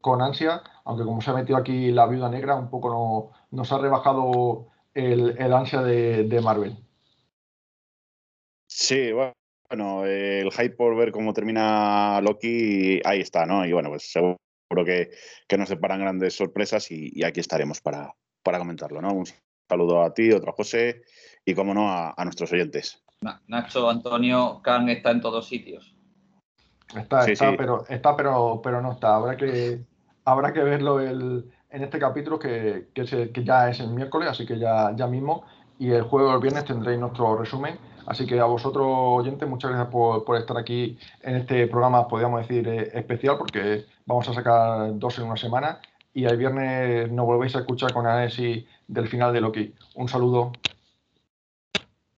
con, 0.03 0.23
ansia, 0.23 0.63
aunque 0.91 1.05
como 1.05 1.21
se 1.21 1.31
ha 1.31 1.35
metido 1.35 1.57
aquí 1.57 1.91
la 1.91 2.07
viuda 2.07 2.29
negra, 2.29 2.57
un 2.57 2.69
poco 2.69 3.33
nos 3.51 3.73
ha 3.73 3.79
rebajado 3.79 4.67
el, 4.93 5.53
ansia 5.53 5.83
de 5.83 6.41
Marvel. 6.43 6.77
Sí, 8.69 9.13
bueno, 9.13 10.05
el 10.05 10.51
hype 10.53 10.77
por 10.77 10.97
ver 10.97 11.13
cómo 11.13 11.33
termina 11.33 12.21
Loki, 12.21 13.01
ahí 13.05 13.21
está, 13.21 13.47
¿no? 13.47 13.67
Y 13.67 13.73
bueno, 13.73 13.89
pues 13.89 14.11
seguro 14.11 14.37
que, 14.85 15.11
que 15.49 15.59
nos 15.59 15.69
separan 15.69 16.01
grandes 16.01 16.35
sorpresas 16.37 16.91
y, 16.91 17.23
aquí 17.25 17.41
estaremos 17.41 17.81
para, 17.81 18.15
para, 18.43 18.59
comentarlo, 18.59 19.03
¿no? 19.03 19.13
Un 19.13 19.27
saludo 19.69 20.03
a 20.03 20.15
ti, 20.15 20.33
otro 20.33 20.51
a 20.51 20.55
José 20.55 21.03
y, 21.45 21.55
como 21.55 21.75
no, 21.75 21.89
a, 21.89 22.15
nuestros 22.25 22.53
oyentes. 22.53 23.03
Nacho, 23.49 23.91
Antonio, 23.91 24.61
Khan 24.63 24.89
está 24.89 25.11
en 25.11 25.21
todos 25.21 25.49
sitios. 25.49 25.95
Está, 26.97 27.31
está, 27.31 27.57
Pero, 27.57 27.85
está 27.89 28.17
pero, 28.17 28.61
pero 28.63 28.81
no 28.81 28.93
está. 28.93 29.17
Habrá 29.17 29.37
que, 29.37 29.85
habrá 30.25 30.53
que 30.53 30.63
verlo 30.63 31.01
el, 31.01 31.51
en 31.71 31.83
este 31.83 31.99
capítulo 31.99 32.39
que, 32.39 32.89
que, 32.95 33.31
que, 33.33 33.45
ya 33.45 33.71
es 33.71 33.81
el 33.81 33.89
miércoles, 33.89 34.29
así 34.29 34.47
que 34.47 34.59
ya, 34.59 34.95
ya 34.97 35.07
mismo. 35.07 35.45
Y 35.79 35.91
el 35.93 36.03
jueves 36.03 36.31
o 36.31 36.35
el 36.35 36.41
viernes 36.41 36.65
tendréis 36.65 36.99
nuestro 36.99 37.37
resumen 37.37 37.79
Así 38.11 38.27
que 38.27 38.41
a 38.41 38.45
vosotros, 38.45 38.87
oyentes, 38.89 39.49
muchas 39.49 39.71
gracias 39.71 39.93
por, 39.93 40.37
estar 40.37 40.57
aquí 40.59 40.99
en 41.23 41.37
este 41.37 41.69
programa, 41.69 42.09
podríamos 42.09 42.41
decir, 42.41 42.67
eh, 42.67 42.91
especial, 42.95 43.39
porque 43.39 43.85
vamos 44.05 44.29
a 44.29 44.35
sacar 44.35 44.99
dos 44.99 45.17
en 45.19 45.27
una 45.27 45.37
semana 45.37 45.81
y 46.13 46.25
el 46.25 46.37
viernes 46.37 47.11
nos 47.13 47.25
volvéis 47.25 47.55
a 47.55 47.61
escuchar 47.61 47.93
con 47.93 48.09
análisis 48.09 48.65
del 48.89 49.07
final 49.07 49.33
de 49.33 49.41
Loki. 49.41 49.75
Un 49.95 50.09
saludo. 50.09 50.51